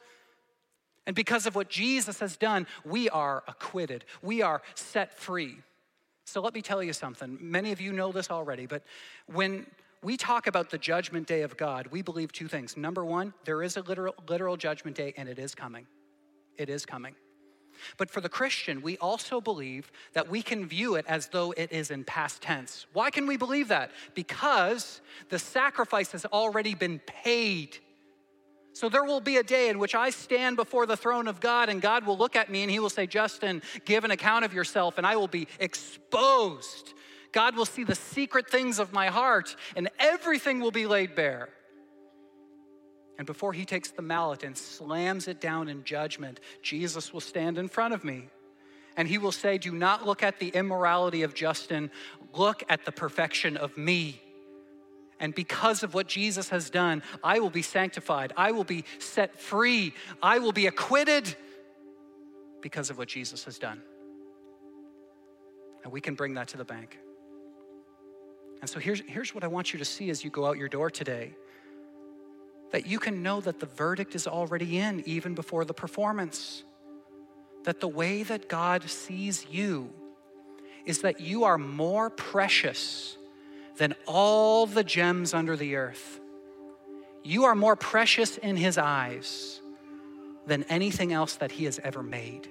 And 1.09 1.15
because 1.15 1.47
of 1.47 1.55
what 1.55 1.69
Jesus 1.69 2.19
has 2.19 2.37
done, 2.37 2.67
we 2.85 3.09
are 3.09 3.43
acquitted, 3.47 4.05
we 4.21 4.43
are 4.43 4.61
set 4.75 5.17
free. 5.17 5.57
So 6.25 6.39
let 6.39 6.53
me 6.53 6.61
tell 6.61 6.83
you 6.83 6.93
something. 6.93 7.35
Many 7.41 7.71
of 7.71 7.81
you 7.81 7.91
know 7.93 8.11
this 8.11 8.29
already, 8.29 8.67
but 8.67 8.83
when 9.25 9.65
we 10.03 10.17
talk 10.17 10.45
about 10.45 10.69
the 10.69 10.77
judgment 10.77 11.25
day 11.25 11.41
of 11.41 11.57
God, 11.57 11.87
we 11.87 12.03
believe 12.03 12.31
two 12.31 12.47
things. 12.47 12.77
Number 12.77 13.03
one, 13.03 13.33
there 13.43 13.63
is 13.63 13.75
a 13.75 13.81
literal, 13.81 14.13
literal 14.27 14.55
judgment 14.55 14.95
day, 14.95 15.15
and 15.17 15.27
it 15.27 15.39
is 15.39 15.55
coming. 15.55 15.87
It 16.59 16.69
is 16.69 16.85
coming. 16.85 17.15
But 17.97 18.11
for 18.11 18.21
the 18.21 18.29
Christian, 18.29 18.83
we 18.83 18.95
also 18.99 19.41
believe 19.41 19.91
that 20.13 20.29
we 20.29 20.43
can 20.43 20.67
view 20.67 20.93
it 20.93 21.05
as 21.07 21.29
though 21.29 21.55
it 21.57 21.71
is 21.71 21.89
in 21.89 22.03
past 22.03 22.43
tense. 22.43 22.85
Why 22.93 23.09
can 23.09 23.25
we 23.25 23.35
believe 23.35 23.69
that? 23.69 23.89
Because 24.13 25.01
the 25.29 25.39
sacrifice 25.39 26.11
has 26.11 26.25
already 26.25 26.75
been 26.75 26.99
paid. 26.99 27.79
So 28.79 28.87
there 28.87 29.03
will 29.03 29.19
be 29.19 29.35
a 29.35 29.43
day 29.43 29.67
in 29.67 29.77
which 29.77 29.93
I 29.93 30.09
stand 30.09 30.55
before 30.55 30.85
the 30.85 30.95
throne 30.95 31.27
of 31.27 31.41
God, 31.41 31.67
and 31.67 31.81
God 31.81 32.05
will 32.05 32.17
look 32.17 32.37
at 32.37 32.49
me 32.49 32.61
and 32.61 32.71
He 32.71 32.79
will 32.79 32.89
say, 32.89 33.07
Justin, 33.07 33.61
give 33.83 34.05
an 34.05 34.11
account 34.11 34.45
of 34.45 34.53
yourself, 34.53 34.97
and 34.97 35.05
I 35.05 35.17
will 35.17 35.27
be 35.27 35.49
exposed. 35.59 36.93
God 37.33 37.57
will 37.57 37.65
see 37.65 37.83
the 37.83 37.93
secret 37.93 38.49
things 38.49 38.79
of 38.79 38.93
my 38.93 39.07
heart, 39.07 39.57
and 39.75 39.89
everything 39.99 40.61
will 40.61 40.71
be 40.71 40.87
laid 40.87 41.13
bare. 41.13 41.49
And 43.17 43.27
before 43.27 43.51
He 43.51 43.65
takes 43.65 43.91
the 43.91 44.01
mallet 44.01 44.43
and 44.43 44.57
slams 44.57 45.27
it 45.27 45.41
down 45.41 45.67
in 45.67 45.83
judgment, 45.83 46.39
Jesus 46.61 47.11
will 47.11 47.19
stand 47.19 47.57
in 47.57 47.67
front 47.67 47.93
of 47.93 48.05
me. 48.05 48.29
And 48.95 49.09
he 49.09 49.17
will 49.17 49.33
say, 49.33 49.57
Do 49.57 49.73
not 49.73 50.05
look 50.05 50.23
at 50.23 50.39
the 50.39 50.47
immorality 50.47 51.23
of 51.23 51.33
Justin, 51.33 51.91
look 52.33 52.63
at 52.69 52.85
the 52.85 52.93
perfection 52.93 53.57
of 53.57 53.77
me. 53.77 54.21
And 55.19 55.35
because 55.35 55.83
of 55.83 55.93
what 55.93 56.07
Jesus 56.07 56.49
has 56.49 56.69
done, 56.69 57.03
I 57.23 57.39
will 57.39 57.49
be 57.49 57.61
sanctified. 57.61 58.31
I 58.37 58.51
will 58.51 58.63
be 58.63 58.85
set 58.99 59.39
free. 59.39 59.93
I 60.23 60.39
will 60.39 60.53
be 60.53 60.67
acquitted 60.67 61.35
because 62.61 62.89
of 62.89 62.97
what 62.97 63.07
Jesus 63.07 63.43
has 63.45 63.59
done. 63.59 63.81
And 65.83 65.91
we 65.91 66.01
can 66.01 66.15
bring 66.15 66.35
that 66.35 66.49
to 66.49 66.57
the 66.57 66.65
bank. 66.65 66.97
And 68.61 68.69
so 68.69 68.79
here's, 68.79 69.01
here's 69.07 69.33
what 69.33 69.43
I 69.43 69.47
want 69.47 69.73
you 69.73 69.79
to 69.79 69.85
see 69.85 70.09
as 70.09 70.23
you 70.23 70.29
go 70.29 70.45
out 70.45 70.57
your 70.57 70.69
door 70.69 70.89
today 70.89 71.33
that 72.71 72.85
you 72.85 72.99
can 72.99 73.23
know 73.23 73.41
that 73.41 73.59
the 73.59 73.65
verdict 73.65 74.13
is 74.13 74.27
already 74.27 74.77
in, 74.77 75.01
even 75.07 75.33
before 75.33 75.65
the 75.65 75.73
performance. 75.73 76.63
That 77.63 77.79
the 77.79 77.87
way 77.87 78.21
that 78.23 78.47
God 78.47 78.87
sees 78.87 79.45
you 79.49 79.91
is 80.85 81.01
that 81.01 81.19
you 81.19 81.45
are 81.45 81.57
more 81.57 82.11
precious 82.11 83.17
than 83.79 83.95
all 84.05 84.65
the 84.65 84.83
gems 84.83 85.33
under 85.33 85.55
the 85.55 85.77
earth. 85.77 86.19
You 87.23 87.45
are 87.45 87.55
more 87.55 87.77
precious 87.77 88.37
in 88.37 88.57
His 88.57 88.77
eyes 88.77 89.61
than 90.45 90.63
anything 90.63 91.13
else 91.13 91.35
that 91.37 91.49
He 91.49 91.63
has 91.63 91.79
ever 91.83 92.03
made. 92.03 92.49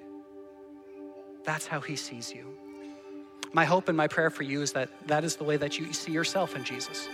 That's 1.45 1.67
how 1.67 1.81
He 1.81 1.97
sees 1.97 2.33
you. 2.33 2.47
My 3.53 3.67
hope 3.67 3.89
and 3.89 3.97
my 3.97 4.09
prayer 4.09 4.31
for 4.31 4.43
you 4.43 4.63
is 4.63 4.73
that 4.73 4.89
that 5.07 5.23
is 5.23 5.37
the 5.37 5.45
way 5.45 5.59
that 5.59 5.79
you 5.79 5.93
see 5.93 6.13
yourself 6.13 6.57
in 6.57 6.65
Jesus. 6.65 7.09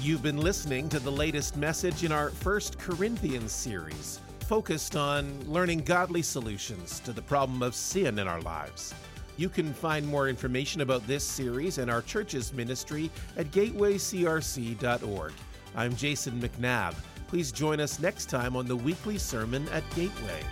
You've 0.00 0.22
been 0.22 0.38
listening 0.38 0.88
to 0.88 1.00
the 1.00 1.12
latest 1.12 1.56
message 1.58 2.02
in 2.02 2.12
our 2.12 2.30
First 2.30 2.78
Corinthians 2.78 3.52
series, 3.52 4.20
focused 4.40 4.96
on 4.96 5.38
learning 5.46 5.80
godly 5.80 6.22
solutions 6.22 6.98
to 7.00 7.12
the 7.12 7.22
problem 7.22 7.62
of 7.62 7.74
sin 7.74 8.18
in 8.18 8.26
our 8.26 8.40
lives. 8.40 8.94
You 9.36 9.48
can 9.48 9.72
find 9.72 10.06
more 10.06 10.28
information 10.28 10.82
about 10.82 11.06
this 11.06 11.24
series 11.24 11.78
and 11.78 11.90
our 11.90 12.02
church's 12.02 12.52
ministry 12.52 13.10
at 13.36 13.50
gatewaycrc.org. 13.50 15.32
I'm 15.74 15.96
Jason 15.96 16.40
McNabb. 16.40 16.94
Please 17.28 17.50
join 17.50 17.80
us 17.80 17.98
next 17.98 18.26
time 18.26 18.56
on 18.56 18.66
the 18.66 18.76
weekly 18.76 19.16
sermon 19.16 19.66
at 19.70 19.84
Gateway. 19.94 20.42